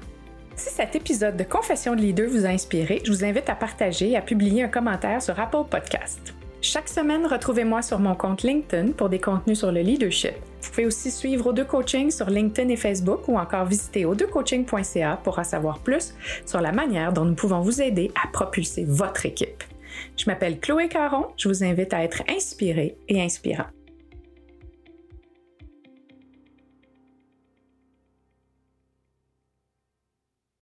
Si 0.57 0.71
cet 0.71 0.97
épisode 0.97 1.37
de 1.37 1.45
Confession 1.45 1.95
de 1.95 2.01
leader 2.01 2.31
vous 2.31 2.47
a 2.47 2.49
inspiré, 2.49 3.03
je 3.05 3.13
vous 3.13 3.23
invite 3.23 3.51
à 3.51 3.55
partager 3.55 4.13
et 4.13 4.17
à 4.17 4.23
publier 4.23 4.63
un 4.63 4.69
commentaire 4.69 5.21
sur 5.21 5.39
Apple 5.39 5.69
Podcast. 5.71 6.33
Chaque 6.63 6.89
semaine, 6.89 7.27
retrouvez-moi 7.27 7.83
sur 7.83 7.99
mon 7.99 8.15
compte 8.15 8.45
LinkedIn 8.45 8.93
pour 8.93 9.11
des 9.11 9.21
contenus 9.21 9.59
sur 9.59 9.71
le 9.71 9.83
leadership. 9.83 10.33
Vous 10.63 10.71
pouvez 10.71 10.87
aussi 10.87 11.11
suivre 11.11 11.53
O2 11.53 11.67
Coaching 11.67 12.11
sur 12.11 12.31
LinkedIn 12.31 12.71
et 12.71 12.77
Facebook 12.77 13.29
ou 13.29 13.37
encore 13.37 13.67
visiter 13.67 14.07
o2coaching.ca 14.07 15.21
pour 15.23 15.39
en 15.39 15.45
savoir 15.45 15.81
plus 15.81 16.15
sur 16.47 16.63
la 16.63 16.73
manière 16.73 17.13
dont 17.13 17.27
nous 17.27 17.35
pouvons 17.35 17.61
vous 17.61 17.83
aider 17.83 18.11
à 18.25 18.29
propulser 18.29 18.87
votre 18.89 19.27
équipe. 19.27 19.65
Je 20.17 20.25
m'appelle 20.25 20.61
Chloé 20.61 20.89
Caron, 20.89 21.27
je 21.37 21.47
vous 21.47 21.63
invite 21.63 21.93
à 21.93 22.03
être 22.03 22.23
inspiré 22.35 22.97
et 23.07 23.21
inspirant. 23.21 23.67